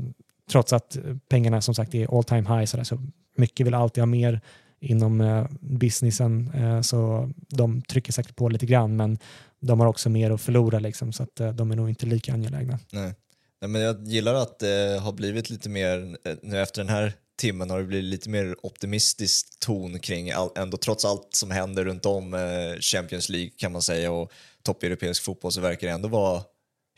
trots 0.50 0.72
att 0.72 0.96
pengarna 1.28 1.60
som 1.60 1.74
sagt 1.74 1.94
är 1.94 2.18
all 2.18 2.24
time 2.24 2.56
high 2.56 2.64
så, 2.64 2.76
där, 2.76 2.84
så 2.84 2.98
mycket 3.36 3.66
vill 3.66 3.74
alltid 3.74 4.02
ha 4.02 4.06
mer 4.06 4.40
inom 4.80 5.20
eh, 5.20 5.46
businessen 5.60 6.50
eh, 6.54 6.80
så 6.80 7.30
de 7.48 7.82
trycker 7.82 8.12
säkert 8.12 8.36
på 8.36 8.48
lite 8.48 8.66
grann 8.66 8.96
men 8.96 9.18
de 9.60 9.80
har 9.80 9.86
också 9.86 10.10
mer 10.10 10.30
att 10.30 10.40
förlora 10.40 10.78
liksom, 10.78 11.12
så 11.12 11.22
att 11.22 11.40
eh, 11.40 11.52
de 11.52 11.70
är 11.70 11.76
nog 11.76 11.88
inte 11.88 12.06
lika 12.06 12.32
angelägna. 12.32 12.78
Nej. 12.90 13.14
Nej, 13.60 13.68
men 13.68 13.82
jag 13.82 14.08
gillar 14.08 14.34
att 14.34 14.58
det 14.58 15.00
har 15.02 15.12
blivit 15.12 15.50
lite 15.50 15.68
mer, 15.68 16.16
eh, 16.24 16.36
nu 16.42 16.62
efter 16.62 16.84
den 16.84 16.88
här 16.88 17.12
timmen 17.36 17.70
har 17.70 17.78
det 17.78 17.84
blivit 17.84 18.04
lite 18.04 18.28
mer 18.28 18.56
optimistisk 18.62 19.60
ton 19.60 19.98
kring 19.98 20.30
all, 20.30 20.50
ändå 20.56 20.76
trots 20.76 21.04
allt 21.04 21.28
som 21.34 21.50
händer 21.50 21.84
runt 21.84 22.06
om 22.06 22.34
eh, 22.34 22.80
Champions 22.80 23.28
League 23.28 23.50
kan 23.56 23.72
man 23.72 23.82
säga 23.82 24.12
och 24.12 24.32
toppeuropeisk 24.62 25.22
fotboll 25.22 25.52
så 25.52 25.60
verkar 25.60 25.86
det 25.86 25.92
ändå 25.92 26.08
vara 26.08 26.42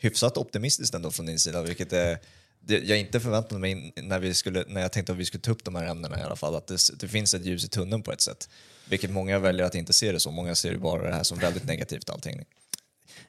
hyfsat 0.01 0.37
optimistiskt 0.37 0.95
ändå 0.95 1.11
från 1.11 1.25
din 1.25 1.39
sida 1.39 1.61
vilket 1.61 1.93
är 1.93 2.17
det, 2.59 2.77
jag 2.77 2.99
inte 2.99 3.19
förväntade 3.19 3.61
mig 3.61 3.93
när, 3.95 4.19
vi 4.19 4.33
skulle, 4.33 4.63
när 4.67 4.81
jag 4.81 4.91
tänkte 4.91 5.11
att 5.11 5.17
vi 5.17 5.25
skulle 5.25 5.41
ta 5.41 5.51
upp 5.51 5.63
de 5.63 5.75
här 5.75 5.85
ämnena 5.85 6.19
i 6.19 6.23
alla 6.23 6.35
fall, 6.35 6.55
att 6.55 6.67
det, 6.67 6.77
det 6.99 7.07
finns 7.07 7.33
ett 7.33 7.45
ljus 7.45 7.65
i 7.65 7.67
tunneln 7.67 8.03
på 8.03 8.11
ett 8.11 8.21
sätt. 8.21 8.49
Vilket 8.89 9.11
många 9.11 9.39
väljer 9.39 9.65
att 9.65 9.75
inte 9.75 9.93
se 9.93 10.11
det 10.11 10.19
så, 10.19 10.31
många 10.31 10.55
ser 10.55 10.71
ju 10.71 10.77
bara 10.77 11.07
det 11.07 11.13
här 11.13 11.23
som 11.23 11.39
väldigt 11.39 11.65
negativt 11.65 12.09
allting. 12.09 12.45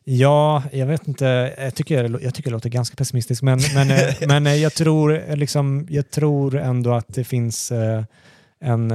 Ja, 0.04 0.62
jag 0.72 0.86
vet 0.86 1.08
inte. 1.08 1.54
Jag 1.58 1.74
tycker, 1.74 2.18
jag 2.22 2.34
tycker 2.34 2.50
det 2.50 2.54
låter 2.54 2.68
ganska 2.68 2.96
pessimistiskt, 2.96 3.42
men, 3.42 3.60
men, 3.74 3.90
eh, 3.90 4.14
men 4.28 4.46
eh, 4.46 4.54
jag, 4.54 4.74
tror, 4.74 5.30
eh, 5.30 5.36
liksom, 5.36 5.86
jag 5.90 6.10
tror 6.10 6.56
ändå 6.56 6.92
att 6.92 7.14
det 7.14 7.24
finns 7.24 7.72
en 8.60 8.92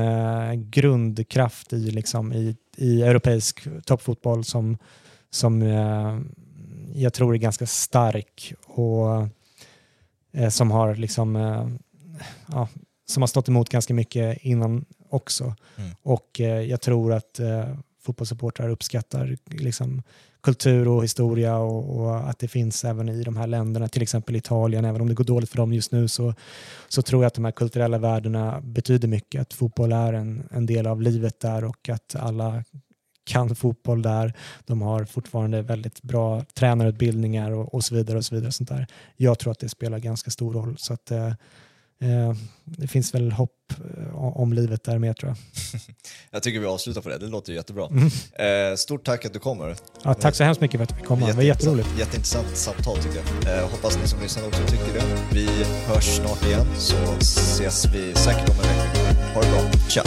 grundkraft 0.71 1.73
i, 1.73 1.91
liksom, 1.91 2.33
i, 2.33 2.55
i 2.77 3.01
europeisk 3.01 3.67
toppfotboll 3.85 4.43
som, 4.43 4.77
som 5.29 5.61
jag 6.95 7.13
tror 7.13 7.33
är 7.33 7.37
ganska 7.37 7.67
stark 7.67 8.53
och 8.65 9.27
som 10.49 10.71
har 10.71 10.95
liksom 10.95 11.35
eh, 11.35 11.67
ja, 12.51 12.67
som 13.05 13.21
har 13.21 13.27
stått 13.27 13.47
emot 13.47 13.69
ganska 13.69 13.93
mycket 13.93 14.37
innan 14.41 14.85
också. 15.09 15.55
Mm. 15.77 15.91
Och 16.03 16.41
eh, 16.41 16.61
jag 16.61 16.81
tror 16.81 17.13
att 17.13 17.39
eh, 17.39 17.65
fotbollssupportrar 18.01 18.69
uppskattar 18.69 19.37
liksom, 19.45 20.03
kultur 20.43 20.87
och 20.87 21.03
historia 21.03 21.57
och, 21.57 21.99
och, 21.99 22.29
att 22.29 22.39
det 22.39 22.47
finns 22.47 22.85
även 22.85 23.09
i 23.09 23.23
de 23.23 23.37
här 23.37 23.47
länderna, 23.47 23.87
till 23.87 24.01
exempel 24.01 24.35
Italien, 24.35 24.85
även 24.85 25.01
om 25.01 25.07
det 25.07 25.13
går 25.13 25.23
dåligt 25.23 25.49
för 25.49 25.57
dem 25.57 25.73
just 25.73 25.91
nu 25.91 26.07
så, 26.07 26.33
så 26.87 27.01
tror 27.01 27.23
jag 27.23 27.27
att 27.27 27.33
de 27.33 27.45
här 27.45 27.51
kulturella 27.51 27.97
värdena 27.97 28.61
betyder 28.61 29.07
mycket, 29.07 29.41
att 29.41 29.53
fotboll 29.53 29.91
är 29.91 30.13
en, 30.13 30.43
en 30.51 30.65
del 30.65 30.87
av 30.87 31.01
livet 31.01 31.39
där 31.39 31.63
och 31.63 31.89
att 31.89 32.15
alla 32.15 32.63
kan 33.23 33.55
fotboll 33.55 34.01
där. 34.01 34.33
De 34.65 34.81
har 34.81 35.05
fortfarande 35.05 35.61
väldigt 35.61 36.01
bra 36.01 36.45
tränarutbildningar 36.53 37.51
och, 37.51 37.73
och 37.73 37.83
så 37.83 37.95
vidare. 37.95 38.17
och 38.17 38.25
så 38.25 38.35
vidare. 38.35 38.51
Sånt 38.51 38.69
där. 38.69 38.87
Jag 39.17 39.39
tror 39.39 39.51
att 39.51 39.59
det 39.59 39.69
spelar 39.69 39.99
ganska 39.99 40.31
stor 40.31 40.53
roll. 40.53 40.77
Så 40.77 40.93
att, 40.93 41.11
eh, 41.11 41.27
eh 41.27 42.33
det 42.65 42.87
finns 42.87 43.13
väl 43.13 43.31
hopp 43.31 43.73
eh, 43.97 44.15
om 44.15 44.53
livet 44.53 44.83
där 44.83 44.99
med 44.99 45.17
tror 45.17 45.29
jag. 45.29 45.37
jag 46.31 46.43
tycker 46.43 46.59
vi 46.59 46.65
avslutar 46.65 47.01
på 47.01 47.09
det, 47.09 47.17
det 47.17 47.27
låter 47.27 47.53
jättebra. 47.53 47.87
Mm. 47.87 48.71
Eh, 48.71 48.75
stort 48.75 49.05
tack 49.05 49.25
att 49.25 49.33
du 49.33 49.39
kommer. 49.39 49.75
Ja, 50.03 50.13
tack 50.13 50.35
så 50.35 50.43
hemskt 50.43 50.61
mycket 50.61 50.77
för 50.77 50.83
att 50.83 50.89
du 50.89 50.95
fick 50.95 51.05
komma, 51.05 51.27
det 51.27 51.33
var 51.33 51.43
jätteroligt. 51.43 51.89
Jätteintressant 51.99 52.57
samtal 52.57 52.97
tycker 52.97 53.21
jag. 53.45 53.67
Hoppas 53.67 53.97
ni 54.01 54.07
som 54.07 54.21
lyssnar 54.21 54.47
också 54.47 54.61
tycker 54.67 54.93
det. 54.93 55.03
Vi 55.33 55.47
hörs 55.87 56.05
snart 56.05 56.45
igen 56.45 56.67
så 56.77 56.95
ses 57.19 57.85
vi 57.85 58.13
säkert 58.13 58.49
om 58.49 58.55
en 58.55 58.61
vecka. 58.61 59.33
Ha 59.33 59.41
det 59.41 59.49
bra, 59.49 59.89
tja! 59.89 60.03